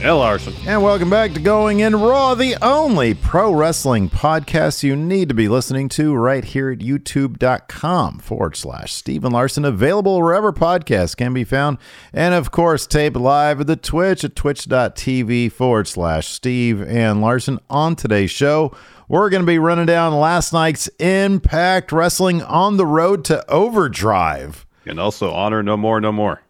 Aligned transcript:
L. 0.00 0.18
Larson. 0.18 0.54
And 0.64 0.80
welcome 0.80 1.10
back 1.10 1.32
to 1.32 1.40
Going 1.40 1.80
in 1.80 1.96
Raw, 1.96 2.36
the 2.36 2.56
only 2.62 3.14
pro 3.14 3.52
wrestling 3.52 4.08
podcast 4.08 4.84
you 4.84 4.94
need 4.94 5.28
to 5.28 5.34
be 5.34 5.48
listening 5.48 5.88
to 5.90 6.14
right 6.14 6.44
here 6.44 6.70
at 6.70 6.78
youtube.com 6.78 8.20
forward 8.20 8.54
slash 8.54 8.92
Steven 8.92 9.32
Larson, 9.32 9.64
available 9.64 10.20
wherever 10.20 10.52
podcasts 10.52 11.16
can 11.16 11.34
be 11.34 11.42
found. 11.42 11.78
And 12.12 12.32
of 12.32 12.52
course, 12.52 12.86
taped 12.86 13.16
live 13.16 13.60
at 13.60 13.66
the 13.66 13.74
Twitch 13.74 14.22
at 14.22 14.36
twitch.tv 14.36 15.50
forward 15.50 15.88
slash 15.88 16.28
Steve 16.28 16.80
and 16.80 17.20
Larson. 17.20 17.58
On 17.68 17.96
today's 17.96 18.30
show, 18.30 18.72
we're 19.08 19.30
going 19.30 19.42
to 19.42 19.46
be 19.46 19.58
running 19.58 19.86
down 19.86 20.14
last 20.14 20.52
night's 20.52 20.86
Impact 21.00 21.90
Wrestling 21.90 22.40
on 22.42 22.76
the 22.76 22.86
road 22.86 23.24
to 23.24 23.44
Overdrive. 23.50 24.64
And 24.86 25.00
also 25.00 25.32
honor 25.32 25.64
no 25.64 25.76
more, 25.76 26.00
no 26.00 26.12
more. 26.12 26.40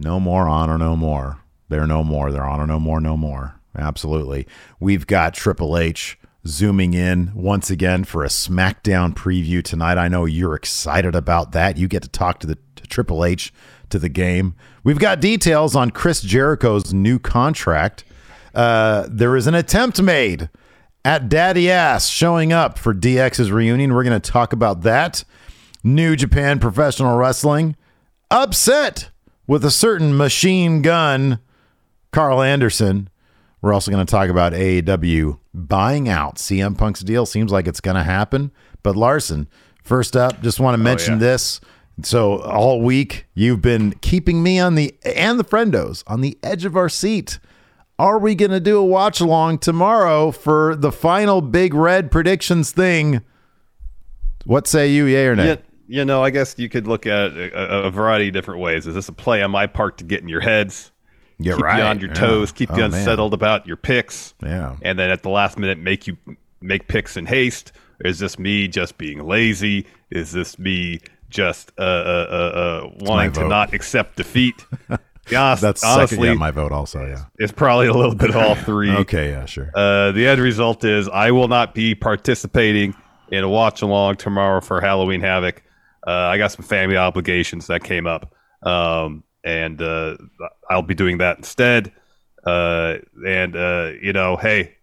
No 0.00 0.18
more 0.18 0.48
honor, 0.48 0.76
no 0.76 0.96
more. 0.96 1.39
They're 1.70 1.86
no 1.86 2.04
more. 2.04 2.30
They're 2.30 2.44
on 2.44 2.60
honor 2.60 2.66
no 2.66 2.80
more, 2.80 3.00
no 3.00 3.16
more. 3.16 3.54
Absolutely. 3.78 4.46
We've 4.80 5.06
got 5.06 5.32
Triple 5.32 5.78
H 5.78 6.18
zooming 6.46 6.94
in 6.94 7.32
once 7.34 7.70
again 7.70 8.02
for 8.04 8.24
a 8.24 8.28
SmackDown 8.28 9.14
preview 9.14 9.62
tonight. 9.62 9.96
I 9.96 10.08
know 10.08 10.24
you're 10.24 10.54
excited 10.54 11.14
about 11.14 11.52
that. 11.52 11.78
You 11.78 11.86
get 11.86 12.02
to 12.02 12.08
talk 12.08 12.40
to 12.40 12.46
the 12.46 12.58
to 12.76 12.86
Triple 12.88 13.24
H 13.24 13.52
to 13.90 13.98
the 13.98 14.08
game. 14.08 14.54
We've 14.82 14.98
got 14.98 15.20
details 15.20 15.76
on 15.76 15.90
Chris 15.90 16.20
Jericho's 16.20 16.92
new 16.92 17.18
contract. 17.18 18.04
Uh, 18.52 19.06
there 19.08 19.36
is 19.36 19.46
an 19.46 19.54
attempt 19.54 20.02
made 20.02 20.48
at 21.04 21.28
Daddy 21.28 21.70
Ass 21.70 22.08
showing 22.08 22.52
up 22.52 22.78
for 22.78 22.92
DX's 22.92 23.52
reunion. 23.52 23.94
We're 23.94 24.04
going 24.04 24.20
to 24.20 24.30
talk 24.30 24.52
about 24.52 24.82
that. 24.82 25.24
New 25.84 26.16
Japan 26.16 26.58
Professional 26.58 27.16
Wrestling 27.16 27.76
upset 28.28 29.10
with 29.46 29.64
a 29.64 29.70
certain 29.70 30.16
machine 30.16 30.82
gun 30.82 31.38
Karl 32.12 32.42
Anderson. 32.42 33.08
We're 33.62 33.74
also 33.74 33.90
going 33.90 34.04
to 34.04 34.10
talk 34.10 34.30
about 34.30 34.52
AEW 34.52 35.38
buying 35.52 36.08
out 36.08 36.36
CM 36.36 36.76
Punk's 36.76 37.00
deal. 37.00 37.26
Seems 37.26 37.52
like 37.52 37.66
it's 37.66 37.80
going 37.80 37.96
to 37.96 38.02
happen. 38.02 38.52
But 38.82 38.96
Larson, 38.96 39.48
first 39.82 40.16
up, 40.16 40.40
just 40.40 40.60
want 40.60 40.76
to 40.76 40.80
oh, 40.80 40.84
mention 40.84 41.14
yeah. 41.14 41.20
this. 41.20 41.60
So 42.02 42.40
all 42.40 42.80
week 42.80 43.26
you've 43.34 43.60
been 43.60 43.92
keeping 44.00 44.42
me 44.42 44.58
on 44.58 44.74
the 44.74 44.94
and 45.04 45.38
the 45.38 45.44
friendos 45.44 46.02
on 46.06 46.22
the 46.22 46.38
edge 46.42 46.64
of 46.64 46.76
our 46.76 46.88
seat. 46.88 47.38
Are 47.98 48.18
we 48.18 48.34
going 48.34 48.52
to 48.52 48.60
do 48.60 48.78
a 48.78 48.84
watch 48.84 49.20
along 49.20 49.58
tomorrow 49.58 50.30
for 50.30 50.74
the 50.74 50.90
final 50.90 51.42
big 51.42 51.74
red 51.74 52.10
predictions 52.10 52.70
thing? 52.70 53.20
What 54.46 54.66
say 54.66 54.90
you, 54.90 55.04
yay 55.04 55.26
or 55.26 55.36
nay? 55.36 55.48
Yeah, 55.48 55.56
you 55.86 56.04
know, 56.06 56.24
I 56.24 56.30
guess 56.30 56.54
you 56.56 56.70
could 56.70 56.86
look 56.86 57.06
at 57.06 57.32
it 57.32 57.52
a, 57.52 57.82
a 57.82 57.90
variety 57.90 58.28
of 58.28 58.32
different 58.32 58.60
ways. 58.60 58.86
Is 58.86 58.94
this 58.94 59.10
a 59.10 59.12
play 59.12 59.42
on 59.42 59.50
my 59.50 59.66
part 59.66 59.98
to 59.98 60.04
get 60.04 60.22
in 60.22 60.28
your 60.28 60.40
heads? 60.40 60.92
You're 61.42 61.56
keep 61.56 61.64
right. 61.64 61.78
you 61.78 61.84
on 61.84 61.98
your 62.00 62.08
Yeah. 62.10 62.14
toes, 62.14 62.52
keep 62.52 62.68
you 62.70 62.76
Oh, 62.76 62.88
man. 62.88 62.94
unsettled 62.94 63.34
about 63.34 63.66
your 63.66 63.76
picks, 63.76 64.34
Yeah. 64.42 64.76
and 64.82 64.98
then 64.98 65.10
at 65.10 65.22
the 65.22 65.30
last 65.30 65.58
minute 65.58 65.78
make 65.78 66.06
you 66.06 66.16
make 66.60 66.88
picks 66.88 67.16
in 67.16 67.26
haste. 67.26 67.72
Is 68.04 68.18
this 68.18 68.38
me 68.38 68.68
just 68.68 68.98
being 68.98 69.26
lazy? 69.26 69.86
Is 70.10 70.32
this 70.32 70.58
me 70.58 71.00
just 71.28 71.72
uh, 71.78 71.82
uh, 71.82 72.26
uh, 72.30 72.34
uh, 72.34 72.90
wanting 73.00 73.32
to 73.32 73.46
not 73.48 73.72
accept 73.74 74.16
defeat? 74.16 74.54
Yeah, 75.30 75.54
That's 75.54 75.84
honestly, 75.84 76.16
second, 76.16 76.32
yeah, 76.32 76.38
my 76.40 76.50
vote 76.50 76.72
also, 76.72 77.06
yeah. 77.06 77.26
it's 77.38 77.52
probably 77.52 77.86
a 77.86 77.92
little 77.92 78.16
bit 78.16 78.30
of 78.30 78.36
all 78.36 78.56
three. 78.56 78.90
Okay, 78.90 79.30
yeah, 79.30 79.44
sure. 79.44 79.70
Uh, 79.72 80.10
the 80.10 80.26
end 80.26 80.40
result 80.40 80.82
is 80.82 81.08
I 81.08 81.30
will 81.30 81.46
not 81.46 81.72
be 81.72 81.94
participating 81.94 82.94
in 83.30 83.44
a 83.44 83.48
watch 83.48 83.80
along 83.82 84.16
tomorrow 84.16 84.60
for 84.60 84.80
Halloween 84.80 85.20
Havoc. 85.20 85.62
Uh, 86.04 86.10
I 86.10 86.38
got 86.38 86.50
some 86.50 86.64
family 86.64 86.96
obligations 86.96 87.68
that 87.68 87.84
came 87.84 88.08
up, 88.08 88.34
um, 88.64 89.22
and 89.44 89.80
uh, 89.80 90.16
I'll 90.70 90.82
be 90.82 90.94
doing 90.94 91.18
that 91.18 91.36
instead. 91.36 91.92
Uh, 92.46 92.96
and 93.26 93.56
uh, 93.56 93.90
you 94.00 94.12
know, 94.12 94.36
hey, 94.36 94.76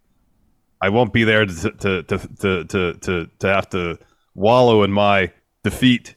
I 0.82 0.90
won't 0.90 1.14
be 1.14 1.24
there 1.24 1.46
to 1.46 1.72
to 1.72 2.04
to 2.04 2.18
to 2.18 2.64
to 2.66 2.94
to, 2.94 3.30
to 3.40 3.48
have 3.48 3.70
to 3.70 3.98
wallow 4.36 4.84
in 4.84 4.92
my 4.92 5.32
defeat. 5.64 6.16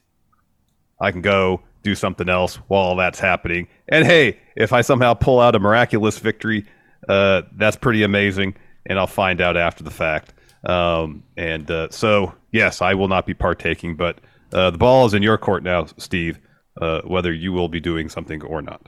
I 0.99 1.11
can 1.11 1.21
go 1.21 1.61
do 1.83 1.95
something 1.95 2.29
else 2.29 2.57
while 2.67 2.95
that's 2.95 3.19
happening. 3.19 3.67
And 3.87 4.05
hey, 4.05 4.39
if 4.55 4.71
I 4.71 4.81
somehow 4.81 5.15
pull 5.15 5.39
out 5.39 5.55
a 5.55 5.59
miraculous 5.59 6.19
victory, 6.19 6.65
uh, 7.09 7.41
that's 7.55 7.75
pretty 7.75 8.03
amazing, 8.03 8.55
and 8.85 8.99
I'll 8.99 9.07
find 9.07 9.41
out 9.41 9.57
after 9.57 9.83
the 9.83 9.89
fact. 9.89 10.33
Um, 10.63 11.23
and 11.37 11.71
uh, 11.71 11.89
so, 11.89 12.35
yes, 12.51 12.83
I 12.83 12.93
will 12.93 13.07
not 13.07 13.25
be 13.25 13.33
partaking, 13.33 13.95
but 13.95 14.21
uh, 14.53 14.69
the 14.69 14.77
ball 14.77 15.07
is 15.07 15.15
in 15.15 15.23
your 15.23 15.39
court 15.39 15.63
now, 15.63 15.87
Steve. 15.97 16.39
Uh, 16.79 17.01
whether 17.01 17.33
you 17.33 17.51
will 17.51 17.67
be 17.67 17.81
doing 17.81 18.07
something 18.07 18.41
or 18.43 18.61
not. 18.61 18.87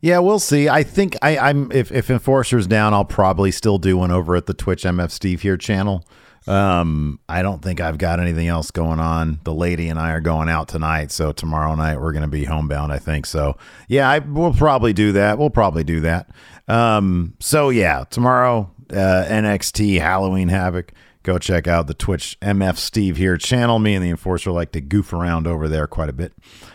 Yeah, 0.00 0.18
we'll 0.20 0.38
see. 0.38 0.68
I 0.68 0.82
think 0.82 1.16
I, 1.22 1.36
I'm 1.36 1.70
if 1.72 1.92
if 1.92 2.08
Enforcer's 2.08 2.66
down, 2.66 2.94
I'll 2.94 3.04
probably 3.04 3.50
still 3.50 3.78
do 3.78 3.98
one 3.98 4.10
over 4.10 4.34
at 4.36 4.46
the 4.46 4.54
Twitch 4.54 4.84
MF 4.84 5.10
Steve 5.10 5.42
here 5.42 5.56
channel. 5.56 6.04
Um, 6.46 7.20
I 7.28 7.42
don't 7.42 7.62
think 7.62 7.80
I've 7.80 7.98
got 7.98 8.18
anything 8.18 8.48
else 8.48 8.70
going 8.70 8.98
on. 8.98 9.40
The 9.44 9.52
lady 9.52 9.88
and 9.88 9.98
I 9.98 10.12
are 10.12 10.20
going 10.20 10.48
out 10.48 10.68
tonight, 10.68 11.10
so 11.12 11.32
tomorrow 11.32 11.74
night 11.74 12.00
we're 12.00 12.12
going 12.12 12.22
to 12.22 12.28
be 12.28 12.44
homebound. 12.44 12.92
I 12.92 12.98
think 12.98 13.26
so. 13.26 13.58
Yeah, 13.88 14.08
I 14.08 14.20
we'll 14.20 14.54
probably 14.54 14.92
do 14.92 15.12
that. 15.12 15.38
We'll 15.38 15.50
probably 15.50 15.84
do 15.84 16.00
that. 16.00 16.30
Um, 16.66 17.34
so 17.40 17.68
yeah, 17.68 18.04
tomorrow 18.08 18.70
uh, 18.90 19.26
NXT 19.28 20.00
Halloween 20.00 20.48
Havoc. 20.48 20.92
Go 21.22 21.38
check 21.38 21.66
out 21.68 21.86
the 21.86 21.94
Twitch 21.94 22.38
MF 22.40 22.76
Steve 22.78 23.16
here 23.18 23.36
channel. 23.36 23.78
Me 23.78 23.94
and 23.94 24.02
the 24.04 24.08
Enforcer 24.10 24.50
like 24.52 24.72
to 24.72 24.80
goof 24.80 25.12
around 25.12 25.46
over 25.46 25.68
there 25.68 25.86
quite 25.86 26.08
a 26.08 26.14
bit. 26.14 26.32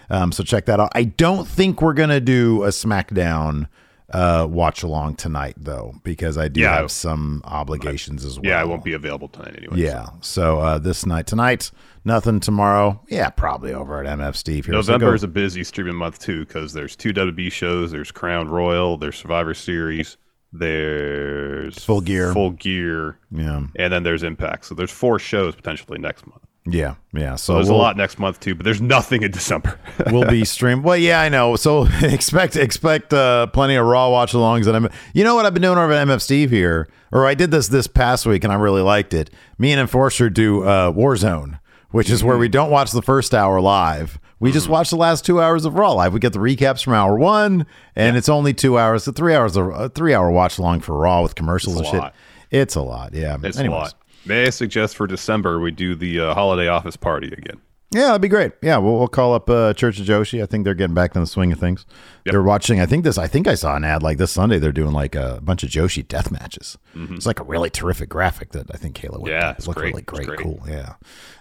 Um, 0.10 0.32
so 0.32 0.44
check 0.44 0.66
that 0.66 0.80
out. 0.80 0.92
I 0.94 1.04
don't 1.06 1.48
think 1.48 1.82
we're 1.82 1.94
gonna 1.94 2.20
do 2.20 2.64
a 2.64 2.68
SmackDown 2.70 3.68
uh, 4.12 4.46
watch 4.48 4.84
along 4.84 5.16
tonight 5.16 5.56
though, 5.58 5.96
because 6.04 6.38
I 6.38 6.48
do 6.48 6.62
Yeah. 6.62 6.76
have 6.76 6.92
some 6.92 7.42
obligations 7.44 8.24
as 8.24 8.36
well. 8.40 8.46
Yeah, 8.46 8.62
I 8.62 8.64
won't 8.66 8.84
be 8.84 8.94
available 8.94 9.28
tonight 9.30 9.56
anyway. 9.58 9.80
Yeah. 9.80 10.10
So 10.22 10.60
uh, 10.60 10.78
this 10.78 11.08
night 11.08 11.26
tonight, 11.26 11.72
nothing 12.06 12.40
tomorrow. 12.40 13.02
Yeah, 13.10 13.32
probably 13.32 13.74
over 13.74 14.00
at 14.04 14.20
MF 14.20 14.36
Steve 14.36 14.66
here. 14.68 14.76
November 14.76 15.08
go- 15.08 15.14
is 15.14 15.24
a 15.24 15.28
busy 15.28 15.64
streaming 15.64 15.96
month 15.96 16.20
too 16.20 16.46
because 16.46 16.74
there's 16.74 16.96
two 16.96 17.14
WB 17.14 17.52
shows. 17.52 17.92
There's 17.92 18.12
Crown 18.12 18.48
Royal. 18.48 18.96
There's 18.98 19.16
Survivor 19.18 19.56
Series. 19.56 20.18
There's 20.54 21.84
Full 21.84 22.02
Gear. 22.02 22.34
Full 22.34 22.52
Gear, 22.52 23.18
yeah, 23.32 23.64
and 23.78 23.94
then 23.94 24.04
there's 24.04 24.24
Impact. 24.24 24.66
So 24.66 24.76
there's 24.76 24.92
four 24.92 25.20
shows 25.20 25.56
potentially 25.56 25.98
next 26.00 26.26
month. 26.28 26.42
yeah, 26.66 26.96
yeah. 27.14 27.36
So 27.36 27.54
So 27.54 27.54
there's 27.56 27.70
we'll- 27.70 27.78
a 27.78 27.82
lot 27.82 27.98
next 27.98 28.20
month 28.20 28.40
too, 28.40 28.56
but 28.56 28.64
there's 28.64 28.82
nothing 28.82 29.24
in 29.24 29.32
December. 29.32 29.80
we'll 30.12 30.28
be 30.30 30.46
streamed. 30.46 30.84
Well, 30.84 30.98
yeah, 30.98 31.22
I 31.22 31.30
know. 31.30 31.56
So 31.56 31.88
expect 32.02 32.56
expect 32.56 33.14
uh, 33.14 33.48
plenty 33.48 33.76
of 33.76 33.86
raw 33.86 34.10
watch 34.10 34.34
alongs. 34.34 34.68
And 34.68 34.76
I'm, 34.76 34.90
you 35.14 35.24
know 35.24 35.36
what 35.36 35.46
I've 35.46 35.54
been 35.54 35.62
doing 35.64 35.78
over 35.78 35.92
at 35.94 36.08
MF 36.08 36.22
Steve 36.22 36.52
here, 36.52 36.88
or 37.12 37.26
I 37.28 37.34
did 37.34 37.52
this 37.52 37.68
this 37.68 37.88
past 37.88 38.26
week 38.26 38.44
and 38.44 38.52
I 38.54 38.56
really 38.56 38.82
liked 38.82 39.14
it. 39.14 39.30
Me 39.58 39.72
and 39.72 39.80
Enforcer 39.82 40.30
do 40.30 40.64
uh, 40.64 40.92
Warzone, 40.92 41.60
which 41.96 42.10
is 42.10 42.26
where 42.26 42.38
we 42.38 42.48
mm-hmm. 42.48 42.52
don't 42.52 42.72
watch 42.72 42.92
the 42.92 43.02
first 43.02 43.34
hour 43.34 43.62
live. 43.62 44.20
We 44.42 44.52
just 44.52 44.66
mm-hmm. 44.66 44.74
watch 44.74 44.90
the 44.90 44.98
last 44.98 45.24
two 45.24 45.42
hours 45.42 45.64
of 45.64 45.76
Raw 45.76 45.94
live. 45.94 46.12
We 46.12 46.20
get 46.20 46.34
the 46.34 46.40
recaps 46.40 46.84
from 46.84 46.92
hour 46.92 47.18
one, 47.18 47.66
and 47.96 48.18
it's 48.18 48.28
only 48.28 48.54
two 48.54 48.78
hours, 48.78 49.06
so 49.06 49.14
three 49.14 49.34
hours, 49.34 49.56
of, 49.56 49.68
a 49.68 49.88
three 49.88 50.14
hour 50.14 50.30
watch 50.30 50.58
along 50.58 50.82
for 50.82 50.98
Raw 50.98 51.22
with 51.22 51.36
commercials 51.36 51.80
It's 51.80 51.90
and 51.92 52.00
a 52.00 52.02
shit. 52.02 52.14
It's 52.52 52.76
a 52.76 52.82
lot, 52.82 53.14
yeah. 53.14 53.38
It's 53.42 53.58
Anyways. 53.58 53.78
a 53.78 53.82
lot. 53.82 53.94
May 54.26 54.46
I 54.46 54.50
suggest 54.50 54.98
for 54.98 55.08
December 55.08 55.62
we 55.62 55.72
do 55.72 55.96
the 55.96 56.20
uh, 56.20 56.34
holiday 56.34 56.68
office 56.68 56.98
party 56.98 57.28
again? 57.28 57.62
Yeah, 57.96 58.08
that'd 58.08 58.22
be 58.22 58.28
great. 58.28 58.52
Yeah, 58.62 58.78
we'll, 58.78 58.98
we'll 58.98 59.08
call 59.08 59.34
up 59.34 59.50
uh, 59.50 59.74
Church 59.74 60.00
of 60.00 60.06
Joshi. 60.06 60.44
I 60.44 60.46
think 60.46 60.66
they're 60.66 60.74
getting 60.74 60.94
back 60.94 61.16
in 61.16 61.22
the 61.22 61.28
swing 61.28 61.52
of 61.52 61.60
things. 61.60 61.86
Yep. 62.26 62.34
They're 62.34 62.44
watching. 62.44 62.80
I 62.82 62.86
think 62.86 63.04
this. 63.04 63.18
I 63.18 63.28
think 63.28 63.48
I 63.48 63.56
saw 63.56 63.76
an 63.76 63.84
ad 63.84 64.04
like 64.04 64.18
this 64.18 64.32
Sunday. 64.32 64.60
They're 64.60 64.72
doing 64.72 64.92
like 64.92 65.16
a 65.16 65.40
bunch 65.42 65.64
of 65.64 65.70
Joshi 65.70 66.08
death 66.08 66.30
matches. 66.32 66.78
It's 66.94 67.26
like 67.26 67.40
a 67.40 67.44
really 67.44 67.70
terrific 67.70 68.10
graphic 68.10 68.52
that 68.52 68.68
I 68.74 68.78
think 68.78 68.96
Kayla 68.98 69.20
would 69.22 69.32
Mm-hmm. 69.32 69.42
Yeah, 69.42 69.52
It 69.52 69.58
it's 69.58 69.68
looked 69.68 69.80
great. 69.80 69.94
really 69.94 70.02
great, 70.04 70.28
great. 70.28 70.40
cool. 70.40 70.62
Yeah. 70.68 70.96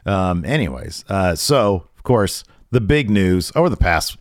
Um. 0.07 0.45
Anyways, 0.45 1.05
uh, 1.09 1.35
so 1.35 1.89
of 1.97 2.03
course 2.03 2.45
the 2.71 2.81
big 2.81 3.11
news 3.11 3.51
over 3.57 3.69
the 3.69 3.77
past 3.77 4.17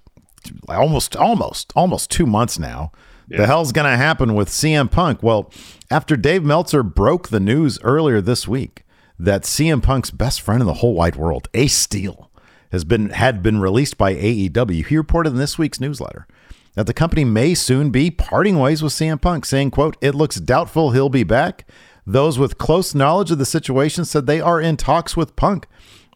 almost 0.68 1.16
almost 1.16 1.72
almost 1.76 2.12
two 2.12 2.26
months 2.26 2.58
now. 2.60 2.92
The 3.30 3.48
hell's 3.48 3.72
going 3.72 3.90
to 3.90 3.98
happen 3.98 4.36
with 4.36 4.50
CM 4.50 4.92
Punk? 4.92 5.24
Well, 5.24 5.52
after 5.90 6.16
Dave 6.16 6.44
Meltzer 6.44 6.84
broke 6.84 7.30
the 7.30 7.40
news 7.40 7.80
earlier 7.82 8.22
this 8.22 8.48
week 8.48 8.83
that 9.20 9.44
CM 9.44 9.82
Punk's 9.82 10.12
best 10.12 10.42
friend 10.42 10.62
in 10.62 10.68
the 10.68 10.76
whole 10.76 10.94
wide 10.94 11.16
world, 11.16 11.48
Ace 11.54 11.76
Steel, 11.76 12.32
has 12.72 12.84
been 12.84 13.10
had 13.12 13.44
been 13.44 13.62
released 13.62 13.98
by 13.98 14.16
AEW. 14.16 14.86
He 14.86 14.98
reported 14.98 15.32
in 15.32 15.40
this 15.40 15.58
week's 15.58 15.80
newsletter 15.80 16.28
that 16.76 16.88
the 16.88 16.94
company 16.94 17.24
may 17.24 17.54
soon 17.54 17.92
be 17.92 18.10
parting 18.10 18.58
ways 18.58 18.82
with 18.82 18.94
CM 18.94 19.22
Punk, 19.22 19.46
saying, 19.46 19.72
quote, 19.72 19.96
it 20.02 20.16
looks 20.16 20.38
doubtful 20.38 20.92
he'll 20.92 21.10
be 21.10 21.24
back. 21.24 21.68
Those 22.06 22.40
with 22.40 22.58
close 22.58 22.94
knowledge 22.96 23.32
of 23.32 23.38
the 23.38 23.46
situation 23.46 24.06
said 24.06 24.26
they 24.26 24.42
are 24.42 24.60
in 24.60 24.76
talks 24.76 25.16
with 25.16 25.36
Punk 25.36 25.68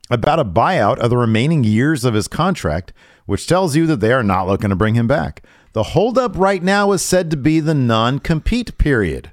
about 0.09 0.39
a 0.39 0.45
buyout 0.45 0.97
of 0.97 1.09
the 1.09 1.17
remaining 1.17 1.63
years 1.63 2.03
of 2.03 2.13
his 2.13 2.27
contract, 2.27 2.91
which 3.25 3.47
tells 3.47 3.75
you 3.75 3.85
that 3.85 3.99
they 3.99 4.11
are 4.11 4.23
not 4.23 4.47
looking 4.47 4.69
to 4.69 4.75
bring 4.75 4.95
him 4.95 5.07
back. 5.07 5.44
The 5.73 5.83
holdup 5.83 6.35
right 6.38 6.63
now 6.63 6.91
is 6.91 7.01
said 7.01 7.29
to 7.31 7.38
be 7.38 7.59
the 7.59 7.75
non 7.75 8.19
compete 8.19 8.77
period. 8.77 9.31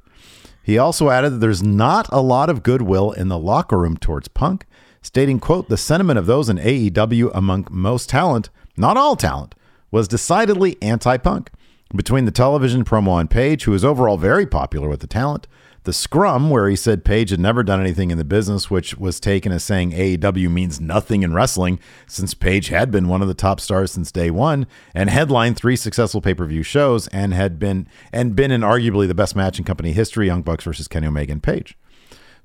He 0.65 0.79
also 0.79 1.11
added 1.11 1.35
that 1.35 1.39
there's 1.39 1.63
not 1.63 2.09
a 2.11 2.23
lot 2.23 2.49
of 2.49 2.63
goodwill 2.63 3.13
in 3.13 3.29
the 3.29 3.39
locker 3.39 3.79
room 3.79 3.99
towards 3.99 4.29
Punk, 4.29 4.65
stating, 5.03 5.39
quote, 5.39 5.69
the 5.69 5.77
sentiment 5.77 6.19
of 6.19 6.25
those 6.25 6.49
in 6.49 6.57
AEW 6.57 7.31
among 7.35 7.69
most 7.71 8.09
talent, 8.09 8.49
not 8.75 8.97
all 8.97 9.15
talent, 9.15 9.55
was 9.91 10.09
decidedly 10.09 10.79
anti-Punk. 10.81 11.51
Between 11.95 12.25
the 12.25 12.31
television 12.31 12.83
promo 12.83 13.09
on 13.09 13.29
Page, 13.29 13.65
who 13.65 13.75
is 13.75 13.85
overall 13.85 14.17
very 14.17 14.47
popular 14.47 14.89
with 14.89 15.01
the 15.01 15.07
talent, 15.07 15.47
the 15.85 15.93
scrum, 15.93 16.51
where 16.51 16.69
he 16.69 16.77
said 16.77 17.05
Page 17.05 17.31
had 17.31 17.41
never 17.41 17.63
done 17.63 17.81
anything 17.81 18.11
in 18.11 18.19
the 18.19 18.25
business, 18.25 18.71
which 18.71 18.97
was 18.97 19.21
taken 19.21 19.53
as 19.53 19.63
saying 19.63 19.93
AEW 19.93 20.51
means 20.51 20.81
nothing 20.81 21.23
in 21.23 21.33
wrestling, 21.33 21.79
since 22.07 22.35
Page 22.35 22.69
had 22.69 22.91
been 22.91 23.09
one 23.09 23.23
of 23.23 23.29
the 23.29 23.35
top 23.35 23.61
stars 23.61 23.93
since 23.93 24.11
day 24.11 24.31
one, 24.31 24.67
and 24.95 25.11
headlined 25.11 25.57
three 25.57 25.77
successful 25.77 26.21
pay-per-view 26.21 26.63
shows, 26.63 27.07
and 27.09 27.33
had 27.33 27.59
been 27.59 27.87
and 28.13 28.35
been 28.35 28.51
in 28.51 28.63
arguably 28.63 29.07
the 29.07 29.15
best 29.15 29.37
match 29.37 29.59
in 29.59 29.65
company 29.65 29.93
history, 29.93 30.27
Young 30.27 30.43
Bucks 30.43 30.65
versus 30.65 30.89
Kenny 30.89 31.07
Omega 31.07 31.33
and 31.33 31.43
Page. 31.43 31.77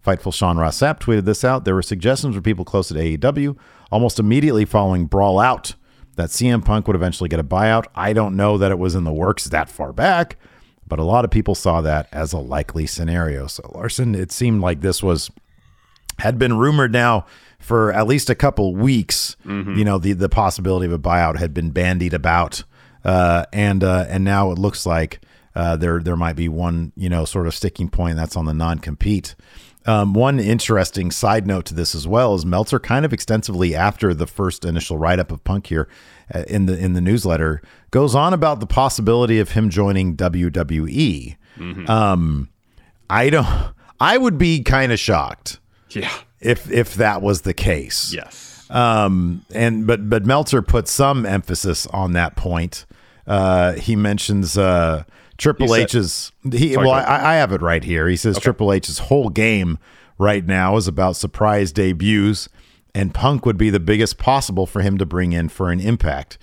Fightful 0.06 0.34
Sean 0.34 0.58
Ross 0.58 0.80
Sapp 0.80 1.00
tweeted 1.00 1.26
this 1.26 1.44
out. 1.44 1.66
There 1.66 1.76
were 1.76 1.82
suggestions 1.82 2.36
from 2.36 2.44
people 2.44 2.64
close 2.64 2.88
to 2.90 2.94
AEW 2.94 3.58
almost 3.92 4.20
immediately 4.20 4.66
following 4.66 5.06
Brawl 5.06 5.40
Out 5.40 5.76
that 6.16 6.30
CM 6.30 6.64
Punk 6.64 6.88
would 6.88 6.96
eventually 6.96 7.30
get 7.30 7.40
a 7.40 7.44
buyout. 7.44 7.86
I 7.96 8.14
don't 8.14 8.36
know 8.36 8.58
that 8.58 8.72
it 8.72 8.80
was 8.80 8.96
in 8.96 9.04
the 9.04 9.14
works 9.14 9.46
that 9.46 9.70
far 9.70 9.94
back, 9.94 10.38
but 10.90 11.00
a 11.00 11.04
lot 11.04 11.24
of 11.24 11.32
people 11.32 11.56
saw 11.56 11.82
that 11.82 12.10
as 12.12 12.34
a 12.34 12.40
likely 12.40 12.86
scenario. 12.86 13.48
So, 13.48 13.72
Larson, 13.74 14.16
it 14.16 14.32
seemed 14.32 14.62
like 14.62 14.82
this 14.82 15.02
was 15.02 15.32
had 16.18 16.38
been 16.38 16.58
rumored 16.58 16.92
now 16.92 17.26
for 17.60 17.94
at 17.94 18.08
least 18.08 18.30
a 18.30 18.36
couple 18.36 18.76
weeks. 18.76 19.38
You 19.78 19.86
know, 19.86 19.98
the 19.98 20.14
the 20.14 20.30
possibility 20.30 20.86
of 20.86 20.92
a 20.92 21.00
buyout 21.00 21.38
had 21.38 21.54
been 21.54 21.72
bandied 21.72 22.14
about, 22.14 22.64
uh, 23.06 23.46
and 23.54 23.84
uh, 23.84 24.06
and 24.10 24.24
now 24.24 24.52
it 24.52 24.58
looks 24.58 24.86
like 24.86 25.22
uh, 25.56 25.76
there 25.76 26.00
there 26.00 26.18
might 26.18 26.36
be 26.36 26.50
one 26.50 26.92
you 26.96 27.10
know 27.10 27.26
sort 27.26 27.48
of 27.48 27.56
sticking 27.56 27.90
point 27.90 28.16
that's 28.16 28.36
on 28.36 28.46
the 28.46 28.54
non 28.54 28.80
compete. 28.80 29.36
Um, 29.86 30.14
one 30.14 30.40
interesting 30.40 31.10
side 31.10 31.48
note 31.48 31.66
to 31.68 31.74
this 31.74 31.96
as 31.96 32.06
well 32.08 32.36
is 32.36 32.46
Meltzer 32.46 32.80
kind 32.80 33.06
of 33.06 33.14
extensively 33.14 33.76
after 33.76 34.14
the 34.14 34.28
first 34.28 34.66
initial 34.66 34.98
write 34.98 35.20
up 35.20 35.32
of 35.32 35.44
Punk 35.44 35.68
here 35.68 35.88
in 36.48 36.66
the 36.66 36.78
in 36.78 36.94
the 36.94 37.02
newsletter 37.02 37.62
goes 37.92 38.16
on 38.16 38.34
about 38.34 38.60
the 38.60 38.68
possibility 38.68 39.40
of 39.40 39.52
him 39.52 39.70
joining 39.70 40.16
WWE. 40.16 41.36
Um, 41.90 42.50
I 43.10 43.30
don't. 43.30 43.48
I 44.00 44.18
would 44.18 44.38
be 44.38 44.64
kind 44.64 44.92
of 44.92 45.00
shocked 45.00 45.60
Yeah. 45.90 46.12
if 46.40 46.72
if 46.72 46.96
that 46.96 47.22
was 47.22 47.42
the 47.42 47.54
case. 47.54 48.14
Yes. 48.14 48.66
Um, 48.70 49.44
and 49.54 49.86
but 49.88 50.10
but 50.10 50.26
Meltzer 50.26 50.62
put 50.62 50.88
some 50.88 51.26
emphasis 51.26 51.86
on 51.88 52.14
that 52.14 52.36
point. 52.36 52.86
Uh, 53.28 53.74
he 53.74 53.96
mentions 53.96 54.58
uh, 54.58 55.04
Triple 55.38 55.68
He 55.74 55.82
said- 55.82 55.96
H's. 55.96 56.32
He 56.54 56.78
well. 56.78 56.92
I, 56.92 57.34
I 57.34 57.36
have 57.36 57.52
it 57.52 57.62
right 57.62 57.84
here. 57.84 58.08
He 58.08 58.16
says 58.16 58.40
Triple 58.40 58.72
H's 58.72 59.00
whole 59.00 59.30
game 59.30 59.78
right 60.18 60.46
now 60.46 60.78
is 60.78 60.88
about 60.88 61.16
surprise 61.16 61.72
debuts, 61.72 62.48
and 62.94 63.14
Punk 63.14 63.46
would 63.46 63.58
be 63.58 63.70
the 63.70 63.80
biggest 63.80 64.18
possible 64.18 64.66
for 64.66 64.82
him 64.82 64.98
to 64.98 65.06
bring 65.06 65.34
in 65.34 65.50
for 65.50 65.72
an 65.72 65.80
impact. 65.80 66.38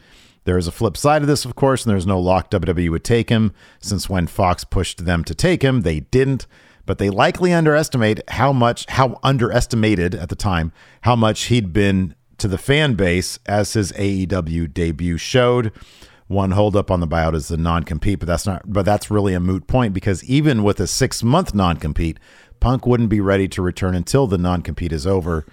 There 0.44 0.58
is 0.58 0.68
a 0.68 0.72
flip 0.72 0.96
side 0.96 1.22
of 1.22 1.28
this, 1.28 1.44
of 1.44 1.56
course, 1.56 1.84
and 1.84 1.90
there's 1.90 2.06
no 2.06 2.20
lock 2.20 2.50
WWE 2.50 2.90
would 2.90 3.04
take 3.04 3.30
him, 3.30 3.52
since 3.80 4.08
when 4.08 4.28
Fox 4.28 4.62
pushed 4.62 5.04
them 5.04 5.24
to 5.24 5.34
take 5.34 5.62
him, 5.62 5.80
they 5.80 6.00
didn't. 6.00 6.46
But 6.86 6.98
they 6.98 7.10
likely 7.10 7.52
underestimate 7.52 8.20
how 8.30 8.52
much, 8.52 8.86
how 8.90 9.18
underestimated 9.24 10.14
at 10.14 10.28
the 10.28 10.36
time, 10.36 10.72
how 11.00 11.16
much 11.16 11.46
he'd 11.46 11.72
been 11.72 12.14
to 12.38 12.46
the 12.46 12.58
fan 12.58 12.94
base 12.94 13.40
as 13.46 13.72
his 13.72 13.90
AEW 13.92 14.72
debut 14.72 15.18
showed. 15.18 15.72
One 16.28 16.52
holdup 16.52 16.92
on 16.92 17.00
the 17.00 17.08
buyout 17.08 17.34
is 17.34 17.48
the 17.48 17.56
non-compete, 17.56 18.20
but 18.20 18.26
that's 18.26 18.46
not, 18.46 18.62
but 18.66 18.84
that's 18.84 19.10
really 19.10 19.34
a 19.34 19.40
moot 19.40 19.66
point 19.66 19.94
because 19.94 20.22
even 20.24 20.62
with 20.62 20.78
a 20.78 20.86
six-month 20.86 21.54
non-compete, 21.54 22.18
Punk 22.60 22.86
wouldn't 22.86 23.10
be 23.10 23.20
ready 23.20 23.48
to 23.48 23.62
return 23.62 23.96
until 23.96 24.26
the 24.26 24.38
non-compete 24.38 24.92
is 24.92 25.06
over. 25.06 25.44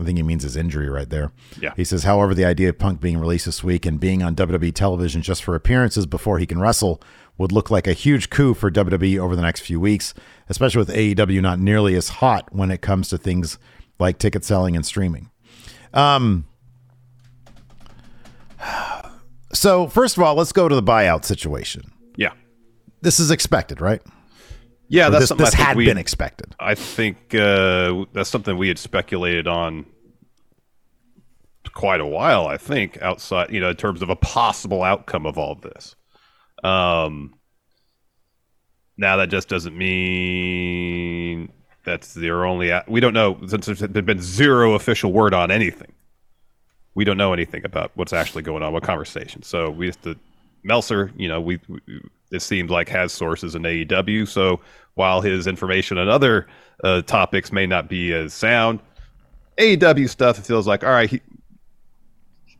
I 0.00 0.04
think 0.04 0.16
he 0.16 0.22
means 0.22 0.44
his 0.44 0.56
injury 0.56 0.88
right 0.88 1.08
there. 1.08 1.32
Yeah. 1.60 1.72
He 1.76 1.84
says, 1.84 2.04
however, 2.04 2.34
the 2.34 2.44
idea 2.44 2.68
of 2.68 2.78
Punk 2.78 3.00
being 3.00 3.18
released 3.18 3.46
this 3.46 3.64
week 3.64 3.84
and 3.84 3.98
being 3.98 4.22
on 4.22 4.36
WWE 4.36 4.72
television 4.74 5.22
just 5.22 5.42
for 5.42 5.54
appearances 5.54 6.06
before 6.06 6.38
he 6.38 6.46
can 6.46 6.60
wrestle 6.60 7.02
would 7.36 7.52
look 7.52 7.70
like 7.70 7.86
a 7.86 7.92
huge 7.92 8.30
coup 8.30 8.54
for 8.54 8.70
WWE 8.70 9.18
over 9.18 9.34
the 9.34 9.42
next 9.42 9.60
few 9.60 9.80
weeks, 9.80 10.14
especially 10.48 10.78
with 10.78 10.94
AEW 10.94 11.40
not 11.40 11.58
nearly 11.58 11.94
as 11.94 12.08
hot 12.08 12.52
when 12.52 12.70
it 12.70 12.80
comes 12.80 13.08
to 13.08 13.18
things 13.18 13.58
like 13.98 14.18
ticket 14.18 14.44
selling 14.44 14.76
and 14.76 14.86
streaming. 14.86 15.30
Um, 15.94 16.46
so, 19.52 19.88
first 19.88 20.16
of 20.16 20.22
all, 20.22 20.34
let's 20.34 20.52
go 20.52 20.68
to 20.68 20.74
the 20.74 20.82
buyout 20.82 21.24
situation. 21.24 21.92
Yeah. 22.16 22.32
This 23.00 23.20
is 23.20 23.30
expected, 23.30 23.80
right? 23.80 24.02
Yeah, 24.88 25.08
Or 25.08 25.10
that's 25.10 25.22
this 25.22 25.28
something 25.28 25.44
this 25.44 25.54
had 25.54 25.76
we 25.76 25.84
been 25.84 25.98
expected. 25.98 26.54
I 26.58 26.74
think 26.74 27.34
uh, 27.34 28.04
that's 28.12 28.30
something 28.30 28.56
we 28.56 28.68
had 28.68 28.78
speculated 28.78 29.46
on 29.46 29.86
quite 31.72 32.00
a 32.00 32.06
while. 32.06 32.46
I 32.46 32.56
think 32.56 33.00
outside, 33.02 33.50
you 33.50 33.60
know, 33.60 33.70
in 33.70 33.76
terms 33.76 34.02
of 34.02 34.10
a 34.10 34.16
possible 34.16 34.82
outcome 34.82 35.26
of 35.26 35.38
all 35.38 35.52
of 35.52 35.60
this. 35.60 35.94
Um, 36.64 37.34
now 38.96 39.16
that 39.18 39.28
just 39.28 39.48
doesn't 39.48 39.76
mean 39.76 41.52
that's 41.84 42.14
their 42.14 42.44
only. 42.44 42.72
We 42.88 43.00
don't 43.00 43.14
know 43.14 43.38
since 43.46 43.66
there's 43.66 43.80
been 43.80 44.20
zero 44.20 44.74
official 44.74 45.12
word 45.12 45.34
on 45.34 45.50
anything. 45.50 45.92
We 46.94 47.04
don't 47.04 47.16
know 47.16 47.32
anything 47.32 47.64
about 47.64 47.92
what's 47.94 48.12
actually 48.12 48.42
going 48.42 48.62
on, 48.62 48.72
what 48.72 48.82
conversation. 48.82 49.42
So 49.42 49.70
we 49.70 49.86
have 49.86 50.00
to. 50.02 50.16
Meltzer, 50.64 51.12
you 51.16 51.28
know, 51.28 51.40
we, 51.40 51.60
we 51.68 51.80
it 52.30 52.40
seems 52.40 52.70
like 52.70 52.88
has 52.88 53.12
sources 53.12 53.54
in 53.54 53.62
AEW. 53.62 54.26
So 54.28 54.60
while 54.94 55.20
his 55.20 55.46
information 55.46 55.98
on 55.98 56.08
other 56.08 56.46
uh, 56.84 57.02
topics 57.02 57.52
may 57.52 57.66
not 57.66 57.88
be 57.88 58.12
as 58.12 58.32
sound, 58.34 58.80
AEW 59.58 60.08
stuff 60.08 60.38
it 60.38 60.44
feels 60.46 60.66
like 60.66 60.84
all 60.84 60.90
right. 60.90 61.10
He, 61.10 61.20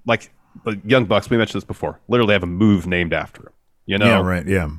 like 0.07 0.31
the 0.65 0.81
Young 0.85 1.05
Bucks, 1.05 1.31
we 1.31 1.37
mentioned 1.37 1.61
this 1.61 1.67
before. 1.67 2.01
Literally 2.09 2.33
have 2.33 2.43
a 2.43 2.47
move 2.47 2.87
named 2.87 3.13
after 3.13 3.43
him. 3.43 3.53
You 3.87 3.99
know, 3.99 4.07
yeah, 4.07 4.21
right. 4.21 4.47
Yeah. 4.47 4.71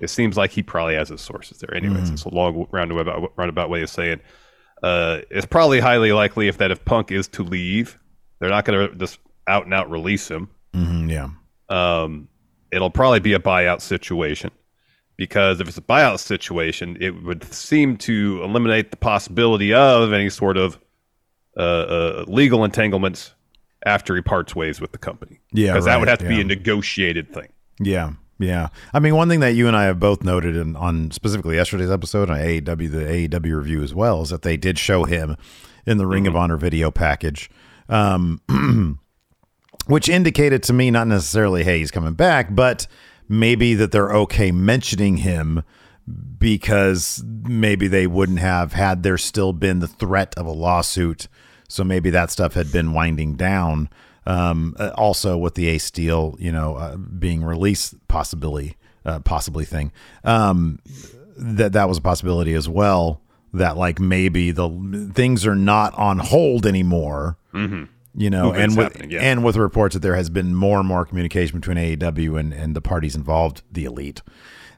it 0.00 0.08
seems 0.08 0.36
like 0.36 0.50
he 0.50 0.62
probably 0.62 0.94
has 0.94 1.08
his 1.08 1.20
sources 1.20 1.58
there. 1.58 1.74
Anyways, 1.74 2.10
it's 2.10 2.24
a 2.24 2.28
long 2.34 2.66
roundabout 2.70 3.32
roundabout 3.36 3.70
way 3.70 3.82
of 3.82 3.90
saying 3.90 4.20
uh, 4.82 5.20
it's 5.30 5.46
probably 5.46 5.80
highly 5.80 6.12
likely 6.12 6.48
if 6.48 6.58
that 6.58 6.70
if 6.70 6.84
Punk 6.84 7.10
is 7.12 7.28
to 7.28 7.42
leave, 7.42 7.98
they're 8.38 8.50
not 8.50 8.64
going 8.64 8.90
to 8.90 8.94
just 8.96 9.18
out 9.46 9.64
and 9.64 9.72
out 9.74 9.90
release 9.90 10.28
him. 10.28 10.48
hmm 10.74 11.08
yeah. 11.08 11.28
Um, 11.70 12.28
it'll 12.72 12.90
probably 12.90 13.20
be 13.20 13.32
a 13.32 13.38
buyout 13.38 13.80
situation 13.80 14.50
because 15.16 15.60
if 15.60 15.68
it's 15.68 15.78
a 15.78 15.82
buyout 15.82 16.20
situation, 16.20 16.96
it 17.00 17.22
would 17.24 17.44
seem 17.52 17.96
to 17.98 18.40
eliminate 18.42 18.90
the 18.90 18.96
possibility 18.96 19.74
of 19.74 20.12
any 20.12 20.30
sort 20.30 20.56
of 20.56 20.78
uh, 21.56 21.60
uh, 21.60 22.24
legal 22.28 22.64
entanglements 22.64 23.34
after 23.84 24.14
he 24.14 24.22
parts 24.22 24.54
ways 24.54 24.80
with 24.80 24.92
the 24.92 24.98
company. 24.98 25.40
Yeah, 25.52 25.72
because 25.72 25.86
that 25.86 25.98
would 25.98 26.08
have 26.08 26.18
to 26.20 26.28
be 26.28 26.40
a 26.40 26.44
negotiated 26.44 27.32
thing. 27.32 27.48
Yeah, 27.80 28.12
yeah. 28.38 28.68
I 28.92 29.00
mean, 29.00 29.14
one 29.16 29.28
thing 29.28 29.40
that 29.40 29.54
you 29.54 29.66
and 29.66 29.76
I 29.76 29.84
have 29.84 29.98
both 29.98 30.22
noted 30.22 30.56
in, 30.56 30.76
on 30.76 31.10
specifically 31.10 31.56
yesterday's 31.56 31.90
episode 31.90 32.30
on 32.30 32.38
AEW, 32.38 32.90
the 32.90 33.28
AEW 33.28 33.56
review 33.56 33.82
as 33.82 33.94
well, 33.94 34.22
is 34.22 34.30
that 34.30 34.42
they 34.42 34.56
did 34.56 34.78
show 34.78 35.04
him 35.04 35.36
in 35.86 35.98
the 35.98 36.06
Ring 36.06 36.26
of 36.26 36.36
Honor 36.36 36.56
video 36.56 36.90
package 36.90 37.50
Um, 37.88 38.40
which 39.88 40.08
indicated 40.08 40.62
to 40.62 40.72
me 40.72 40.90
not 40.90 41.06
necessarily, 41.06 41.64
hey, 41.64 41.78
he's 41.78 41.90
coming 41.90 42.12
back, 42.12 42.54
but 42.54 42.86
maybe 43.26 43.74
that 43.74 43.90
they're 43.90 44.14
okay 44.14 44.52
mentioning 44.52 45.18
him 45.18 45.62
because 46.38 47.22
maybe 47.24 47.88
they 47.88 48.06
wouldn't 48.06 48.38
have 48.38 48.74
had 48.74 49.02
there 49.02 49.18
still 49.18 49.52
been 49.54 49.80
the 49.80 49.88
threat 49.88 50.34
of 50.36 50.46
a 50.46 50.50
lawsuit. 50.50 51.26
So 51.68 51.84
maybe 51.84 52.10
that 52.10 52.30
stuff 52.30 52.52
had 52.52 52.70
been 52.70 52.92
winding 52.92 53.36
down. 53.36 53.88
Um, 54.26 54.76
uh, 54.78 54.90
also 54.94 55.38
with 55.38 55.54
the 55.54 55.68
Ace 55.68 55.84
Steel, 55.84 56.36
you 56.38 56.52
know, 56.52 56.76
uh, 56.76 56.96
being 56.96 57.42
released 57.42 57.94
possibly, 58.08 58.76
uh, 59.06 59.20
possibly 59.20 59.64
thing, 59.64 59.90
um, 60.22 60.80
that 61.34 61.72
that 61.72 61.88
was 61.88 61.96
a 61.96 62.02
possibility 62.02 62.52
as 62.52 62.68
well. 62.68 63.22
That 63.54 63.78
like 63.78 63.98
maybe 63.98 64.50
the 64.50 64.68
things 65.14 65.46
are 65.46 65.54
not 65.54 65.94
on 65.94 66.18
hold 66.18 66.66
anymore. 66.66 67.38
Mm-hmm. 67.54 67.84
You 68.20 68.30
know, 68.30 68.52
and 68.52 68.76
with 68.76 69.06
yeah. 69.08 69.20
and 69.20 69.44
with 69.44 69.56
reports 69.56 69.94
that 69.94 70.00
there 70.00 70.16
has 70.16 70.28
been 70.28 70.54
more 70.54 70.78
and 70.80 70.88
more 70.88 71.04
communication 71.06 71.60
between 71.60 71.76
AEW 71.76 72.38
and, 72.40 72.52
and 72.52 72.74
the 72.74 72.80
parties 72.80 73.14
involved, 73.14 73.62
the 73.70 73.84
elite, 73.84 74.22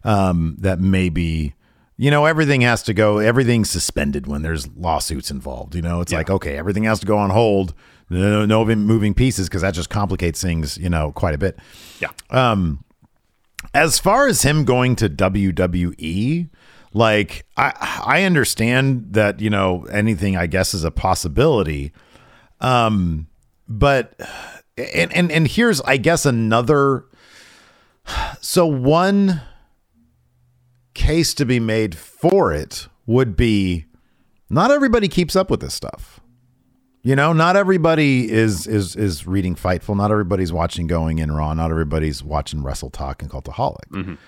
um, 0.04 0.56
that 0.58 0.78
maybe 0.80 1.54
you 1.96 2.10
know 2.10 2.26
everything 2.26 2.60
has 2.60 2.82
to 2.82 2.92
go, 2.92 3.18
everything's 3.18 3.70
suspended 3.70 4.26
when 4.26 4.42
there's 4.42 4.68
lawsuits 4.76 5.30
involved. 5.30 5.74
You 5.74 5.82
know, 5.82 6.00
it's 6.02 6.12
Yeah. 6.12 6.18
like 6.18 6.30
okay, 6.30 6.56
everything 6.58 6.84
has 6.84 7.00
to 7.00 7.06
go 7.06 7.16
on 7.16 7.30
hold, 7.30 7.72
no, 8.10 8.44
no 8.44 8.64
moving 8.64 9.14
pieces 9.14 9.48
because 9.48 9.62
that 9.62 9.72
just 9.74 9.88
complicates 9.88 10.42
things, 10.42 10.76
you 10.76 10.90
know, 10.90 11.12
quite 11.12 11.34
a 11.34 11.38
bit. 11.38 11.58
Yeah. 12.00 12.10
As 13.74 13.98
far 13.98 14.26
as 14.26 14.42
him 14.42 14.64
going 14.64 14.96
to 14.96 15.08
WWE, 15.08 16.48
like 16.92 17.44
I 17.56 17.72
I 18.04 18.22
understand 18.24 19.12
that, 19.12 19.40
you 19.40 19.50
know, 19.50 19.84
anything 19.92 20.36
I 20.36 20.46
guess 20.46 20.74
is 20.74 20.84
a 20.84 20.90
possibility. 20.90 21.92
Um 22.60 23.28
but 23.70 24.20
and 24.76 25.12
and 25.14 25.30
and 25.32 25.48
here's 25.48 25.80
I 25.82 25.96
guess 25.96 26.26
another 26.26 27.06
so 28.40 28.66
one 28.66 29.40
case 30.94 31.32
to 31.34 31.46
be 31.46 31.60
made 31.60 31.96
for 31.96 32.52
it 32.52 32.88
would 33.06 33.36
be 33.36 33.86
not 34.50 34.70
everybody 34.70 35.08
keeps 35.08 35.36
up 35.36 35.48
with 35.50 35.60
this 35.60 35.72
stuff. 35.72 36.20
You 37.02 37.16
know, 37.16 37.32
not 37.32 37.56
everybody 37.56 38.30
is 38.30 38.66
is 38.66 38.94
is 38.96 39.26
reading 39.26 39.54
Fightful. 39.54 39.96
Not 39.96 40.10
everybody's 40.10 40.52
watching 40.52 40.86
Going 40.86 41.18
in 41.18 41.32
Raw. 41.32 41.54
Not 41.54 41.70
everybody's 41.70 42.22
watching 42.22 42.62
Wrestle 42.62 42.90
Talk 42.90 43.22
and 43.22 43.30
Cultaholic. 43.30 44.18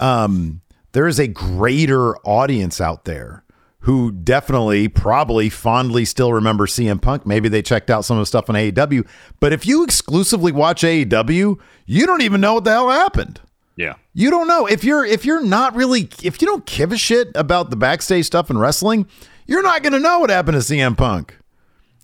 Um, 0.00 0.62
there 0.90 1.06
is 1.06 1.20
a 1.20 1.28
greater 1.28 2.16
audience 2.26 2.80
out 2.80 3.04
there 3.04 3.44
who 3.86 4.10
definitely, 4.10 4.88
probably, 4.88 5.48
fondly 5.48 6.04
still 6.04 6.32
remember 6.32 6.66
CM 6.66 7.00
Punk. 7.00 7.24
Maybe 7.24 7.48
they 7.48 7.62
checked 7.62 7.88
out 7.88 8.04
some 8.04 8.16
of 8.16 8.22
the 8.22 8.26
stuff 8.26 8.50
on 8.50 8.56
AEW. 8.56 9.06
But 9.38 9.52
if 9.52 9.64
you 9.64 9.84
exclusively 9.84 10.50
watch 10.50 10.82
AEW, 10.82 11.60
you 11.86 12.06
don't 12.06 12.22
even 12.22 12.40
know 12.40 12.54
what 12.54 12.64
the 12.64 12.72
hell 12.72 12.90
happened. 12.90 13.40
Yeah. 13.76 13.94
You 14.12 14.30
don't 14.30 14.48
know 14.48 14.66
if 14.66 14.82
you're 14.82 15.04
if 15.04 15.24
you're 15.24 15.44
not 15.44 15.76
really 15.76 16.08
if 16.20 16.42
you 16.42 16.48
don't 16.48 16.66
give 16.66 16.90
a 16.90 16.96
shit 16.96 17.28
about 17.36 17.70
the 17.70 17.76
backstage 17.76 18.26
stuff 18.26 18.50
in 18.50 18.58
wrestling, 18.58 19.06
you're 19.46 19.62
not 19.62 19.84
going 19.84 19.92
to 19.92 20.00
know 20.00 20.18
what 20.18 20.30
happened 20.30 20.60
to 20.60 20.74
CM 20.74 20.96
Punk 20.96 21.38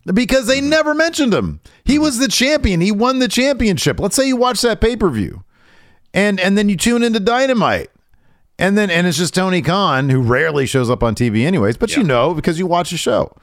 because 0.05 0.47
they 0.47 0.61
never 0.61 0.93
mentioned 0.93 1.33
him. 1.33 1.59
He 1.83 1.99
was 1.99 2.17
the 2.17 2.29
champion. 2.29 2.79
He 2.79 2.93
won 2.93 3.19
the 3.19 3.27
championship. 3.27 3.99
Let's 3.99 4.15
say 4.15 4.25
you 4.25 4.37
watch 4.37 4.61
that 4.61 4.79
pay 4.79 4.95
per 4.95 5.09
view, 5.09 5.43
and 6.13 6.39
and 6.39 6.57
then 6.57 6.69
you 6.69 6.77
tune 6.77 7.03
into 7.03 7.19
Dynamite, 7.19 7.89
and 8.63 8.77
then 8.77 8.89
and 8.89 9.05
it's 9.07 9.17
just 9.17 9.33
Tony 9.33 9.61
Khan 9.61 10.09
who 10.09 10.21
rarely 10.21 10.65
shows 10.65 10.89
up 10.89 11.03
on 11.03 11.15
TV 11.15 11.45
anyways, 11.45 11.77
but 11.77 11.95
you 11.95 12.03
know 12.03 12.33
because 12.33 12.57
you 12.59 12.65
watch 12.65 12.91
the 12.91 12.97
show. 12.97 13.35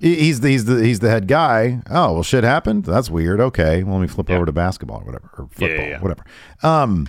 He's 0.00 0.40
the, 0.40 0.48
he's 0.50 0.64
the 0.66 0.76
he's 0.84 1.00
the 1.00 1.10
head 1.10 1.26
guy. 1.26 1.80
Oh 1.90 2.12
well, 2.12 2.22
shit 2.22 2.44
happened. 2.44 2.84
That's 2.84 3.10
weird. 3.10 3.40
Okay, 3.40 3.82
well, 3.82 3.96
let 3.96 4.02
me 4.02 4.06
flip 4.08 4.30
over 4.30 4.46
to 4.46 4.52
basketball 4.52 5.00
or 5.00 5.04
whatever 5.04 5.28
or 5.38 5.48
football, 5.48 5.68
Yeah, 5.68 5.74
yeah, 5.82 5.88
yeah. 5.88 6.00
whatever. 6.00 6.24
Um, 6.62 7.08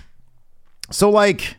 so 0.89 1.12
like, 1.12 1.58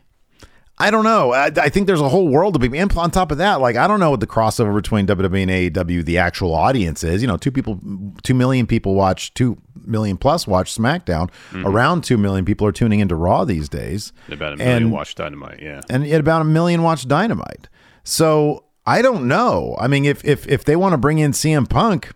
I 0.81 0.91
don't 0.91 1.03
know. 1.03 1.31
I, 1.33 1.45
I 1.45 1.69
think 1.69 1.87
there's 1.87 2.01
a 2.01 2.09
whole 2.09 2.27
world 2.27 2.53
to 2.55 2.59
be. 2.59 2.77
And 2.77 2.91
on 2.97 3.11
top 3.11 3.31
of 3.31 3.37
that, 3.37 3.61
like 3.61 3.75
I 3.75 3.87
don't 3.87 3.99
know 3.99 4.09
what 4.11 4.19
the 4.19 4.27
crossover 4.27 4.73
between 4.73 5.05
WWE 5.07 5.41
and 5.43 5.51
AEW, 5.75 6.03
the 6.05 6.17
actual 6.17 6.53
audience 6.53 7.03
is. 7.03 7.21
You 7.21 7.27
know, 7.27 7.37
two 7.37 7.51
people, 7.51 7.79
two 8.23 8.33
million 8.33 8.65
people 8.67 8.95
watch, 8.95 9.33
two 9.33 9.57
million 9.85 10.17
plus 10.17 10.47
watch 10.47 10.73
SmackDown. 10.75 11.29
Mm-hmm. 11.51 11.65
Around 11.67 12.03
two 12.03 12.17
million 12.17 12.45
people 12.45 12.65
are 12.67 12.71
tuning 12.71 12.99
into 12.99 13.15
Raw 13.15 13.45
these 13.45 13.69
days, 13.69 14.11
About 14.29 14.53
a 14.53 14.57
million 14.57 14.83
And- 14.83 14.91
watch 14.91 15.15
dynamite. 15.15 15.61
Yeah. 15.61 15.81
and 15.89 16.05
yet 16.05 16.19
about 16.19 16.41
a 16.41 16.45
million 16.45 16.81
watch 16.83 17.07
Dynamite. 17.07 17.69
So 18.03 18.65
I 18.85 19.01
don't 19.01 19.27
know. 19.27 19.75
I 19.79 19.87
mean, 19.87 20.05
if 20.05 20.25
if 20.25 20.47
if 20.47 20.65
they 20.65 20.75
want 20.75 20.93
to 20.93 20.97
bring 20.97 21.19
in 21.19 21.31
CM 21.33 21.69
Punk, 21.69 22.11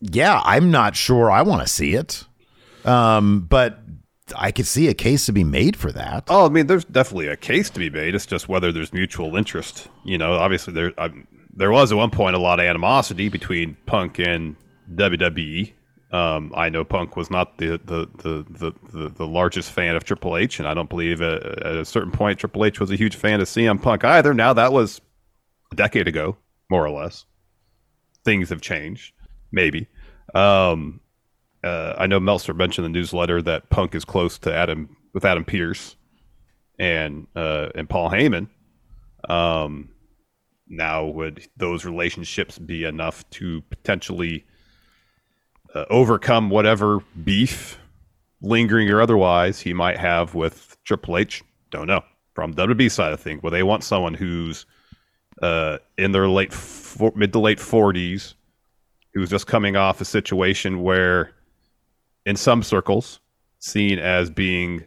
yeah, 0.00 0.40
I'm 0.44 0.70
not 0.70 0.94
sure 0.96 1.30
I 1.30 1.42
want 1.42 1.62
to 1.62 1.68
see 1.68 1.94
it. 1.94 2.24
Um, 2.84 3.40
but 3.40 3.80
I 4.36 4.50
could 4.52 4.66
see 4.66 4.88
a 4.88 4.94
case 4.94 5.26
to 5.26 5.32
be 5.32 5.44
made 5.44 5.76
for 5.76 5.92
that. 5.92 6.24
Oh, 6.28 6.46
I 6.46 6.48
mean, 6.48 6.66
there's 6.66 6.84
definitely 6.84 7.28
a 7.28 7.36
case 7.36 7.70
to 7.70 7.78
be 7.78 7.90
made. 7.90 8.14
It's 8.14 8.26
just 8.26 8.48
whether 8.48 8.72
there's 8.72 8.92
mutual 8.92 9.36
interest. 9.36 9.88
You 10.04 10.18
know, 10.18 10.34
obviously 10.34 10.74
there 10.74 10.92
I, 10.98 11.10
there 11.54 11.70
was 11.70 11.92
at 11.92 11.98
one 11.98 12.10
point 12.10 12.36
a 12.36 12.38
lot 12.38 12.60
of 12.60 12.66
animosity 12.66 13.28
between 13.28 13.76
Punk 13.86 14.18
and 14.18 14.56
WWE. 14.94 15.72
Um, 16.10 16.52
I 16.56 16.70
know 16.70 16.84
Punk 16.84 17.16
was 17.16 17.30
not 17.30 17.58
the 17.58 17.78
the, 17.84 18.08
the, 18.16 18.44
the, 18.48 18.72
the 18.92 19.08
the 19.10 19.26
largest 19.26 19.72
fan 19.72 19.94
of 19.94 20.04
Triple 20.04 20.36
H, 20.36 20.58
and 20.58 20.66
I 20.66 20.72
don't 20.74 20.88
believe 20.88 21.20
at, 21.20 21.42
at 21.42 21.76
a 21.76 21.84
certain 21.84 22.12
point 22.12 22.38
Triple 22.38 22.64
H 22.64 22.80
was 22.80 22.90
a 22.90 22.96
huge 22.96 23.16
fan 23.16 23.40
of 23.40 23.48
CM 23.48 23.82
Punk 23.82 24.04
either. 24.04 24.32
Now 24.32 24.52
that 24.54 24.72
was 24.72 25.00
a 25.72 25.74
decade 25.74 26.08
ago, 26.08 26.36
more 26.70 26.86
or 26.86 26.90
less. 26.90 27.26
Things 28.24 28.48
have 28.50 28.60
changed, 28.60 29.12
maybe. 29.52 29.88
Um, 30.34 31.00
uh, 31.64 31.94
I 31.98 32.06
know 32.06 32.20
Meltzer 32.20 32.54
mentioned 32.54 32.86
in 32.86 32.92
the 32.92 32.98
newsletter 32.98 33.42
that 33.42 33.70
Punk 33.70 33.94
is 33.94 34.04
close 34.04 34.38
to 34.40 34.54
Adam 34.54 34.96
with 35.12 35.24
Adam 35.24 35.44
Pearce 35.44 35.96
and 36.78 37.26
uh, 37.34 37.68
and 37.74 37.88
Paul 37.88 38.10
Heyman. 38.10 38.48
Um, 39.28 39.90
now, 40.68 41.06
would 41.06 41.46
those 41.56 41.84
relationships 41.84 42.58
be 42.58 42.84
enough 42.84 43.28
to 43.30 43.62
potentially 43.62 44.44
uh, 45.74 45.86
overcome 45.90 46.50
whatever 46.50 47.00
beef, 47.24 47.78
lingering 48.40 48.90
or 48.90 49.00
otherwise, 49.00 49.60
he 49.60 49.72
might 49.72 49.98
have 49.98 50.34
with 50.34 50.76
Triple 50.84 51.16
H? 51.16 51.42
Don't 51.70 51.86
know. 51.86 52.02
From 52.34 52.54
WB 52.54 52.90
side 52.90 53.12
of 53.12 53.20
things, 53.20 53.42
well, 53.42 53.50
they 53.50 53.64
want 53.64 53.82
someone 53.82 54.14
who's 54.14 54.64
uh, 55.42 55.78
in 55.96 56.12
their 56.12 56.28
late 56.28 56.52
four, 56.52 57.12
mid 57.16 57.32
to 57.32 57.40
late 57.40 57.58
forties, 57.58 58.34
who's 59.12 59.30
just 59.30 59.46
coming 59.46 59.74
off 59.76 60.00
a 60.00 60.04
situation 60.04 60.82
where, 60.82 61.32
in 62.28 62.36
some 62.36 62.62
circles, 62.62 63.20
seen 63.58 63.98
as 63.98 64.28
being 64.28 64.84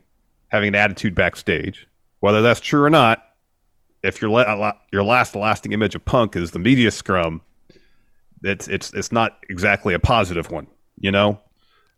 having 0.50 0.68
an 0.68 0.76
attitude 0.76 1.16
backstage. 1.16 1.88
Whether 2.20 2.44
that's 2.44 2.60
true 2.60 2.84
or 2.84 2.90
not, 2.92 3.24
if 4.04 4.22
your 4.22 4.30
la- 4.30 4.74
your 4.94 5.02
last 5.02 5.36
lasting 5.36 5.72
image 5.72 5.96
of 5.96 6.06
Punk 6.06 6.36
is 6.36 6.52
the 6.52 6.60
media 6.60 6.92
scrum, 6.92 7.42
it's 8.44 8.68
it's 8.68 8.94
it's 8.94 9.12
not 9.12 9.40
exactly 9.50 9.96
a 9.96 10.00
positive 10.00 10.52
one, 10.52 10.68
you 11.00 11.10
know. 11.10 11.40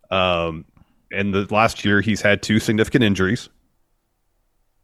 Um, 0.09 0.63
and 1.11 1.33
the 1.33 1.45
last 1.53 1.83
year 1.83 1.99
he's 1.99 2.21
had 2.21 2.41
two 2.41 2.59
significant 2.59 3.03
injuries, 3.03 3.49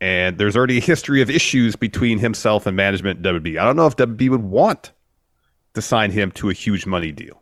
and 0.02 0.38
there's 0.38 0.58
already 0.58 0.80
a 0.80 0.82
history 0.82 1.22
of 1.22 1.30
issues 1.30 1.78
between 1.78 2.20
himself 2.20 2.66
and 2.66 2.76
management 2.76 3.22
WB. 3.22 3.58
I 3.58 3.64
don't 3.64 3.78
know 3.78 3.88
if 3.88 3.96
WB 3.96 4.30
would 4.30 4.44
want 4.44 4.92
to 5.76 5.82
sign 5.82 6.12
him 6.12 6.32
to 6.32 6.50
a 6.50 6.54
huge 6.54 6.86
money 6.86 7.14
deal. 7.14 7.42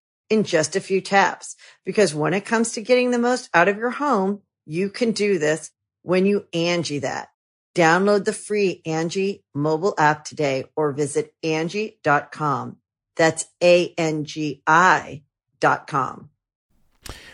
in 0.31 0.43
just 0.45 0.75
a 0.75 0.81
few 0.81 1.01
taps. 1.01 1.55
Because 1.85 2.15
when 2.15 2.33
it 2.33 2.45
comes 2.45 2.71
to 2.71 2.81
getting 2.81 3.11
the 3.11 3.19
most 3.19 3.49
out 3.53 3.67
of 3.67 3.77
your 3.77 3.91
home, 3.91 4.41
you 4.65 4.89
can 4.89 5.11
do 5.11 5.37
this 5.37 5.71
when 6.01 6.25
you 6.25 6.45
Angi 6.53 7.01
that. 7.01 7.27
Download 7.75 8.25
the 8.25 8.33
free 8.33 8.81
Angi 8.85 9.43
mobile 9.53 9.93
app 9.97 10.25
today 10.25 10.65
or 10.75 10.91
visit 10.93 11.33
Angi.com. 11.43 12.77
That's 13.15 13.45
A-N-G-I 13.61 15.23
dot 15.59 15.87
com. 15.87 16.29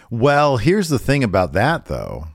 Well, 0.09 0.57
here's 0.57 0.89
the 0.89 0.99
thing 0.99 1.23
about 1.23 1.53
that 1.53 1.85
though, 1.85 2.27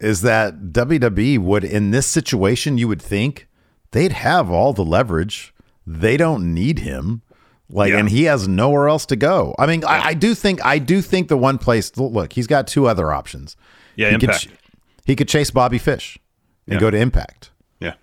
is 0.00 0.22
that 0.22 0.72
WWE 0.72 1.38
would 1.38 1.64
in 1.64 1.90
this 1.90 2.06
situation 2.06 2.78
you 2.78 2.88
would 2.88 3.02
think 3.02 3.48
they'd 3.90 4.12
have 4.12 4.50
all 4.50 4.72
the 4.72 4.84
leverage. 4.84 5.54
They 5.86 6.16
don't 6.16 6.54
need 6.54 6.80
him. 6.80 7.22
Like, 7.70 7.90
Yeah. 7.92 7.98
and 7.98 8.08
he 8.08 8.24
has 8.24 8.48
nowhere 8.48 8.88
else 8.88 9.04
to 9.06 9.16
go. 9.16 9.54
I 9.58 9.66
mean, 9.66 9.84
I, 9.84 10.08
I 10.08 10.14
do 10.14 10.34
think, 10.34 10.64
I 10.64 10.78
do 10.78 11.02
think 11.02 11.28
the 11.28 11.36
one 11.36 11.58
place. 11.58 11.94
Look, 11.96 12.32
he's 12.32 12.46
got 12.46 12.66
two 12.66 12.86
other 12.86 13.12
options. 13.12 13.56
Yeah, 13.96 14.08
he 14.08 14.14
Impact. 14.14 14.48
Could, 14.48 14.58
he 15.04 15.16
could 15.16 15.28
chase 15.28 15.50
Bobby 15.50 15.78
Fish 15.78 16.18
and 16.66 16.74
Yeah. 16.74 16.80
go 16.80 16.90
to 16.90 16.96
Impact. 16.96 17.50
yeah. 17.80 17.94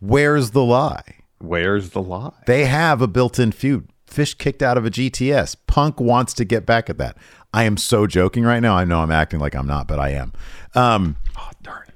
Where's 0.00 0.50
the 0.50 0.62
lie? 0.62 1.02
Where's 1.38 1.90
the 1.90 2.02
lie? 2.02 2.32
They 2.46 2.64
have 2.66 3.00
a 3.00 3.06
built-in 3.06 3.52
feud. 3.52 3.88
Fish 4.06 4.34
kicked 4.34 4.62
out 4.62 4.76
of 4.78 4.84
a 4.86 4.90
GTS. 4.90 5.56
Punk 5.66 6.00
wants 6.00 6.32
to 6.34 6.44
get 6.44 6.64
back 6.66 6.88
at 6.90 6.98
that. 6.98 7.16
I 7.52 7.64
am 7.64 7.76
so 7.76 8.06
joking 8.06 8.44
right 8.44 8.60
now. 8.60 8.76
I 8.76 8.84
know 8.84 9.00
I'm 9.00 9.10
acting 9.10 9.40
like 9.40 9.54
I'm 9.54 9.66
not, 9.66 9.86
but 9.88 9.98
I 9.98 10.10
am. 10.10 10.32
Um, 10.74 11.16
Oh, 11.38 11.50
darn. 11.62 11.86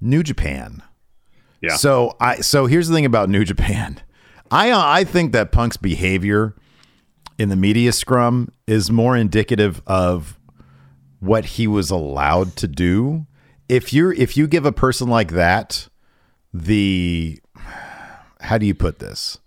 New 0.00 0.22
Japan. 0.22 0.82
Yeah. 1.62 1.76
So 1.76 2.16
I 2.20 2.36
so 2.36 2.66
here's 2.66 2.88
the 2.88 2.94
thing 2.94 3.04
about 3.06 3.28
New 3.30 3.44
Japan. 3.44 4.00
I 4.50 4.72
I 5.00 5.04
think 5.04 5.32
that 5.32 5.52
Punk's 5.52 5.76
behavior 5.76 6.54
in 7.38 7.48
the 7.48 7.56
media 7.56 7.92
scrum 7.92 8.50
is 8.66 8.90
more 8.90 9.16
indicative 9.16 9.82
of 9.86 10.38
what 11.20 11.44
he 11.44 11.66
was 11.66 11.90
allowed 11.90 12.56
to 12.56 12.68
do. 12.68 13.26
If 13.68 13.92
you're 13.92 14.12
if 14.12 14.36
you 14.36 14.46
give 14.46 14.64
a 14.64 14.72
person 14.72 15.08
like 15.08 15.32
that 15.32 15.88
the 16.52 17.40
how 18.40 18.58
do 18.58 18.66
you 18.66 18.74
put 18.74 18.98
this? 18.98 19.38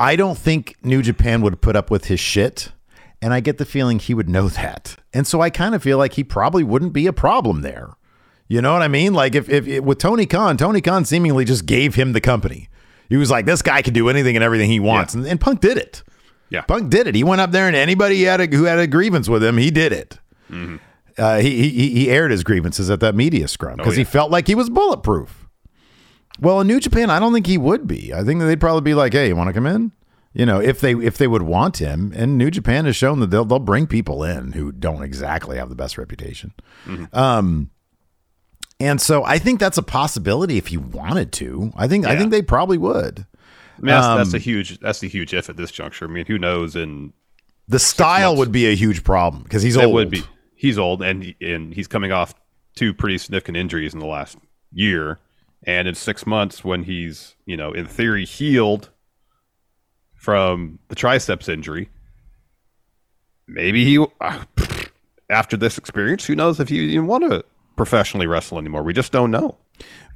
I 0.00 0.16
don't 0.16 0.38
think 0.38 0.76
New 0.82 1.02
Japan 1.02 1.42
would 1.42 1.60
put 1.60 1.76
up 1.76 1.90
with 1.90 2.06
his 2.06 2.20
shit. 2.20 2.72
And 3.20 3.34
I 3.34 3.40
get 3.40 3.58
the 3.58 3.64
feeling 3.64 3.98
he 3.98 4.14
would 4.14 4.28
know 4.28 4.48
that. 4.48 4.96
And 5.12 5.26
so 5.26 5.40
I 5.40 5.50
kind 5.50 5.74
of 5.74 5.82
feel 5.82 5.98
like 5.98 6.12
he 6.12 6.22
probably 6.22 6.62
wouldn't 6.62 6.92
be 6.92 7.08
a 7.08 7.12
problem 7.12 7.62
there. 7.62 7.90
You 8.46 8.62
know 8.62 8.72
what 8.72 8.82
I 8.82 8.88
mean? 8.88 9.12
Like 9.12 9.34
if, 9.34 9.48
if, 9.48 9.82
with 9.82 9.98
Tony 9.98 10.24
Khan, 10.24 10.56
Tony 10.56 10.80
Khan 10.80 11.04
seemingly 11.04 11.44
just 11.44 11.66
gave 11.66 11.96
him 11.96 12.12
the 12.12 12.20
company. 12.20 12.68
He 13.08 13.16
was 13.16 13.28
like, 13.28 13.44
this 13.44 13.60
guy 13.60 13.82
can 13.82 13.92
do 13.92 14.08
anything 14.08 14.36
and 14.36 14.44
everything 14.44 14.70
he 14.70 14.78
wants. 14.78 15.14
And, 15.14 15.26
and 15.26 15.40
Punk 15.40 15.60
did 15.60 15.78
it. 15.78 16.04
Yeah. 16.50 16.62
Punk 16.62 16.90
did 16.90 17.06
it. 17.06 17.14
He 17.14 17.24
went 17.24 17.40
up 17.40 17.50
there 17.50 17.66
and 17.66 17.76
anybody 17.76 18.22
had 18.22 18.40
a, 18.40 18.46
who 18.46 18.64
had 18.64 18.78
a 18.78 18.86
grievance 18.86 19.28
with 19.28 19.44
him, 19.44 19.58
he 19.58 19.70
did 19.70 19.92
it. 19.92 20.18
Uh, 21.18 21.38
he, 21.38 21.68
he 21.68 21.90
he 21.90 22.10
aired 22.10 22.30
his 22.30 22.44
grievances 22.44 22.90
at 22.90 23.00
that 23.00 23.14
media 23.14 23.48
scrum 23.48 23.76
because 23.76 23.96
he 23.96 24.02
yeah. 24.02 24.08
felt 24.08 24.30
like 24.30 24.46
he 24.46 24.54
was 24.54 24.70
bulletproof. 24.70 25.48
Well, 26.40 26.60
in 26.60 26.68
New 26.68 26.78
Japan, 26.78 27.10
I 27.10 27.18
don't 27.18 27.32
think 27.32 27.48
he 27.48 27.58
would 27.58 27.88
be. 27.88 28.14
I 28.14 28.22
think 28.22 28.38
that 28.40 28.46
they'd 28.46 28.60
probably 28.60 28.82
be 28.82 28.94
like, 28.94 29.12
"Hey, 29.12 29.26
you 29.26 29.36
want 29.36 29.48
to 29.48 29.52
come 29.52 29.66
in?" 29.66 29.90
You 30.32 30.46
know, 30.46 30.60
if 30.60 30.80
they 30.80 30.92
if 30.92 31.18
they 31.18 31.26
would 31.26 31.42
want 31.42 31.78
him. 31.78 32.12
And 32.14 32.38
New 32.38 32.50
Japan 32.50 32.84
has 32.84 32.94
shown 32.94 33.18
that 33.20 33.30
they'll 33.30 33.44
they'll 33.44 33.58
bring 33.58 33.88
people 33.88 34.22
in 34.22 34.52
who 34.52 34.70
don't 34.70 35.02
exactly 35.02 35.58
have 35.58 35.68
the 35.68 35.74
best 35.74 35.98
reputation. 35.98 36.54
Um, 37.12 37.70
and 38.78 39.00
so 39.00 39.24
I 39.24 39.38
think 39.38 39.58
that's 39.58 39.78
a 39.78 39.82
possibility 39.82 40.56
if 40.56 40.68
he 40.68 40.76
wanted 40.76 41.32
to. 41.32 41.72
I 41.76 41.88
think 41.88 42.06
I 42.06 42.16
think 42.16 42.30
they 42.30 42.42
probably 42.42 42.78
would. 42.78 43.26
I 43.78 43.80
mean, 43.80 43.86
that's, 43.86 44.06
that's 44.06 44.28
Um, 44.30 44.36
a 44.36 44.38
huge 44.38 44.78
that's 44.80 45.02
a 45.02 45.06
huge 45.06 45.32
if 45.34 45.48
at 45.48 45.56
this 45.56 45.70
juncture. 45.70 46.04
I 46.06 46.08
mean, 46.08 46.26
who 46.26 46.38
knows? 46.38 46.74
And 46.76 47.12
The 47.68 47.78
style 47.78 48.36
would 48.36 48.52
be 48.52 48.66
a 48.66 48.74
huge 48.74 49.04
problem 49.04 49.42
because 49.44 49.62
he's 49.62 49.76
it 49.76 49.84
old. 49.84 49.94
would 49.94 50.10
be 50.10 50.22
he's 50.54 50.78
old 50.78 51.02
and 51.02 51.34
and 51.40 51.72
he's 51.74 51.86
coming 51.86 52.12
off 52.12 52.34
two 52.74 52.92
pretty 52.92 53.18
significant 53.18 53.56
injuries 53.56 53.94
in 53.94 54.00
the 54.00 54.06
last 54.06 54.36
year, 54.72 55.18
and 55.64 55.86
in 55.88 55.94
six 55.94 56.26
months 56.26 56.64
when 56.64 56.82
he's 56.84 57.34
you 57.46 57.56
know 57.56 57.72
in 57.72 57.86
theory 57.86 58.24
healed 58.24 58.90
from 60.14 60.78
the 60.88 60.94
triceps 60.96 61.48
injury, 61.48 61.88
maybe 63.46 63.84
he 63.84 64.04
uh, 64.20 64.44
after 65.30 65.56
this 65.56 65.78
experience, 65.78 66.24
who 66.26 66.34
knows 66.34 66.58
if 66.60 66.68
he 66.68 66.78
even 66.80 67.06
want 67.06 67.30
to 67.30 67.44
professionally 67.76 68.26
wrestle 68.26 68.58
anymore? 68.58 68.82
We 68.82 68.92
just 68.92 69.12
don't 69.12 69.30
know. 69.30 69.56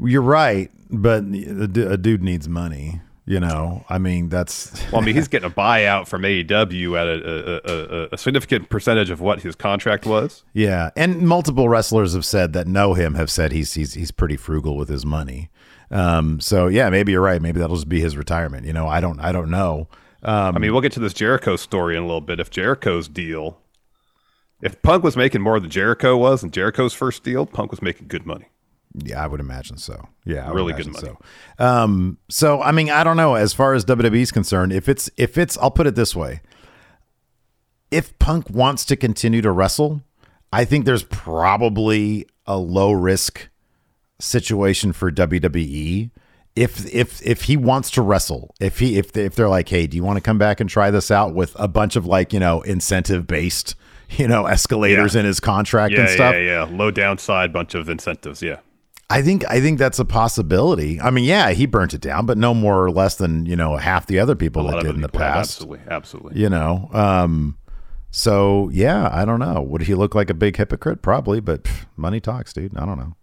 You're 0.00 0.22
right, 0.22 0.70
but 0.90 1.22
a 1.22 1.96
dude 1.96 2.22
needs 2.22 2.48
money. 2.48 3.00
You 3.24 3.38
know, 3.38 3.84
I 3.88 3.98
mean, 3.98 4.30
that's 4.30 4.72
Well, 4.92 5.00
I 5.00 5.04
mean, 5.04 5.14
he's 5.14 5.28
getting 5.28 5.48
a 5.48 5.54
buyout 5.54 6.08
from 6.08 6.22
AEW 6.22 6.98
at 7.00 7.06
a, 7.06 7.70
a, 7.70 8.04
a, 8.04 8.08
a 8.12 8.18
significant 8.18 8.68
percentage 8.68 9.10
of 9.10 9.20
what 9.20 9.42
his 9.42 9.54
contract 9.54 10.06
was. 10.06 10.42
yeah. 10.54 10.90
And 10.96 11.20
multiple 11.20 11.68
wrestlers 11.68 12.14
have 12.14 12.24
said 12.24 12.52
that 12.54 12.66
know 12.66 12.94
him 12.94 13.14
have 13.14 13.30
said 13.30 13.52
he's 13.52 13.74
he's 13.74 13.94
he's 13.94 14.10
pretty 14.10 14.36
frugal 14.36 14.76
with 14.76 14.88
his 14.88 15.06
money. 15.06 15.50
Um, 15.92 16.40
so 16.40 16.66
yeah, 16.66 16.90
maybe 16.90 17.12
you're 17.12 17.20
right. 17.20 17.40
Maybe 17.40 17.60
that'll 17.60 17.76
just 17.76 17.88
be 17.88 18.00
his 18.00 18.16
retirement. 18.16 18.66
You 18.66 18.72
know, 18.72 18.88
I 18.88 19.00
don't 19.00 19.20
I 19.20 19.30
don't 19.30 19.50
know. 19.50 19.88
Um, 20.24 20.56
I 20.56 20.58
mean, 20.58 20.72
we'll 20.72 20.80
get 20.80 20.92
to 20.92 21.00
this 21.00 21.14
Jericho 21.14 21.56
story 21.56 21.96
in 21.96 22.02
a 22.02 22.06
little 22.06 22.20
bit. 22.20 22.40
If 22.40 22.50
Jericho's 22.50 23.08
deal, 23.08 23.60
if 24.60 24.80
Punk 24.82 25.04
was 25.04 25.16
making 25.16 25.42
more 25.42 25.58
than 25.60 25.70
Jericho 25.70 26.16
was 26.16 26.42
in 26.42 26.50
Jericho's 26.50 26.94
first 26.94 27.22
deal, 27.24 27.44
Punk 27.46 27.70
was 27.70 27.82
making 27.82 28.08
good 28.08 28.24
money. 28.26 28.46
Yeah, 28.94 29.22
I 29.22 29.26
would 29.26 29.40
imagine 29.40 29.78
so. 29.78 30.08
Yeah, 30.24 30.46
I 30.48 30.52
Really 30.52 30.72
good 30.74 30.86
imagine 30.88 31.08
money. 31.12 31.16
So. 31.58 31.64
Um, 31.64 32.18
so 32.28 32.60
I 32.60 32.72
mean, 32.72 32.90
I 32.90 33.04
don't 33.04 33.16
know. 33.16 33.34
As 33.36 33.52
far 33.54 33.74
as 33.74 33.84
WWE's 33.84 34.30
concerned, 34.32 34.72
if 34.72 34.88
it's 34.88 35.10
if 35.16 35.38
it's, 35.38 35.56
I'll 35.58 35.70
put 35.70 35.86
it 35.86 35.94
this 35.94 36.14
way: 36.14 36.40
if 37.90 38.18
Punk 38.18 38.50
wants 38.50 38.84
to 38.86 38.96
continue 38.96 39.40
to 39.42 39.50
wrestle, 39.50 40.02
I 40.52 40.64
think 40.64 40.84
there's 40.84 41.04
probably 41.04 42.26
a 42.46 42.56
low 42.58 42.92
risk 42.92 43.48
situation 44.18 44.92
for 44.92 45.10
WWE. 45.10 46.10
If 46.54 46.92
if 46.94 47.22
if 47.26 47.42
he 47.44 47.56
wants 47.56 47.90
to 47.92 48.02
wrestle, 48.02 48.54
if 48.60 48.78
he 48.78 48.98
if 48.98 49.12
they, 49.12 49.24
if 49.24 49.34
they're 49.34 49.48
like, 49.48 49.68
hey, 49.70 49.86
do 49.86 49.96
you 49.96 50.04
want 50.04 50.18
to 50.18 50.20
come 50.20 50.36
back 50.36 50.60
and 50.60 50.68
try 50.68 50.90
this 50.90 51.10
out 51.10 51.34
with 51.34 51.56
a 51.58 51.66
bunch 51.66 51.96
of 51.96 52.04
like 52.04 52.32
you 52.34 52.40
know 52.40 52.60
incentive 52.62 53.26
based 53.26 53.74
you 54.10 54.28
know 54.28 54.44
escalators 54.44 55.14
Yeah. 55.14 55.20
in 55.20 55.26
his 55.26 55.40
contract 55.40 55.94
Yeah, 55.94 56.00
and 56.00 56.10
stuff, 56.10 56.34
yeah, 56.34 56.40
yeah. 56.40 56.76
Low 56.76 56.90
downside, 56.90 57.54
bunch 57.54 57.74
of 57.74 57.88
incentives. 57.88 58.42
Yeah, 58.42 58.58
I 59.12 59.20
think 59.20 59.44
I 59.46 59.60
think 59.60 59.78
that's 59.78 59.98
a 59.98 60.06
possibility. 60.06 60.98
I 60.98 61.10
mean, 61.10 61.24
yeah, 61.24 61.50
he 61.50 61.66
burnt 61.66 61.92
it 61.92 62.00
down, 62.00 62.24
but 62.24 62.38
no 62.38 62.54
more 62.54 62.82
or 62.82 62.90
less 62.90 63.16
than 63.16 63.44
you 63.44 63.56
know 63.56 63.76
half 63.76 64.06
the 64.06 64.18
other 64.18 64.34
people 64.34 64.64
that 64.68 64.82
did 64.82 64.94
in 64.94 65.02
the 65.02 65.08
past. 65.10 65.60
Absolutely, 65.60 65.80
absolutely. 65.90 66.40
You 66.40 66.48
know, 66.48 66.88
um, 66.94 67.58
so 68.10 68.70
yeah, 68.72 69.10
I 69.12 69.26
don't 69.26 69.38
know. 69.38 69.60
Would 69.60 69.82
he 69.82 69.94
look 69.94 70.14
like 70.14 70.30
a 70.30 70.34
big 70.34 70.56
hypocrite? 70.56 71.02
Probably, 71.02 71.40
but 71.40 71.64
pff, 71.64 71.84
money 71.94 72.20
talks, 72.20 72.54
dude. 72.54 72.74
I 72.74 72.86
don't 72.86 72.96
know. 72.96 73.14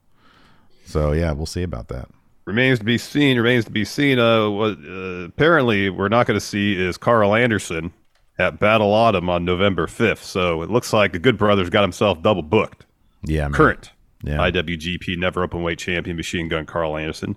So 0.86 1.12
yeah, 1.12 1.32
we'll 1.32 1.48
see 1.48 1.64
about 1.64 1.88
that. 1.88 2.08
Remains 2.46 2.78
to 2.80 2.86
be 2.86 3.00
seen. 3.00 3.38
Remains 3.38 3.66
to 3.66 3.72
be 3.72 3.84
seen. 3.84 4.20
Uh, 4.20 4.48
what 4.48 4.78
uh, 4.88 5.26
apparently 5.26 5.90
we're 5.90 6.08
not 6.08 6.28
going 6.28 6.40
to 6.40 6.46
see 6.46 6.80
is 6.80 6.98
Karl 6.98 7.34
Anderson 7.34 7.94
at 8.38 8.60
Battle 8.60 8.94
Autumn 8.94 9.28
on 9.28 9.44
November 9.44 9.88
fifth. 9.88 10.24
So 10.24 10.62
it 10.62 10.70
looks 10.70 10.94
like 10.94 11.14
the 11.14 11.20
Good 11.20 11.38
Brothers 11.38 11.72
got 11.72 11.82
himself 11.82 12.22
double 12.22 12.44
booked. 12.44 12.86
Yeah, 13.24 13.44
man. 13.44 13.54
Current 13.54 13.92
Yeah. 14.24 14.38
IWGP 14.38 15.18
Never 15.18 15.44
Open 15.44 15.64
Weight 15.64 15.80
Champion 15.80 16.18
Machine 16.18 16.50
Gun 16.50 16.66
Karl 16.66 16.98
Anderson, 16.98 17.36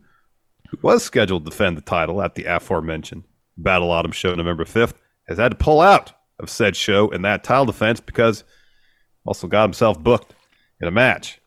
who 0.71 0.79
was 0.83 1.05
scheduled 1.05 1.45
to 1.45 1.51
defend 1.51 1.77
the 1.77 1.83
title 1.83 2.21
at 2.23 2.35
the 2.35 2.45
aforementioned 2.45 3.25
Battle 3.57 3.91
Autumn 3.91 4.13
show 4.13 4.35
November 4.35 4.65
5th, 4.65 4.95
has 5.29 5.39
had 5.39 5.51
to 5.51 5.57
pull 5.57 5.81
out 5.81 6.13
of 6.41 6.51
said 6.51 6.75
show 6.75 7.11
and 7.11 7.25
that 7.25 7.45
title 7.45 7.67
defense 7.67 8.01
because 8.01 8.45
also 9.25 9.47
got 9.47 9.63
himself 9.63 9.99
booked 10.03 10.35
in 10.81 10.89
a 10.89 10.91
match, 10.91 11.41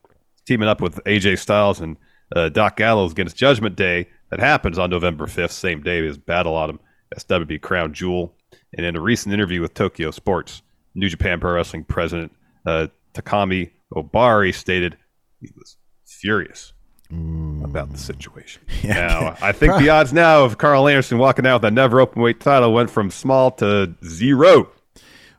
teaming 0.46 0.70
up 0.70 0.80
with 0.80 1.04
AJ 1.04 1.40
Styles 1.40 1.82
and 1.82 1.98
uh, 2.36 2.50
Doc 2.50 2.78
Gallows 2.78 3.12
against 3.12 3.36
Judgment 3.36 3.76
Day 3.76 4.08
that 4.32 4.40
happens 4.40 4.80
on 4.80 4.90
November 4.90 5.26
5th, 5.26 5.52
same 5.52 5.82
day 5.82 6.06
as 6.08 6.18
Battle 6.18 6.56
Autumn, 6.56 6.80
SWB 7.16 7.62
Crown 7.62 7.94
Jewel. 7.94 8.34
And 8.78 8.86
in 8.86 8.96
a 8.96 9.02
recent 9.02 9.34
interview 9.34 9.62
with 9.62 9.74
Tokyo 9.74 10.12
Sports, 10.12 10.62
New 10.96 11.10
Japan 11.10 11.40
Pro 11.40 11.54
Wrestling 11.54 11.84
president 11.84 12.32
uh, 12.66 12.88
Takami 13.14 13.72
Ohbari 13.94 14.54
stated 14.54 14.98
he 15.46 15.52
was 15.58 15.78
furious 16.06 16.74
about 17.64 17.92
the 17.92 17.98
situation. 17.98 18.62
Now, 18.84 19.36
I 19.42 19.52
think 19.52 19.78
the 19.78 19.90
odds 19.90 20.12
now 20.14 20.44
of 20.44 20.58
Karl 20.58 20.88
Anderson 20.88 21.18
walking 21.18 21.46
out 21.48 21.56
with 21.56 21.62
that 21.64 21.74
never 21.74 22.00
open 22.02 22.22
weight 22.22 22.40
title 22.40 22.74
went 22.74 22.90
from 22.90 23.10
small 23.12 23.52
to 23.52 23.94
zero. 24.06 24.70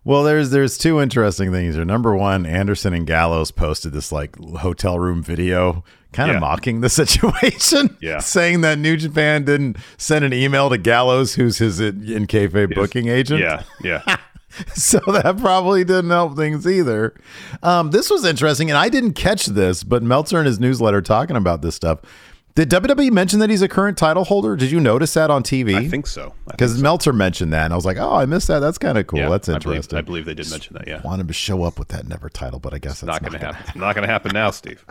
Well, 0.04 0.22
there's 0.22 0.50
there's 0.50 0.78
two 0.78 1.00
interesting 1.00 1.50
things 1.50 1.74
here. 1.74 1.84
Number 1.84 2.14
one, 2.16 2.46
Anderson 2.46 2.94
and 2.94 3.06
Gallows 3.06 3.50
posted 3.50 3.92
this 3.92 4.12
like 4.12 4.36
hotel 4.38 4.98
room 5.00 5.22
video, 5.22 5.82
kind 6.12 6.30
of 6.30 6.36
Yeah. 6.36 6.40
mocking 6.40 6.80
the 6.80 6.88
situation. 7.02 7.96
Yeah. 8.00 8.20
saying 8.20 8.60
that 8.60 8.78
New 8.78 8.96
Japan 8.96 9.44
didn't 9.44 9.76
send 9.98 10.24
an 10.24 10.32
email 10.32 10.70
to 10.70 10.78
Gallows, 10.78 11.34
who's 11.34 11.58
his 11.58 11.80
in 11.80 12.08
in 12.08 12.26
kayfabe 12.28 12.74
booking 12.74 13.08
agent. 13.08 13.40
Yeah, 13.40 13.64
yeah. 13.82 14.16
so 14.74 15.00
that 15.06 15.38
probably 15.38 15.84
didn't 15.84 16.10
help 16.10 16.36
things 16.36 16.66
either. 16.66 17.14
Um, 17.62 17.90
this 17.90 18.10
was 18.10 18.24
interesting, 18.24 18.70
and 18.70 18.78
I 18.78 18.88
didn't 18.88 19.12
catch 19.12 19.46
this, 19.46 19.82
but 19.82 20.02
Meltzer 20.02 20.38
in 20.40 20.46
his 20.46 20.60
newsletter 20.60 21.02
talking 21.02 21.36
about 21.36 21.62
this 21.62 21.74
stuff. 21.74 22.00
Did 22.54 22.70
WWE 22.70 23.12
mention 23.12 23.40
that 23.40 23.50
he's 23.50 23.60
a 23.60 23.68
current 23.68 23.98
title 23.98 24.24
holder? 24.24 24.56
Did 24.56 24.70
you 24.70 24.80
notice 24.80 25.12
that 25.12 25.30
on 25.30 25.42
TV? 25.42 25.74
I 25.74 25.88
think 25.88 26.06
so. 26.06 26.32
Because 26.46 26.80
Meltzer 26.80 27.12
mentioned 27.12 27.52
that, 27.52 27.66
and 27.66 27.72
I 27.74 27.76
was 27.76 27.84
like, 27.84 27.98
"Oh, 27.98 28.14
I 28.14 28.24
missed 28.24 28.48
that. 28.48 28.60
That's 28.60 28.78
kind 28.78 28.96
of 28.96 29.06
cool. 29.06 29.18
yeah, 29.18 29.28
That's 29.28 29.46
I 29.50 29.58
believe, 29.58 29.76
interesting." 29.76 29.98
I 29.98 30.00
believe 30.00 30.24
they 30.24 30.32
did 30.32 30.48
mention 30.48 30.72
that. 30.74 30.88
Yeah, 30.88 31.02
wanted 31.02 31.28
to 31.28 31.34
show 31.34 31.64
up 31.64 31.78
with 31.78 31.88
that 31.88 32.08
never 32.08 32.30
title, 32.30 32.58
but 32.58 32.72
I 32.72 32.78
guess 32.78 33.02
that's 33.02 33.08
not 33.08 33.20
going 33.20 33.34
to 33.34 33.38
gonna 33.38 33.52
happen. 33.52 33.80
Not 33.80 33.94
going 33.94 34.06
to 34.06 34.12
happen 34.12 34.30
now, 34.32 34.50
Steve. 34.52 34.86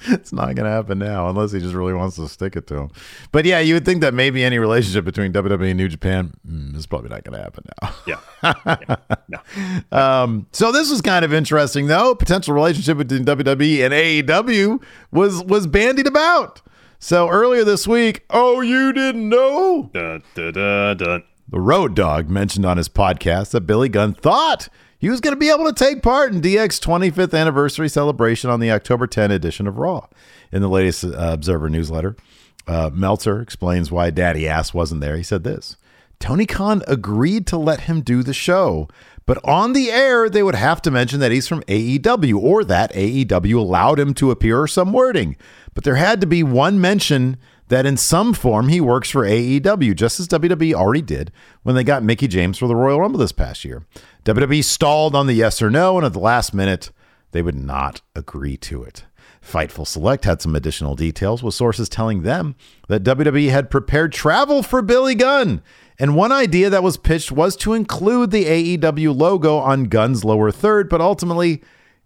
it's 0.08 0.32
not 0.32 0.54
going 0.54 0.64
to 0.64 0.70
happen 0.70 0.98
now 0.98 1.28
unless 1.28 1.52
he 1.52 1.60
just 1.60 1.74
really 1.74 1.94
wants 1.94 2.16
to 2.16 2.28
stick 2.28 2.54
it 2.56 2.66
to 2.68 2.76
him. 2.76 2.90
But 3.32 3.44
yeah, 3.44 3.58
you 3.58 3.74
would 3.74 3.84
think 3.84 4.00
that 4.02 4.14
maybe 4.14 4.44
any 4.44 4.58
relationship 4.58 5.04
between 5.04 5.32
WWE 5.32 5.70
and 5.70 5.76
New 5.76 5.88
Japan 5.88 6.34
mm, 6.46 6.76
is 6.76 6.86
probably 6.86 7.10
not 7.10 7.24
going 7.24 7.36
to 7.36 7.42
happen 7.42 7.64
now. 7.82 7.94
Yeah. 8.06 8.20
yeah. 8.88 8.96
No. 9.90 9.98
Um, 9.98 10.46
so 10.52 10.70
this 10.70 10.90
was 10.90 11.00
kind 11.00 11.24
of 11.24 11.32
interesting, 11.32 11.88
though. 11.88 12.14
Potential 12.14 12.54
relationship 12.54 12.98
between 12.98 13.24
WWE 13.24 13.84
and 13.84 13.92
AEW 13.92 14.82
was 15.10 15.42
was 15.44 15.66
bandied 15.66 16.06
about. 16.06 16.62
So 17.00 17.28
earlier 17.28 17.64
this 17.64 17.86
week, 17.86 18.24
oh, 18.30 18.60
you 18.60 18.92
didn't 18.92 19.28
know? 19.28 19.90
Dun, 19.92 20.22
dun, 20.34 20.52
dun, 20.52 20.96
dun. 20.96 21.24
The 21.48 21.60
Road 21.60 21.94
Dog 21.94 22.28
mentioned 22.28 22.66
on 22.66 22.76
his 22.76 22.88
podcast 22.88 23.50
that 23.52 23.62
Billy 23.62 23.88
Gunn 23.88 24.14
thought 24.14 24.68
he 24.98 25.08
was 25.08 25.20
going 25.20 25.34
to 25.34 25.38
be 25.38 25.50
able 25.50 25.64
to 25.66 25.72
take 25.72 26.02
part 26.02 26.32
in 26.32 26.40
DX 26.40 26.80
25th 26.80 27.38
anniversary 27.38 27.88
celebration 27.88 28.50
on 28.50 28.60
the 28.60 28.70
October 28.70 29.06
10 29.06 29.30
edition 29.30 29.66
of 29.66 29.78
Raw. 29.78 30.06
In 30.50 30.60
the 30.60 30.68
latest 30.68 31.04
uh, 31.04 31.10
Observer 31.16 31.68
newsletter, 31.68 32.16
uh, 32.66 32.90
Meltzer 32.92 33.40
explains 33.40 33.92
why 33.92 34.10
Daddy 34.10 34.48
Ass 34.48 34.74
wasn't 34.74 35.00
there. 35.00 35.16
He 35.16 35.22
said 35.22 35.44
this 35.44 35.76
Tony 36.18 36.46
Khan 36.46 36.82
agreed 36.88 37.46
to 37.46 37.56
let 37.56 37.82
him 37.82 38.00
do 38.00 38.22
the 38.22 38.34
show, 38.34 38.88
but 39.24 39.38
on 39.44 39.72
the 39.72 39.90
air, 39.90 40.28
they 40.28 40.42
would 40.42 40.54
have 40.54 40.82
to 40.82 40.90
mention 40.90 41.20
that 41.20 41.32
he's 41.32 41.46
from 41.46 41.62
AEW 41.64 42.36
or 42.36 42.64
that 42.64 42.92
AEW 42.92 43.56
allowed 43.56 44.00
him 44.00 44.14
to 44.14 44.30
appear 44.30 44.60
or 44.60 44.66
some 44.66 44.92
wording. 44.92 45.36
But 45.74 45.84
there 45.84 45.96
had 45.96 46.20
to 46.22 46.26
be 46.26 46.42
one 46.42 46.80
mention 46.80 47.36
that 47.68 47.86
in 47.86 47.96
some 47.96 48.32
form 48.32 48.68
he 48.68 48.80
works 48.80 49.10
for 49.10 49.24
AEW, 49.24 49.94
just 49.94 50.20
as 50.20 50.28
WWE 50.28 50.74
already 50.74 51.02
did 51.02 51.32
when 51.62 51.74
they 51.74 51.84
got 51.84 52.02
Mickie 52.02 52.28
James 52.28 52.58
for 52.58 52.66
the 52.66 52.76
Royal 52.76 53.00
Rumble 53.00 53.20
this 53.20 53.32
past 53.32 53.64
year. 53.64 53.86
WWE 54.24 54.64
stalled 54.64 55.14
on 55.14 55.26
the 55.26 55.34
yes 55.34 55.62
or 55.62 55.70
no, 55.70 55.96
and 55.96 56.04
at 56.04 56.12
the 56.12 56.18
last 56.18 56.52
minute, 56.52 56.90
they 57.32 57.42
would 57.42 57.54
not 57.54 58.00
agree 58.16 58.56
to 58.56 58.82
it. 58.82 59.04
Fightful 59.42 59.86
Select 59.86 60.24
had 60.24 60.42
some 60.42 60.56
additional 60.56 60.94
details, 60.94 61.42
with 61.42 61.54
sources 61.54 61.88
telling 61.88 62.22
them 62.22 62.54
that 62.88 63.04
WWE 63.04 63.50
had 63.50 63.70
prepared 63.70 64.12
travel 64.12 64.62
for 64.62 64.82
Billy 64.82 65.14
Gunn. 65.14 65.62
And 65.98 66.14
one 66.14 66.32
idea 66.32 66.70
that 66.70 66.82
was 66.82 66.96
pitched 66.96 67.32
was 67.32 67.56
to 67.56 67.72
include 67.72 68.30
the 68.30 68.44
AEW 68.44 69.16
logo 69.16 69.56
on 69.56 69.84
Gunn's 69.84 70.24
lower 70.24 70.50
third, 70.50 70.88
but 70.88 71.00
ultimately 71.00 71.62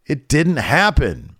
it 0.07 0.29
didn't 0.29 0.57
happen. 0.57 1.32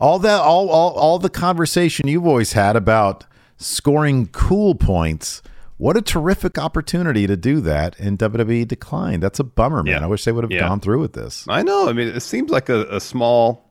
All 0.00 0.18
that 0.20 0.40
all 0.40 0.68
all 0.70 0.92
all 0.94 1.18
the 1.18 1.30
conversation 1.30 2.08
you've 2.08 2.26
always 2.26 2.52
had 2.52 2.76
about 2.76 3.26
scoring 3.56 4.26
cool 4.28 4.74
points. 4.74 5.40
What 5.76 5.96
a 5.96 6.02
terrific 6.02 6.56
opportunity 6.58 7.26
to 7.26 7.36
do 7.36 7.60
that, 7.62 7.98
and 7.98 8.18
WWE 8.18 8.66
declined. 8.66 9.22
That's 9.22 9.40
a 9.40 9.44
bummer, 9.44 9.82
man. 9.82 10.00
Yeah. 10.00 10.04
I 10.04 10.06
wish 10.06 10.24
they 10.24 10.32
would 10.32 10.44
have 10.44 10.50
Yeah. 10.52 10.60
gone 10.60 10.80
through 10.80 11.00
with 11.00 11.14
this. 11.14 11.44
I 11.48 11.62
know. 11.62 11.88
I 11.88 11.92
mean, 11.92 12.08
it 12.08 12.20
seems 12.20 12.50
like 12.50 12.68
a, 12.68 12.84
a 12.96 13.00
small 13.00 13.68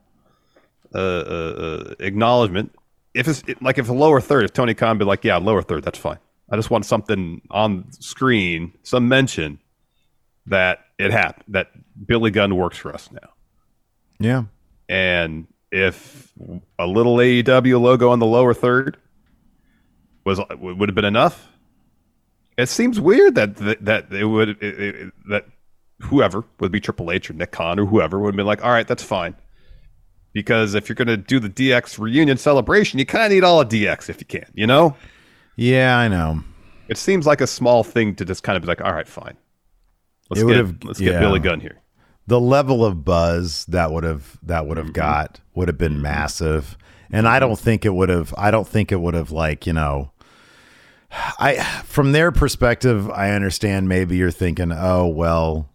uh, 0.94 0.98
uh, 0.98 1.02
uh, 1.02 1.94
acknowledgement. 2.00 2.76
If 3.14 3.28
it's 3.28 3.42
it- 3.48 3.62
like 3.62 3.78
if 3.78 3.90
a 3.90 3.94
lower 3.94 4.20
third, 4.22 4.44
if 4.44 4.54
Tony 4.54 4.74
Khan 4.74 4.98
be 4.98 5.06
like, 5.06 5.24
yeah, 5.24 5.38
lower 5.38 5.62
third, 5.62 5.84
that's 5.84 5.98
fine. 5.98 6.20
I 6.50 6.56
just 6.56 6.70
want 6.70 6.86
something 6.86 7.42
on 7.50 7.86
screen, 7.94 8.74
some 8.84 9.08
mention 9.08 9.60
that 10.46 10.80
it 11.00 11.12
happened, 11.12 11.46
that 11.48 11.68
Billy 12.06 12.32
Gunn 12.32 12.56
works 12.58 12.78
for 12.78 12.94
us 12.94 13.10
now. 13.12 13.30
Yeah, 14.20 14.44
And 14.90 15.48
if 15.74 16.32
a 16.80 16.86
little 16.86 17.16
AEW 17.18 17.82
logo 17.82 18.10
on 18.12 18.20
the 18.20 18.26
lower 18.26 18.54
third 18.54 18.98
was 20.24 20.40
would 20.60 20.88
have 20.88 20.96
been 20.96 21.04
enough, 21.06 21.50
it 22.58 22.70
seems 22.70 23.00
weird 23.00 23.36
that 23.36 23.56
that, 23.58 23.84
that 23.86 24.14
it 24.14 24.26
would 24.26 24.50
it, 24.50 24.64
it, 24.64 25.14
that 25.30 25.46
whoever 26.02 26.44
would 26.60 26.72
be 26.72 26.80
Triple 26.80 27.12
H 27.12 27.30
or 27.30 27.34
Nick 27.34 27.52
Khan 27.52 27.80
or 27.80 27.86
whoever 27.86 28.20
would 28.20 28.34
have 28.34 28.38
been 28.38 28.46
like, 28.46 28.64
all 28.64 28.72
right, 28.72 28.88
that's 28.88 29.04
fine. 29.04 29.36
Because 30.34 30.74
if 30.74 30.90
you're 30.90 30.96
going 30.96 31.08
to 31.08 31.18
do 31.18 31.40
the 31.40 31.50
DX 31.50 32.00
reunion 32.00 32.38
celebration, 32.38 32.98
you 33.00 33.06
kind 33.06 33.26
of 33.26 33.32
need 33.32 33.44
all 33.44 33.62
of 33.62 33.70
DX 33.70 34.10
if 34.10 34.20
you 34.20 34.26
can, 34.26 34.46
you 34.54 34.66
know? 34.68 34.96
yeah, 35.56 35.98
I 35.98 36.08
know. 36.08 36.40
It 36.90 36.98
seems 36.98 37.26
like 37.28 37.40
a 37.40 37.48
small 37.48 37.84
thing 37.84 38.16
to 38.16 38.26
just 38.26 38.44
kind 38.44 38.56
of 38.58 38.64
be 38.64 38.68
like, 38.68 38.82
all 38.82 38.92
right, 38.94 39.08
fine. 39.08 39.38
Let's 40.30 40.42
It 40.42 40.48
get, 40.48 40.58
would've- 40.58 40.84
let's 40.86 41.00
get. 41.00 41.20
Billy 41.20 41.40
Gunn 41.40 41.60
here. 41.60 41.80
The 42.28 42.40
level 42.40 42.86
of 42.86 43.04
buzz 43.04 43.66
that 43.66 43.92
would 43.92 44.04
have 44.04 44.38
that 44.44 44.66
would 44.66 44.78
have 44.78 44.88
Mm-hmm. 44.88 44.94
got 44.94 45.40
would 45.56 45.68
have 45.68 45.78
been 45.78 46.02
massive. 46.02 46.78
And 47.12 47.28
i 47.28 47.38
don't 47.40 47.60
think 47.60 47.86
it 47.86 47.94
would 47.94 48.10
have 48.10 48.34
i 48.38 48.50
don't 48.50 48.68
think 48.68 48.92
it 48.92 49.00
would 49.00 49.14
have 49.14 49.30
like 49.32 49.68
you 49.68 49.74
know 49.74 50.12
i 51.38 51.62
from 51.86 52.12
their 52.12 52.32
perspective 52.32 53.08
i 53.12 53.30
understand 53.30 53.88
maybe 53.88 54.18
you're 54.18 54.32
thinking 54.32 54.72
oh 54.72 55.06
well 55.06 55.70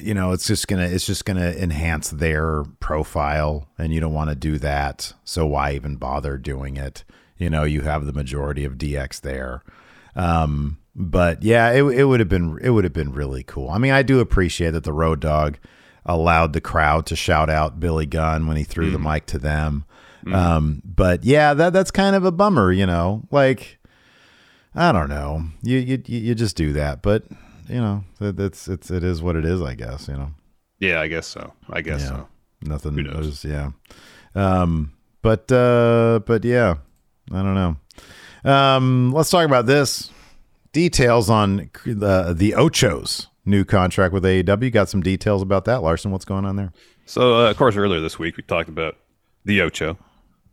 you 0.00 0.14
know 0.14 0.32
it's 0.32 0.46
just 0.46 0.68
gonna 0.68 0.86
it's 0.86 1.04
just 1.06 1.24
gonna 1.24 1.50
enhance 1.50 2.10
their 2.10 2.64
profile 2.80 3.68
and 3.76 3.92
you 3.92 4.00
don't 4.00 4.14
want 4.14 4.30
to 4.30 4.36
do 4.36 4.56
that. 4.58 5.12
So 5.24 5.46
why 5.46 5.72
even 5.72 5.96
bother 5.96 6.38
doing 6.38 6.76
it? 6.76 7.04
You 7.36 7.50
know 7.50 7.64
you 7.64 7.82
have 7.82 8.06
the 8.06 8.12
majority 8.12 8.64
of 8.64 8.74
dx 8.78 9.20
there. 9.20 9.62
Um 10.16 10.78
but 10.94 11.42
yeah 11.42 11.70
it, 11.70 11.82
it 11.84 12.04
would 12.04 12.20
have 12.20 12.28
been 12.28 12.58
it 12.62 12.70
would 12.70 12.84
have 12.84 12.92
been 12.92 13.12
really 13.12 13.42
cool 13.44 13.70
i 13.70 13.78
mean 13.78 13.92
i 13.92 14.02
do 14.02 14.18
appreciate 14.20 14.72
that 14.72 14.84
the 14.84 14.92
road 14.92 15.20
dog 15.20 15.56
allowed 16.04 16.52
the 16.52 16.60
crowd 16.60 17.06
to 17.06 17.14
shout 17.14 17.48
out 17.50 17.78
billy 17.78 18.06
gunn 18.06 18.46
when 18.46 18.56
he 18.56 18.64
threw 18.64 18.90
the 18.90 18.98
mic 18.98 19.26
to 19.26 19.38
them 19.38 19.84
um 20.32 20.82
but 20.84 21.24
yeah 21.24 21.54
that 21.54 21.72
that's 21.72 21.90
kind 21.90 22.16
of 22.16 22.24
a 22.24 22.32
bummer 22.32 22.72
you 22.72 22.86
know 22.86 23.22
like 23.30 23.78
I 24.72 24.92
don't 24.92 25.08
know. 25.08 25.42
You 25.64 25.78
you 25.78 26.00
you 26.06 26.32
just 26.36 26.54
do 26.56 26.72
that, 26.74 27.02
but 27.02 27.24
you 27.68 27.80
know, 27.80 28.04
it, 28.20 28.38
it's 28.38 28.68
it's 28.68 28.88
it 28.88 29.02
is 29.02 29.20
what 29.20 29.34
it 29.34 29.44
is. 29.44 29.60
I 29.60 29.74
guess 29.74 30.06
you 30.06 30.14
know. 30.14 30.30
Yeah, 30.78 31.00
I 31.00 31.08
guess 31.08 31.26
so. 31.26 31.52
I 31.68 31.80
guess 31.80 32.02
Yeah. 32.02 32.08
so. 32.08 32.28
Nothing. 32.62 32.94
Who 32.94 33.02
knows? 33.02 33.42
there's- 33.42 33.44
Yeah. 33.44 33.72
Um. 34.60 34.92
But 35.22 35.50
uh. 35.50 36.20
But 36.24 36.44
yeah. 36.44 36.76
I 37.32 37.42
don't 37.42 37.56
know. 37.56 38.48
Um. 38.48 39.10
Let's 39.12 39.28
talk 39.30 39.44
about 39.44 39.66
this. 39.66 40.08
Details 40.72 41.28
on 41.28 41.70
the 41.84 42.32
the 42.36 42.52
Ochos 42.52 43.26
new 43.44 43.64
contract 43.64 44.14
with 44.14 44.24
AEW. 44.24 44.70
Got 44.72 44.88
some 44.88 45.02
details 45.02 45.42
about 45.42 45.64
that, 45.64 45.82
Larson. 45.82 46.10
What's 46.10 46.24
going 46.24 46.44
on 46.44 46.56
there? 46.56 46.72
So, 47.06 47.44
uh, 47.44 47.50
of 47.50 47.56
course, 47.56 47.76
earlier 47.76 48.00
this 48.00 48.18
week 48.18 48.36
we 48.36 48.42
talked 48.44 48.68
about 48.68 48.96
the 49.44 49.60
Ocho 49.62 49.98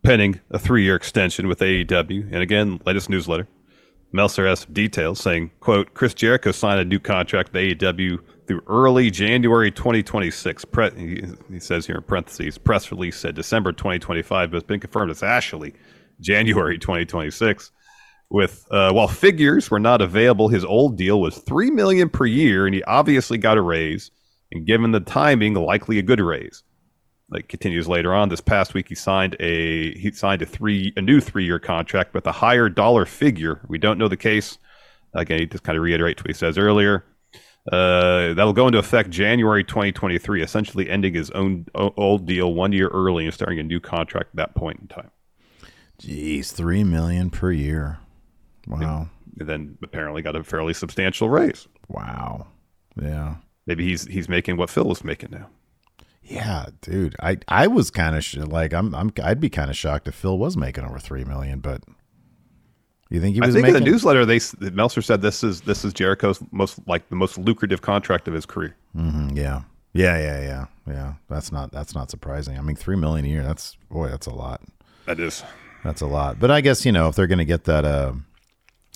pending 0.02 0.40
a 0.50 0.58
three-year 0.58 0.94
extension 0.94 1.48
with 1.48 1.60
AEW, 1.60 2.28
and 2.32 2.42
again, 2.42 2.80
latest 2.86 3.10
newsletter. 3.10 3.46
Meltzer 4.10 4.46
has 4.46 4.60
some 4.60 4.72
details 4.72 5.20
saying, 5.20 5.50
"quote 5.60 5.94
Chris 5.94 6.14
Jericho 6.14 6.50
signed 6.50 6.80
a 6.80 6.84
new 6.84 6.98
contract 6.98 7.52
with 7.52 7.62
AEW 7.62 8.18
through 8.46 8.62
early 8.66 9.10
January 9.10 9.70
2026." 9.70 10.64
Pre- 10.64 11.36
he 11.50 11.60
says 11.60 11.86
here 11.86 11.96
in 11.96 12.02
parentheses, 12.02 12.58
press 12.58 12.90
release 12.90 13.16
said 13.18 13.34
December 13.34 13.70
2025, 13.72 14.50
but 14.50 14.56
it's 14.56 14.66
been 14.66 14.80
confirmed 14.80 15.10
it's 15.10 15.22
actually 15.22 15.74
January 16.20 16.78
2026. 16.78 17.70
With 18.30 18.66
uh, 18.70 18.92
while 18.92 19.08
figures 19.08 19.70
were 19.70 19.80
not 19.80 20.02
available, 20.02 20.48
his 20.48 20.64
old 20.64 20.98
deal 20.98 21.20
was 21.20 21.38
three 21.38 21.70
million 21.70 22.10
per 22.10 22.26
year, 22.26 22.66
and 22.66 22.74
he 22.74 22.82
obviously 22.84 23.38
got 23.38 23.56
a 23.56 23.62
raise. 23.62 24.10
And 24.52 24.66
given 24.66 24.92
the 24.92 25.00
timing, 25.00 25.54
likely 25.54 25.98
a 25.98 26.02
good 26.02 26.20
raise. 26.20 26.62
Like 27.30 27.48
continues 27.48 27.88
later 27.88 28.14
on. 28.14 28.30
This 28.30 28.40
past 28.40 28.72
week, 28.74 28.88
he 28.88 28.94
signed 28.94 29.36
a 29.40 29.96
he 29.98 30.10
signed 30.12 30.42
a 30.42 30.46
three 30.46 30.92
a 30.96 31.02
new 31.02 31.20
three 31.20 31.44
year 31.44 31.58
contract 31.58 32.14
with 32.14 32.26
a 32.26 32.32
higher 32.32 32.68
dollar 32.68 33.04
figure. 33.04 33.60
We 33.68 33.78
don't 33.78 33.98
know 33.98 34.08
the 34.08 34.16
case. 34.16 34.58
Again, 35.14 35.40
he 35.40 35.46
just 35.46 35.64
kind 35.64 35.76
of 35.76 35.82
reiterates 35.82 36.22
what 36.22 36.28
he 36.28 36.34
says 36.34 36.58
earlier. 36.58 37.04
Uh, 37.70 38.32
that'll 38.34 38.54
go 38.54 38.66
into 38.66 38.78
effect 38.78 39.10
January 39.10 39.62
2023, 39.62 40.42
essentially 40.42 40.88
ending 40.88 41.14
his 41.14 41.30
own 41.32 41.66
old 41.74 42.24
deal 42.24 42.54
one 42.54 42.72
year 42.72 42.88
early 42.88 43.24
and 43.24 43.34
starting 43.34 43.58
a 43.58 43.62
new 43.62 43.80
contract 43.80 44.30
at 44.32 44.36
that 44.36 44.54
point 44.54 44.80
in 44.80 44.86
time. 44.86 45.10
Jeez, 46.00 46.52
three 46.52 46.84
million 46.84 47.28
per 47.28 47.52
year. 47.52 47.98
Wow. 48.68 49.08
And 49.40 49.48
then 49.48 49.78
apparently 49.82 50.22
got 50.22 50.36
a 50.36 50.44
fairly 50.44 50.74
substantial 50.74 51.28
raise. 51.28 51.66
Wow. 51.88 52.46
Yeah. 53.00 53.36
Maybe 53.66 53.84
he's 53.86 54.04
he's 54.06 54.28
making 54.28 54.56
what 54.56 54.70
Phil 54.70 54.90
is 54.92 55.02
making 55.04 55.30
now. 55.30 55.48
Yeah, 56.22 56.66
dude. 56.82 57.16
I 57.20 57.38
I 57.48 57.66
was 57.66 57.90
kind 57.90 58.14
of 58.16 58.24
sh- 58.24 58.36
like 58.36 58.72
I'm 58.74 58.94
I'm 58.94 59.12
I'd 59.22 59.40
be 59.40 59.48
kind 59.50 59.70
of 59.70 59.76
shocked 59.76 60.08
if 60.08 60.14
Phil 60.14 60.36
was 60.38 60.56
making 60.56 60.84
over 60.84 60.98
three 60.98 61.24
million, 61.24 61.60
but 61.60 61.82
you 63.10 63.20
think 63.20 63.36
he 63.36 63.42
I 63.42 63.46
was 63.46 63.54
think 63.54 63.62
making? 63.64 63.76
in 63.78 63.84
the 63.84 63.90
newsletter 63.90 64.26
they 64.26 64.40
Meltzer 64.70 65.00
said 65.02 65.22
this 65.22 65.42
is 65.42 65.62
this 65.62 65.84
is 65.84 65.94
Jericho's 65.94 66.40
most 66.50 66.80
like 66.86 67.08
the 67.08 67.16
most 67.16 67.38
lucrative 67.38 67.80
contract 67.80 68.28
of 68.28 68.34
his 68.34 68.44
career. 68.44 68.76
Mhm, 68.96 69.34
yeah, 69.36 69.62
yeah, 69.94 70.18
yeah, 70.18 70.40
yeah, 70.40 70.66
yeah. 70.86 71.12
That's 71.28 71.50
not 71.52 71.72
that's 71.72 71.94
not 71.94 72.10
surprising. 72.10 72.58
I 72.58 72.62
mean, 72.62 72.76
three 72.76 72.96
million 72.96 73.24
a 73.24 73.28
year. 73.28 73.42
That's 73.42 73.76
boy, 73.90 74.08
that's 74.08 74.26
a 74.26 74.34
lot. 74.34 74.60
That 75.06 75.20
is. 75.20 75.42
That's 75.84 76.00
a 76.02 76.06
lot. 76.06 76.38
But 76.40 76.50
I 76.50 76.60
guess 76.60 76.84
you 76.84 76.92
know 76.92 77.08
if 77.08 77.14
they're 77.16 77.26
going 77.26 77.38
to 77.38 77.44
get 77.46 77.64
that, 77.64 77.84
uh, 77.86 78.12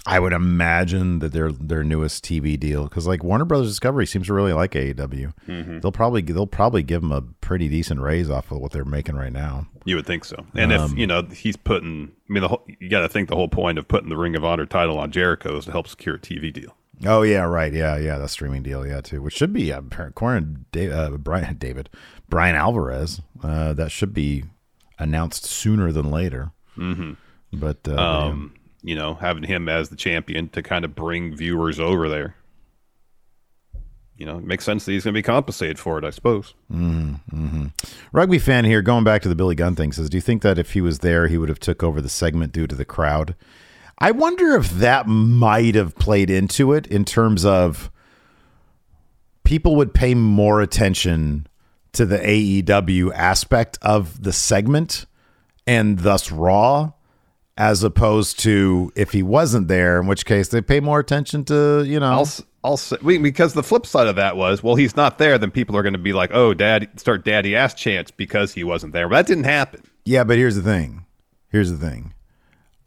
I 0.05 0.19
would 0.19 0.33
imagine 0.33 1.21
that 1.21 1.33
their 1.33 1.53
their 1.53 1.85
newest 1.85 2.25
TV 2.25 2.59
deal 2.59 2.85
because 2.85 3.07
like 3.07 3.23
Warner 3.23 3.45
Brothers 3.45 3.69
Discovery 3.69 4.07
seems 4.07 4.27
to 4.27 4.35
really 4.35 4.53
like 4.53 4.73
AEW. 4.73 5.33
Mm-hmm. 5.47 5.79
They'll 5.79 5.93
probably 5.93 6.23
they'll 6.23 6.47
probably 6.47 6.83
give 6.83 7.03
them 7.03 7.13
a 7.13 7.23
pretty 7.23 7.69
decent 7.69 8.01
raise 8.01 8.29
off 8.29 8.51
of 8.51 8.59
what 8.59 8.73
they're 8.73 8.85
making 8.85 9.15
right 9.15 9.33
now. 9.33 9.69
You 9.85 9.97
would 9.97 10.07
think 10.07 10.25
so. 10.25 10.45
And 10.57 10.73
Um, 10.73 10.93
if 10.93 10.99
you 10.99 11.07
know 11.07 11.23
he's 11.23 11.57
putting, 11.57 12.11
I 12.29 12.33
mean, 12.33 12.43
the 12.43 12.49
whole, 12.49 12.67
you 12.81 12.89
got 12.89 13.01
to 13.01 13.09
think 13.09 13.29
the 13.29 13.37
whole 13.37 13.49
point 13.49 13.79
of 13.79 13.87
putting 13.87 14.09
the 14.09 14.17
Ring 14.17 14.35
of 14.35 14.45
Honor 14.45 14.67
title 14.67 14.99
on 14.99 15.13
Jericho 15.13 15.57
is 15.57 15.67
to 15.67 15.73
help 15.73 15.87
secure 15.87 16.17
a 16.17 16.19
TV 16.19 16.53
deal. 16.53 16.77
Oh 17.05 17.23
yeah, 17.23 17.43
right. 17.43 17.73
Yeah, 17.73 17.97
yeah, 17.97 18.19
that 18.19 18.29
streaming 18.29 18.63
deal, 18.63 18.87
yeah, 18.87 19.01
too. 19.01 19.23
Which 19.23 19.35
should 19.35 19.53
be 19.53 19.73
uh, 19.73 19.83
according 19.99 20.65
to 20.73 20.91
uh, 20.91 21.11
Bryan 21.17 21.57
David 21.59 21.91
Bryan 22.29 22.57
Alvarez. 22.57 23.21
Uh, 23.43 23.73
that 23.75 23.93
should 23.93 24.13
be 24.13 24.45
announced 24.99 25.45
sooner 25.45 25.93
than 25.93 26.11
later. 26.11 26.51
Mm-hmm. 26.77 27.13
But 27.53 27.87
uh, 27.87 27.95
um, 27.97 28.55
you 28.83 28.95
know, 28.95 29.15
having 29.15 29.45
him 29.45 29.69
as 29.69 29.89
the 29.89 29.97
champion 29.97 30.49
to 30.51 30.63
kind 30.63 30.85
of 30.85 30.95
bring 30.95 31.37
viewers 31.37 31.79
over 31.79 32.09
there. 32.09 32.37
You 34.17 34.27
know, 34.27 34.39
it 34.39 34.45
makes 34.45 34.65
sense 34.65 34.85
that 34.85 34.93
he's 34.93 35.05
going 35.05 35.15
to 35.15 35.19
be 35.19 35.23
compensated 35.23 35.79
for 35.79 35.99
it, 35.99 36.05
I 36.05 36.11
suppose. 36.11 36.55
Mm-hmm. 36.71 37.67
Rugby 38.13 38.39
fan 38.39 38.65
here, 38.65 38.83
going 38.83 39.05
back 39.05 39.23
to 39.23 39.29
the 39.29 39.35
Billy 39.35 39.55
Gunn 39.55 39.75
thing, 39.75 39.93
says, 39.93 40.11
"Do 40.11 40.17
you 40.17 40.21
think 40.21 40.43
that 40.43 40.59
if 40.59 40.73
he 40.73 40.81
was 40.81 41.01
there, 41.01 41.27
he 41.27 41.39
would 41.39 41.49
have 41.49 41.59
took 41.61 41.83
over 41.83 42.01
the 42.01 42.09
segment 42.09 42.53
due 42.53 42.67
to 42.67 42.75
the 42.75 42.85
crowd?" 42.85 43.35
I 43.99 44.11
wonder 44.11 44.57
if 44.57 44.71
that 44.71 45.07
might 45.07 45.75
have 45.75 45.95
played 45.95 46.29
into 46.29 46.73
it 46.73 46.87
in 46.87 47.05
terms 47.05 47.45
of 47.45 47.91
people 49.45 49.77
would 49.77 49.95
pay 49.95 50.15
more 50.15 50.61
attention 50.61 51.47
to 51.93 52.07
the 52.07 52.19
AEW 52.19 53.13
aspect 53.15 53.79
of 53.83 54.23
the 54.23 54.33
segment 54.33 55.07
and 55.67 56.01
thus 56.01 56.33
Raw 56.33 56.93
as 57.57 57.83
opposed 57.83 58.39
to 58.41 58.93
if 58.97 59.13
he 59.13 59.23
wasn't 59.23 59.69
there, 59.69 60.01
in 60.01 60.07
which 60.07 60.25
case 60.25 60.49
they 60.49 60.61
pay 60.61 60.81
more 60.81 61.01
attention 61.01 61.45
to, 61.45 61.85
you 61.85 62.01
know. 62.01 62.13
I'll, 62.13 62.29
I'll 62.65 62.77
say, 62.77 62.97
because 63.19 63.53
the 63.55 63.63
flip 63.63 63.87
side 63.87 64.07
of 64.07 64.17
that 64.17 64.37
was, 64.37 64.63
well, 64.63 64.75
he's 64.75 64.97
not 64.97 65.19
there, 65.19 65.37
then 65.39 65.51
people 65.51 65.77
are 65.77 65.83
going 65.83 65.93
to 65.93 65.99
be 65.99 66.13
like, 66.13 66.31
oh, 66.33 66.55
dad, 66.55 66.89
start 66.99 67.25
daddy 67.25 67.55
ass 67.55 67.75
chants 67.75 68.11
because 68.11 68.55
he 68.55 68.65
wasn't 68.65 68.93
there. 68.93 69.09
But 69.09 69.17
that 69.17 69.27
didn't 69.27 69.45
happen. 69.45 69.83
Yeah, 70.05 70.25
but 70.25 70.39
here's 70.39 70.57
the 70.57 70.63
thing. 70.63 71.05
Here's 71.49 71.71
the 71.71 71.77
thing. 71.77 72.15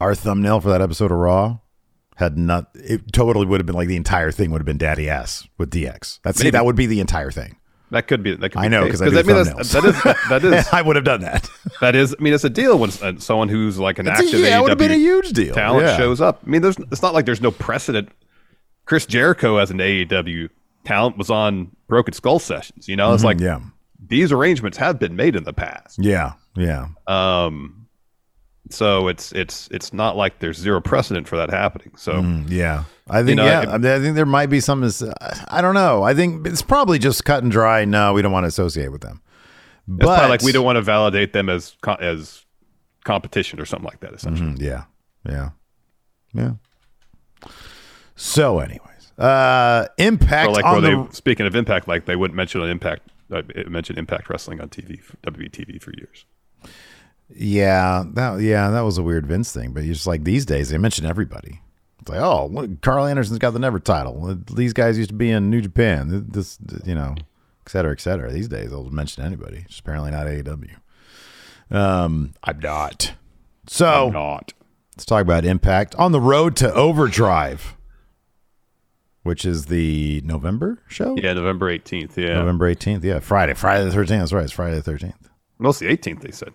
Our 0.00 0.14
thumbnail 0.14 0.60
for 0.60 0.68
that 0.70 0.82
episode 0.82 1.12
of 1.12 1.18
Raw 1.18 1.58
had 2.16 2.36
not, 2.36 2.70
it 2.74 3.12
totally 3.12 3.46
would 3.46 3.60
have 3.60 3.66
been 3.66 3.76
like 3.76 3.88
the 3.88 3.96
entire 3.96 4.32
thing 4.32 4.50
would 4.50 4.60
have 4.60 4.66
been 4.66 4.78
daddy 4.78 5.08
ass 5.08 5.46
with 5.58 5.70
DX. 5.70 6.20
That's 6.22 6.38
Maybe. 6.38 6.50
that 6.50 6.64
would 6.64 6.76
be 6.76 6.86
the 6.86 7.00
entire 7.00 7.30
thing. 7.30 7.56
That 7.90 8.08
could 8.08 8.22
be. 8.22 8.34
That 8.34 8.50
could 8.50 8.58
I 8.62 8.68
know 8.68 8.84
because 8.84 9.00
case. 9.00 9.12
I 9.16 9.22
mean, 9.22 9.36
that's, 9.44 9.72
that 9.72 9.84
is 9.84 10.02
that, 10.02 10.16
that 10.28 10.44
is 10.44 10.66
I 10.72 10.82
would 10.82 10.96
have 10.96 11.04
done 11.04 11.20
that. 11.20 11.48
that 11.80 11.94
is. 11.94 12.16
I 12.18 12.22
mean, 12.22 12.32
it's 12.34 12.42
a 12.44 12.50
deal 12.50 12.78
when 12.78 12.90
uh, 13.02 13.18
someone 13.18 13.48
who's 13.48 13.78
like 13.78 13.98
an 14.00 14.08
It's 14.08 14.20
a- 14.20 14.24
active 14.24 14.40
yeah, 14.40 14.58
it 14.58 14.60
would 14.62 14.70
have 14.70 14.78
been 14.78 14.90
a 14.90 14.94
AEW 14.94 14.98
huge 14.98 15.30
deal. 15.30 15.54
talent 15.54 15.86
Yeah. 15.86 15.96
shows 15.96 16.20
up. 16.20 16.40
I 16.44 16.50
mean, 16.50 16.62
there's. 16.62 16.76
It's 16.90 17.02
not 17.02 17.14
like 17.14 17.26
there's 17.26 17.40
no 17.40 17.50
precedent. 17.52 18.08
Chris 18.86 19.06
Jericho 19.06 19.56
as 19.58 19.70
an 19.70 19.78
AEW 19.78 20.48
talent 20.84 21.16
was 21.18 21.30
on 21.30 21.70
Broken 21.88 22.12
Skull 22.14 22.38
sessions. 22.38 22.88
You 22.88 22.96
know, 22.96 23.14
it's 23.14 23.24
like 23.24 23.36
Mm-hmm, 23.38 23.44
yeah, 23.46 23.60
these 24.08 24.32
arrangements 24.32 24.78
have 24.78 24.98
been 24.98 25.14
made 25.16 25.36
in 25.36 25.44
the 25.44 25.52
past. 25.52 25.98
yeah, 26.02 26.32
yeah. 26.56 26.88
Um, 27.06 27.85
so 28.70 29.08
it's 29.08 29.32
it's 29.32 29.68
it's 29.70 29.92
not 29.92 30.16
like 30.16 30.38
there's 30.40 30.56
zero 30.58 30.80
precedent 30.80 31.28
for 31.28 31.36
that 31.36 31.50
happening. 31.50 31.92
So 31.96 32.14
Mm, 32.14 32.50
yeah. 32.50 32.84
I 33.08 33.22
think 33.22 33.36
know, 33.36 33.44
yeah. 33.44 33.62
it- 33.76 33.84
I, 33.84 34.00
think 34.00 34.16
there 34.16 34.26
might 34.26 34.46
be 34.46 34.60
some. 34.60 34.82
I 35.48 35.60
don't 35.60 35.74
know. 35.74 36.02
I 36.02 36.14
think 36.14 36.46
it's 36.46 36.62
probably 36.62 36.98
just 36.98 37.24
cut 37.24 37.42
and 37.42 37.52
dry. 37.52 37.84
No, 37.84 38.12
we 38.12 38.22
don't 38.22 38.32
want 38.32 38.44
to 38.44 38.48
associate 38.48 38.90
with 38.90 39.02
them. 39.02 39.22
But 39.88 40.28
like 40.28 40.42
we 40.42 40.50
don't 40.52 40.64
want 40.64 40.76
to 40.76 40.82
validate 40.82 41.32
them 41.32 41.48
as 41.48 41.76
as 42.00 42.44
competition 43.04 43.60
or 43.60 43.64
something 43.66 43.84
like 43.86 44.00
that. 44.00 44.12
Essentially, 44.14 44.50
Mm, 44.54 44.60
yeah, 44.60 44.84
yeah, 45.28 45.50
yeah. 46.34 46.52
So, 48.16 48.58
anyways, 48.58 49.12
uh, 49.18 49.86
impact 49.98 50.48
or 50.48 50.52
like 50.52 50.64
on 50.64 50.82
the 50.82 51.04
they 51.04 51.14
speaking 51.14 51.46
of 51.46 51.54
Impact, 51.54 51.86
like 51.86 52.06
they 52.06 52.16
wouldn't 52.16 52.36
mention 52.36 52.62
an 52.62 52.70
Impact. 52.70 53.02
I 53.32 53.42
mentioned 53.68 53.98
Impact 53.98 54.28
Wrestling 54.30 54.60
on 54.60 54.68
TV, 54.68 55.00
WTV 55.22 55.80
for 55.82 55.92
years. 55.96 56.24
Yeah, 57.34 58.04
that 58.14 58.40
yeah, 58.40 58.70
that 58.70 58.80
was 58.82 58.98
a 58.98 59.02
weird 59.02 59.26
Vince 59.26 59.52
thing. 59.52 59.72
But 59.72 59.84
just 59.84 60.06
like 60.06 60.24
these 60.24 60.46
days, 60.46 60.68
they 60.70 60.78
mention 60.78 61.06
everybody. 61.06 61.60
It's 62.00 62.08
like, 62.10 62.20
oh, 62.20 62.46
look, 62.46 62.80
Karl 62.82 63.04
Anderson's 63.06 63.38
got 63.40 63.50
the 63.52 63.58
Never 63.58 63.80
title. 63.80 64.38
These 64.52 64.72
guys 64.72 64.96
used 64.96 65.10
to 65.10 65.16
be 65.16 65.30
in 65.30 65.50
New 65.50 65.60
Japan. 65.60 66.26
This, 66.28 66.56
you 66.84 66.94
know, 66.94 67.14
et 67.18 67.68
cetera, 67.68 67.90
et 67.92 68.00
cetera. 68.00 68.30
These 68.32 68.46
days, 68.48 68.70
they'll 68.70 68.88
mention 68.90 69.24
anybody. 69.24 69.64
Just 69.66 69.80
apparently 69.80 70.12
not 70.12 70.26
AEW. 70.26 70.76
Um, 71.70 72.34
I'm 72.44 72.60
not. 72.60 73.14
So 73.66 74.10
Not. 74.10 74.52
let's 74.96 75.04
talk 75.04 75.22
about 75.22 75.44
Impact 75.44 75.96
on 75.96 76.12
the 76.12 76.20
road 76.20 76.54
to 76.56 76.72
Overdrive, 76.72 77.76
which 79.24 79.44
is 79.44 79.66
the 79.66 80.22
November 80.24 80.78
show. 80.86 81.16
Yeah, 81.16 81.32
November 81.32 81.68
eighteenth. 81.68 82.16
Yeah, 82.16 82.34
November 82.34 82.72
18th. 82.72 83.02
Yeah, 83.02 83.18
Friday. 83.18 83.54
Friday 83.54 83.84
the 83.90 83.96
13th. 83.96 84.08
That's 84.20 84.32
right. 84.32 84.44
It's 84.44 84.52
Friday 84.52 84.78
the 84.80 84.88
13th. 84.92 85.14
mostly 85.58 85.88
eighteenth. 85.88 86.20
They 86.22 86.30
said. 86.30 86.52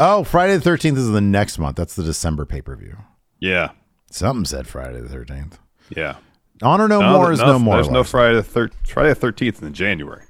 Oh, 0.00 0.24
Friday 0.24 0.56
the 0.56 0.70
13th 0.70 0.96
is 0.96 1.10
the 1.10 1.20
next 1.20 1.58
month. 1.58 1.76
That's 1.76 1.94
the 1.96 2.02
December 2.02 2.44
pay 2.44 2.60
per 2.60 2.76
view. 2.76 2.96
Yeah, 3.40 3.70
Something 4.10 4.44
said 4.46 4.66
Friday 4.66 5.00
the 5.00 5.08
13th. 5.08 5.58
yeah. 5.94 6.16
Honor 6.62 6.88
no, 6.88 7.00
more 7.00 7.30
is 7.32 7.38
no, 7.38 7.56
more. 7.58 7.76
There's 7.76 7.88
no. 7.90 8.02
Friday 8.02 8.34
the 8.34 8.42
thir- 8.42 8.70
Friday 8.84 9.10
the 9.10 9.14
thirteenth 9.14 9.62
in 9.62 9.72
January. 9.72 10.24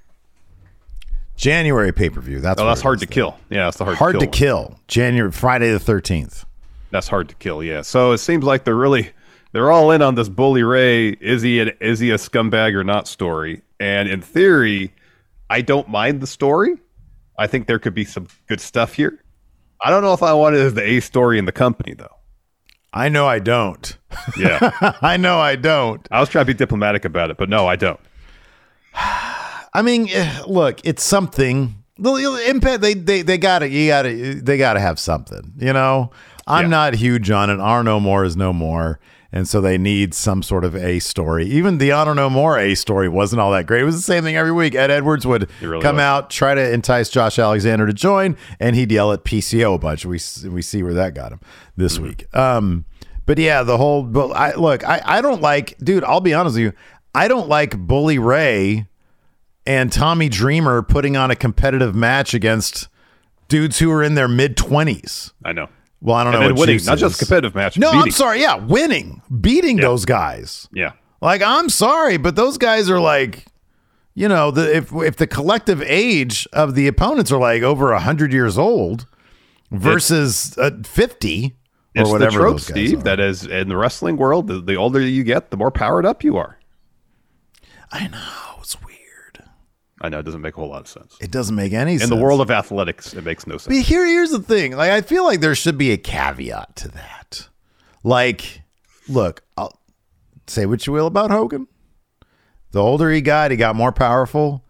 January 1.36 1.92
pay 1.92 2.10
per 2.10 2.20
view. 2.20 2.40
That's 2.40 2.60
Oh, 2.60 2.66
that's 2.66 2.80
hard 2.82 2.98
to 3.00 3.06
then. 3.06 3.12
kill. 3.14 3.38
Yeah, 3.48 3.64
that's 3.64 3.78
the 3.78 3.84
hard, 3.84 3.96
Hard 3.96 4.14
to 4.14 4.20
to 4.20 4.26
kill. 4.26 4.56
one. 4.56 4.66
kill. 4.72 4.80
January 4.88 5.32
Friday 5.32 5.70
the 5.72 5.78
13th. 5.78 6.44
That's 6.90 7.08
hard 7.08 7.28
to 7.30 7.34
kill. 7.36 7.62
Yeah. 7.62 7.80
So 7.82 8.12
it 8.12 8.18
seems 8.18 8.44
like 8.44 8.64
they're 8.64 8.74
really 8.74 9.10
they're 9.52 9.70
all 9.70 9.90
in 9.90 10.02
on 10.02 10.16
this 10.16 10.28
Bully 10.28 10.62
Ray. 10.64 11.08
Is 11.10 11.40
he 11.42 11.60
an, 11.60 11.70
is 11.80 11.98
he 12.00 12.10
a 12.10 12.16
scumbag 12.16 12.74
or 12.74 12.84
not 12.84 13.06
story? 13.08 13.62
And 13.80 14.08
in 14.08 14.20
theory, 14.20 14.92
I 15.48 15.60
don't 15.62 15.88
mind 15.88 16.20
the 16.20 16.26
story. 16.26 16.74
I 17.38 17.46
think 17.46 17.66
there 17.68 17.78
could 17.78 17.94
be 17.94 18.04
some 18.04 18.26
good 18.48 18.60
stuff 18.60 18.94
here. 18.94 19.22
I 19.82 19.90
don't 19.90 20.02
know 20.02 20.12
if 20.12 20.22
I 20.22 20.32
want 20.32 20.56
it 20.56 20.60
as 20.60 20.74
the 20.74 20.82
A 20.82 21.00
story 21.00 21.38
in 21.38 21.44
the 21.44 21.52
company 21.52 21.94
though. 21.94 22.14
I 22.92 23.08
know 23.10 23.26
I 23.26 23.38
don't. 23.38 23.96
Yeah. 24.38 24.70
I 25.02 25.16
know 25.18 25.38
I 25.38 25.56
don't. 25.56 26.06
I 26.10 26.20
was 26.20 26.28
trying 26.28 26.46
to 26.46 26.52
be 26.52 26.56
diplomatic 26.56 27.04
about 27.04 27.30
it, 27.30 27.36
but 27.36 27.48
no, 27.48 27.66
I 27.66 27.76
don't. 27.76 28.00
I 28.94 29.82
mean, 29.82 30.08
eh, 30.10 30.42
look, 30.46 30.80
it's 30.84 31.02
something. 31.02 31.74
Impact 32.00 32.80
they 32.80 32.94
they 32.94 33.22
they 33.22 33.38
got 33.38 33.58
to 33.60 33.68
you 33.68 33.88
got 33.88 34.02
to 34.02 34.34
they 34.40 34.56
got 34.56 34.74
to 34.74 34.80
have 34.80 34.98
something. 34.98 35.52
You 35.58 35.72
know, 35.72 36.10
I'm 36.46 36.64
Yeah. 36.66 36.68
not 36.68 36.94
huge 36.94 37.30
on 37.30 37.50
it. 37.50 37.58
Are 37.60 37.82
no 37.82 37.98
more 38.00 38.24
is 38.24 38.36
no 38.36 38.52
more, 38.52 39.00
and 39.32 39.46
so 39.46 39.60
they 39.60 39.76
need 39.78 40.14
some 40.14 40.42
sort 40.42 40.64
of 40.64 40.74
a 40.74 40.98
story. 41.00 41.46
Even 41.46 41.78
the 41.78 41.92
Honor 41.92 42.14
No 42.14 42.30
More 42.30 42.58
a 42.58 42.74
story 42.74 43.08
wasn't 43.08 43.40
all 43.40 43.50
that 43.52 43.66
great. 43.66 43.82
It 43.82 43.84
was 43.84 43.96
the 43.96 44.02
same 44.02 44.22
thing 44.24 44.36
every 44.36 44.52
week. 44.52 44.74
Ed 44.74 44.90
Edwards 44.90 45.26
would 45.26 45.50
really 45.60 45.82
come 45.82 45.96
was. 45.96 46.02
out, 46.02 46.30
try 46.30 46.54
to 46.54 46.72
entice 46.72 47.10
Josh 47.10 47.38
Alexander 47.38 47.86
to 47.86 47.92
join, 47.92 48.36
and 48.58 48.74
he'd 48.74 48.90
yell 48.90 49.12
at 49.12 49.24
PCO 49.24 49.74
a 49.74 49.78
bunch. 49.78 50.04
We 50.06 50.18
we 50.48 50.62
see 50.62 50.82
where 50.82 50.94
that 50.94 51.14
got 51.14 51.32
him 51.32 51.40
this 51.76 51.94
Mm-hmm. 51.96 52.04
week. 52.06 52.34
Um, 52.36 52.84
but 53.26 53.38
yeah, 53.38 53.62
the 53.62 53.76
whole. 53.76 54.02
But 54.04 54.28
I 54.30 54.54
look, 54.54 54.82
I 54.88 55.02
I 55.04 55.20
don't 55.20 55.42
like, 55.42 55.76
dude. 55.78 56.04
I'll 56.04 56.20
be 56.20 56.32
honest 56.34 56.54
with 56.54 56.62
you. 56.62 56.72
I 57.14 57.28
don't 57.28 57.48
like 57.48 57.76
Bully 57.76 58.18
Ray 58.18 58.86
and 59.66 59.92
Tommy 59.92 60.28
Dreamer 60.30 60.82
putting 60.82 61.16
on 61.16 61.30
a 61.30 61.36
competitive 61.36 61.94
match 61.94 62.32
against 62.32 62.88
dudes 63.48 63.78
who 63.80 63.90
are 63.90 64.02
in 64.02 64.14
their 64.14 64.28
mid 64.28 64.56
twenties. 64.56 65.32
I 65.44 65.52
know. 65.52 65.68
Well, 66.00 66.14
I 66.16 66.24
don't 66.24 66.34
And 66.34 66.42
know 66.42 66.48
what 66.50 66.68
winning, 66.68 66.84
not 66.84 66.98
just 66.98 67.18
competitive 67.18 67.54
match. 67.54 67.76
No, 67.76 67.90
beating. 67.90 68.02
I'm 68.04 68.10
sorry. 68.12 68.40
Yeah, 68.40 68.56
winning, 68.56 69.20
beating 69.40 69.78
those 69.78 70.04
guys. 70.04 70.68
Yeah. 70.72 70.92
Like 71.20 71.42
I'm 71.42 71.68
sorry, 71.68 72.16
but 72.18 72.36
those 72.36 72.56
guys 72.58 72.88
are 72.88 73.00
like, 73.00 73.46
you 74.14 74.28
know, 74.28 74.52
the 74.52 74.76
if 74.76 74.92
if 74.92 75.16
the 75.16 75.26
collective 75.26 75.82
age 75.82 76.46
of 76.52 76.76
the 76.76 76.86
opponents 76.86 77.32
are 77.32 77.40
like 77.40 77.62
over 77.62 77.92
hundred 77.96 78.32
years 78.32 78.56
old 78.56 79.06
versus 79.72 80.56
uh, 80.58 80.70
fifty 80.84 81.56
or 81.96 82.02
It's 82.02 82.08
the 82.08 82.12
whatever 82.12 82.38
trope, 82.38 82.52
those 82.54 82.68
guys 82.68 82.70
Steve, 82.70 82.98
are. 83.00 83.02
that 83.02 83.18
is 83.20 83.44
in 83.44 83.68
the 83.68 83.76
wrestling 83.76 84.16
world, 84.16 84.46
the, 84.46 84.60
the 84.60 84.76
older 84.76 85.00
you 85.00 85.24
get, 85.24 85.50
the 85.50 85.56
more 85.56 85.72
powered 85.72 86.06
up 86.06 86.22
you 86.22 86.36
are. 86.36 86.60
I 87.90 88.06
know. 88.06 88.47
I 90.00 90.08
know 90.08 90.20
it 90.20 90.22
doesn't 90.24 90.40
make 90.40 90.56
a 90.56 90.60
whole 90.60 90.68
lot 90.70 90.80
of 90.82 90.88
sense. 90.88 91.16
It 91.20 91.30
doesn't 91.30 91.56
make 91.56 91.72
any 91.72 91.98
sense 91.98 92.10
In 92.10 92.16
the 92.16 92.22
world 92.22 92.40
of 92.40 92.50
athletics, 92.50 93.14
it 93.14 93.24
makes 93.24 93.46
no 93.46 93.56
sense. 93.58 93.66
But 93.76 93.84
here, 93.84 94.06
here's 94.06 94.30
the 94.30 94.38
thing. 94.40 94.76
Like, 94.76 94.90
I 94.90 95.00
feel 95.00 95.24
like 95.24 95.40
there 95.40 95.54
should 95.54 95.76
be 95.76 95.90
a 95.90 95.96
caveat 95.96 96.76
to 96.76 96.88
that. 96.88 97.48
Like, 98.04 98.62
look, 99.08 99.42
I'll 99.56 99.80
say 100.46 100.66
what 100.66 100.86
you 100.86 100.92
will 100.92 101.06
about 101.06 101.30
Hogan. 101.30 101.66
The 102.70 102.80
older 102.82 103.10
he 103.10 103.20
got, 103.20 103.50
he 103.50 103.56
got 103.56 103.74
more 103.74 103.92
powerful. 103.92 104.64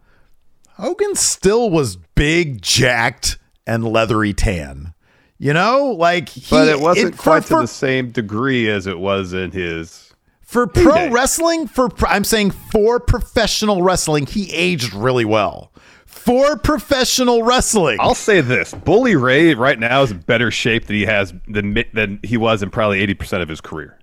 Hogan 0.77 1.15
still 1.15 1.69
was 1.69 1.97
big, 2.15 2.61
jacked, 2.61 3.37
and 3.67 3.83
leathery 3.85 4.33
tan. 4.33 4.93
You 5.37 5.53
know, 5.53 5.87
like, 5.97 6.29
he, 6.29 6.49
but 6.49 6.67
it 6.67 6.79
wasn't 6.79 7.15
for- 7.15 7.21
quite 7.21 7.43
for, 7.43 7.55
to 7.55 7.61
the 7.61 7.67
same 7.67 8.11
degree 8.11 8.69
as 8.69 8.87
it 8.87 8.97
was 8.99 9.33
in 9.33 9.51
his. 9.51 10.08
For 10.49 10.67
pro 10.67 11.09
wrestling. 11.09 11.67
For 11.67 11.89
pro- 11.89 12.09
I'm 12.09 12.23
saying 12.23 12.51
for 12.51 12.99
professional 12.99 13.81
wrestling, 13.83 14.25
he 14.25 14.51
aged 14.53 14.93
really 14.93 15.25
well. 15.25 15.71
For 16.05 16.57
professional 16.57 17.43
wrestling, 17.43 17.97
I'll 17.99 18.15
say 18.15 18.41
this: 18.41 18.73
Bully 18.73 19.15
Ray 19.15 19.53
right 19.53 19.79
now 19.79 20.01
is 20.03 20.11
in 20.11 20.19
better 20.19 20.51
shape 20.51 20.87
than 20.87 20.95
he 20.95 21.05
has 21.05 21.33
than 21.47 21.77
than 21.93 22.19
he 22.23 22.35
was 22.37 22.61
in 22.63 22.69
probably 22.71 22.99
eighty 22.99 23.13
percent 23.13 23.41
of 23.43 23.49
his 23.49 23.61
career. 23.61 23.97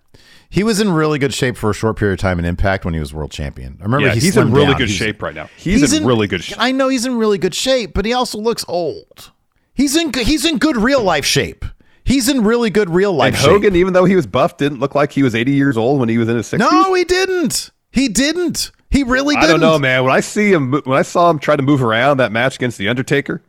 He 0.48 0.62
was 0.62 0.80
in 0.80 0.92
really 0.92 1.18
good 1.18 1.34
shape 1.34 1.56
for 1.56 1.70
a 1.70 1.74
short 1.74 1.96
period 1.96 2.14
of 2.14 2.20
time 2.20 2.38
in 2.38 2.44
Impact 2.44 2.84
when 2.84 2.94
he 2.94 3.00
was 3.00 3.12
world 3.12 3.32
champion. 3.32 3.76
I 3.80 3.82
remember 3.82 4.06
Yeah, 4.06 4.14
he 4.14 4.20
he's 4.20 4.36
in 4.36 4.52
really 4.52 4.66
down. 4.68 4.78
good 4.78 4.88
He's- 4.88 4.98
shape 4.98 5.20
right 5.20 5.34
now. 5.34 5.50
He's, 5.56 5.92
in, 5.92 6.06
really 6.06 6.28
good 6.28 6.44
shape. 6.44 6.56
I 6.60 6.70
know 6.70 6.88
he's 6.88 7.04
in 7.04 7.16
really 7.16 7.36
good 7.38 7.54
shape, 7.54 7.92
but 7.94 8.04
he 8.04 8.12
also 8.12 8.38
looks 8.38 8.64
old. 8.68 9.32
He's 9.74 9.96
in 9.96 10.12
he's 10.14 10.44
in 10.44 10.58
good 10.58 10.76
real 10.76 11.02
life 11.02 11.24
shape. 11.26 11.64
He's 12.06 12.28
in 12.28 12.44
really 12.44 12.70
good 12.70 12.88
real 12.88 13.12
life. 13.12 13.34
And 13.34 13.36
Hogan, 13.36 13.72
shape. 13.72 13.80
even 13.80 13.92
though 13.92 14.04
he 14.04 14.14
was 14.14 14.28
buff, 14.28 14.56
didn't 14.56 14.78
look 14.78 14.94
like 14.94 15.10
he 15.10 15.24
was 15.24 15.34
80 15.34 15.50
years 15.50 15.76
old 15.76 15.98
when 15.98 16.08
he 16.08 16.18
was 16.18 16.28
in 16.28 16.36
his 16.36 16.46
60s. 16.46 16.58
No, 16.60 16.94
he 16.94 17.02
didn't. 17.02 17.70
He 17.90 18.06
didn't. 18.08 18.70
He 18.90 19.02
really 19.02 19.34
didn't. 19.34 19.44
I 19.44 19.50
don't 19.50 19.60
know, 19.60 19.76
man. 19.76 20.04
When 20.04 20.12
I 20.12 20.20
see 20.20 20.52
him, 20.52 20.70
when 20.70 20.96
I 20.96 21.02
saw 21.02 21.28
him 21.28 21.40
try 21.40 21.56
to 21.56 21.62
move 21.64 21.82
around 21.82 22.18
that 22.18 22.30
match 22.30 22.54
against 22.54 22.78
the 22.78 22.88
Undertaker 22.88 23.42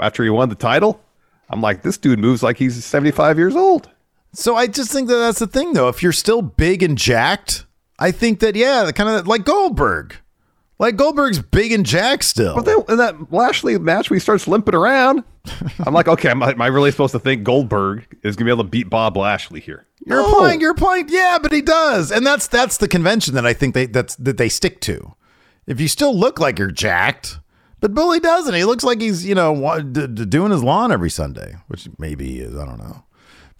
after 0.00 0.22
he 0.22 0.28
won 0.28 0.50
the 0.50 0.54
title, 0.54 1.00
I'm 1.48 1.62
like, 1.62 1.80
this 1.80 1.96
dude 1.96 2.18
moves 2.18 2.42
like 2.42 2.58
he's 2.58 2.84
75 2.84 3.38
years 3.38 3.56
old. 3.56 3.88
So 4.34 4.56
I 4.56 4.66
just 4.66 4.92
think 4.92 5.08
that 5.08 5.16
that's 5.16 5.38
the 5.38 5.46
thing, 5.46 5.72
though. 5.72 5.88
If 5.88 6.02
you're 6.02 6.12
still 6.12 6.42
big 6.42 6.82
and 6.82 6.98
jacked, 6.98 7.64
I 7.98 8.10
think 8.10 8.40
that 8.40 8.56
yeah, 8.56 8.90
kind 8.92 9.08
of 9.08 9.26
like 9.26 9.46
Goldberg. 9.46 10.16
Like 10.78 10.96
Goldberg's 10.96 11.38
big 11.38 11.72
and 11.72 11.86
jacked 11.86 12.24
still. 12.24 12.54
But 12.54 12.66
then 12.66 12.78
in 12.88 12.98
that 12.98 13.32
Lashley 13.32 13.78
match, 13.78 14.10
where 14.10 14.16
he 14.16 14.20
starts 14.20 14.46
limping 14.46 14.74
around, 14.74 15.24
I'm 15.86 15.94
like, 15.94 16.06
okay, 16.06 16.28
am 16.28 16.42
I, 16.42 16.50
am 16.50 16.60
I 16.60 16.66
really 16.66 16.90
supposed 16.90 17.12
to 17.12 17.18
think 17.18 17.44
Goldberg 17.44 18.04
is 18.22 18.36
gonna 18.36 18.44
be 18.46 18.50
able 18.52 18.64
to 18.64 18.68
beat 18.70 18.90
Bob 18.90 19.16
Lashley 19.16 19.60
here? 19.60 19.86
You're 20.04 20.20
No. 20.20 20.30
applying 20.32 20.60
your 20.60 20.74
point, 20.74 21.08
yeah, 21.10 21.38
but 21.40 21.50
he 21.52 21.62
does, 21.62 22.12
and 22.12 22.26
that's 22.26 22.46
that's 22.46 22.76
the 22.76 22.88
convention 22.88 23.34
that 23.34 23.46
I 23.46 23.54
think 23.54 23.74
they 23.74 23.86
that's 23.86 24.16
that 24.16 24.36
they 24.36 24.48
stick 24.50 24.80
to. 24.82 25.14
If 25.66 25.80
you 25.80 25.88
still 25.88 26.14
look 26.16 26.38
like 26.38 26.58
you're 26.58 26.70
jacked, 26.70 27.38
but 27.80 27.94
Billy 27.94 28.20
doesn't. 28.20 28.54
He 28.54 28.64
looks 28.64 28.84
like 28.84 29.00
he's 29.00 29.24
you 29.26 29.34
know 29.34 29.52
wa- 29.52 29.78
d- 29.80 30.06
d- 30.06 30.26
doing 30.26 30.52
his 30.52 30.62
lawn 30.62 30.92
every 30.92 31.10
Sunday, 31.10 31.56
which 31.68 31.88
maybe 31.98 32.26
he 32.26 32.38
is. 32.40 32.54
I 32.54 32.66
don't 32.66 32.78
know, 32.78 33.02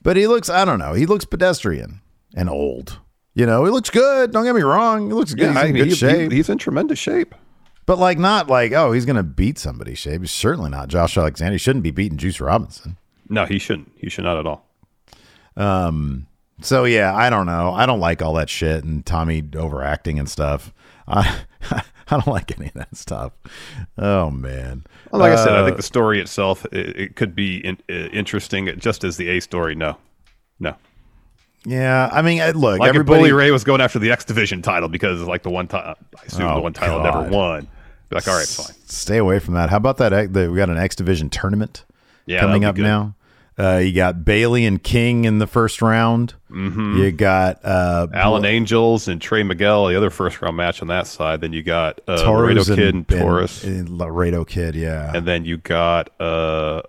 but 0.02 0.16
he 0.18 0.26
looks. 0.26 0.50
I 0.50 0.64
don't 0.66 0.78
know. 0.78 0.92
He 0.92 1.06
looks 1.06 1.24
pedestrian 1.24 2.00
and 2.34 2.50
old. 2.50 2.98
You 3.36 3.46
know, 3.46 3.64
he 3.64 3.70
looks 3.70 3.90
good. 3.90 4.32
Don't 4.32 4.44
get 4.44 4.54
me 4.54 4.62
wrong. 4.62 5.06
He 5.08 5.12
looks 5.12 5.32
good. 5.34 5.54
Yeah, 5.54 5.60
he's 5.60 5.70
in 5.70 5.76
good 5.76 5.86
he- 5.88 5.94
shape. 5.94 6.30
he- 6.32 6.36
he's 6.38 6.48
in 6.48 6.56
tremendous 6.58 6.98
shape. 6.98 7.34
But 7.84 7.98
like 7.98 8.18
not 8.18 8.48
like 8.48 8.72
oh 8.72 8.90
he's 8.90 9.04
gonna 9.04 9.22
beat 9.22 9.58
somebody 9.58 9.94
shape. 9.94 10.22
He's 10.22 10.32
certainly 10.32 10.70
not 10.70 10.88
Josh 10.88 11.16
Alexander. 11.16 11.52
He 11.52 11.58
shouldn't 11.58 11.84
be 11.84 11.92
beating 11.92 12.18
Juice 12.18 12.40
Robinson. 12.40 12.96
No, 13.28 13.44
he 13.44 13.58
shouldn't. 13.60 13.92
He 13.96 14.08
should 14.10 14.24
not 14.24 14.38
at 14.38 14.46
all. 14.46 14.66
Um 15.56 16.26
So 16.62 16.84
yeah, 16.84 17.14
I 17.14 17.30
don't 17.30 17.46
know. 17.46 17.72
I 17.72 17.86
don't 17.86 18.00
like 18.00 18.22
all 18.22 18.32
that 18.34 18.48
shit 18.50 18.82
and 18.84 19.04
Tommy 19.06 19.42
overacting 19.54 20.18
and 20.18 20.28
stuff. 20.28 20.72
I 21.06 21.40
I 21.70 21.82
don't 22.10 22.26
like 22.26 22.56
any 22.58 22.68
of 22.68 22.74
that 22.74 22.96
stuff. 22.96 23.32
Oh 23.98 24.30
man. 24.30 24.84
Well, 25.12 25.20
like 25.20 25.32
I 25.32 25.36
said, 25.36 25.52
I 25.52 25.60
Uh, 25.60 25.64
think 25.66 25.76
the 25.76 25.82
story 25.82 26.20
itself 26.20 26.64
it, 26.72 26.96
it 26.98 27.16
could 27.16 27.34
be 27.34 27.58
in, 27.58 27.78
uh, 27.90 28.08
interesting, 28.12 28.68
just 28.78 29.04
as 29.04 29.16
the 29.16 29.28
A 29.28 29.40
story. 29.40 29.74
No, 29.74 29.96
no. 30.58 30.74
Yeah. 31.66 32.08
I 32.12 32.22
mean, 32.22 32.38
look, 32.52 32.78
Like 32.80 32.88
everybody. 32.88 33.18
Bully 33.20 33.32
Ray 33.32 33.50
was 33.50 33.64
going 33.64 33.80
after 33.80 33.98
the 33.98 34.10
X 34.12 34.24
Division 34.24 34.62
title 34.62 34.88
because 34.88 35.20
like 35.22 35.42
the 35.42 35.50
one 35.50 35.68
time, 35.68 35.96
I 36.18 36.22
assume 36.26 36.46
Oh, 36.46 36.54
the 36.56 36.60
one 36.62 36.72
title 36.72 36.98
God. 37.02 37.04
never 37.26 37.30
won. 37.30 37.68
Like, 38.10 38.26
all 38.28 38.36
right, 38.36 38.46
fine. 38.46 38.74
Stay 38.86 39.18
away 39.18 39.40
from 39.40 39.54
that. 39.54 39.68
How 39.70 39.76
about 39.78 39.96
that? 39.98 40.32
The- 40.32 40.50
We 40.50 40.56
got 40.56 40.70
an 40.70 40.78
X 40.78 40.94
Division 40.96 41.28
tournament 41.28 41.84
Yeah, 42.24 42.40
coming 42.40 42.64
up 42.64 42.76
good. 42.76 42.82
now. 42.82 43.14
Uh, 43.58 43.78
you 43.78 43.90
got 43.94 44.22
Bailey 44.22 44.66
and 44.66 44.82
King 44.82 45.24
in 45.24 45.38
the 45.38 45.46
first 45.46 45.80
round. 45.80 46.34
Mm-hmm. 46.50 46.98
You 46.98 47.10
got 47.10 47.64
uh, 47.64 48.06
Alan 48.12 48.44
Angels 48.44 49.08
and 49.08 49.18
Trey 49.18 49.42
Miguel, 49.44 49.86
the 49.86 49.96
other 49.96 50.10
first 50.10 50.42
round 50.42 50.58
match 50.58 50.82
on 50.82 50.88
that 50.88 51.06
side. 51.06 51.40
Then 51.40 51.54
you 51.54 51.62
got 51.62 51.98
uh, 52.06 52.16
Laredo 52.30 52.62
Taurus 52.64 52.68
Kid 52.68 52.94
and, 52.94 53.08
Taurus, 53.08 53.64
and, 53.64 53.88
and 53.88 53.98
Laredo 53.98 54.44
Kid. 54.44 54.74
Yeah, 54.74 55.10
And 55.16 55.26
then 55.26 55.46
you 55.46 55.56
got 55.56 56.10
uh, 56.20 56.22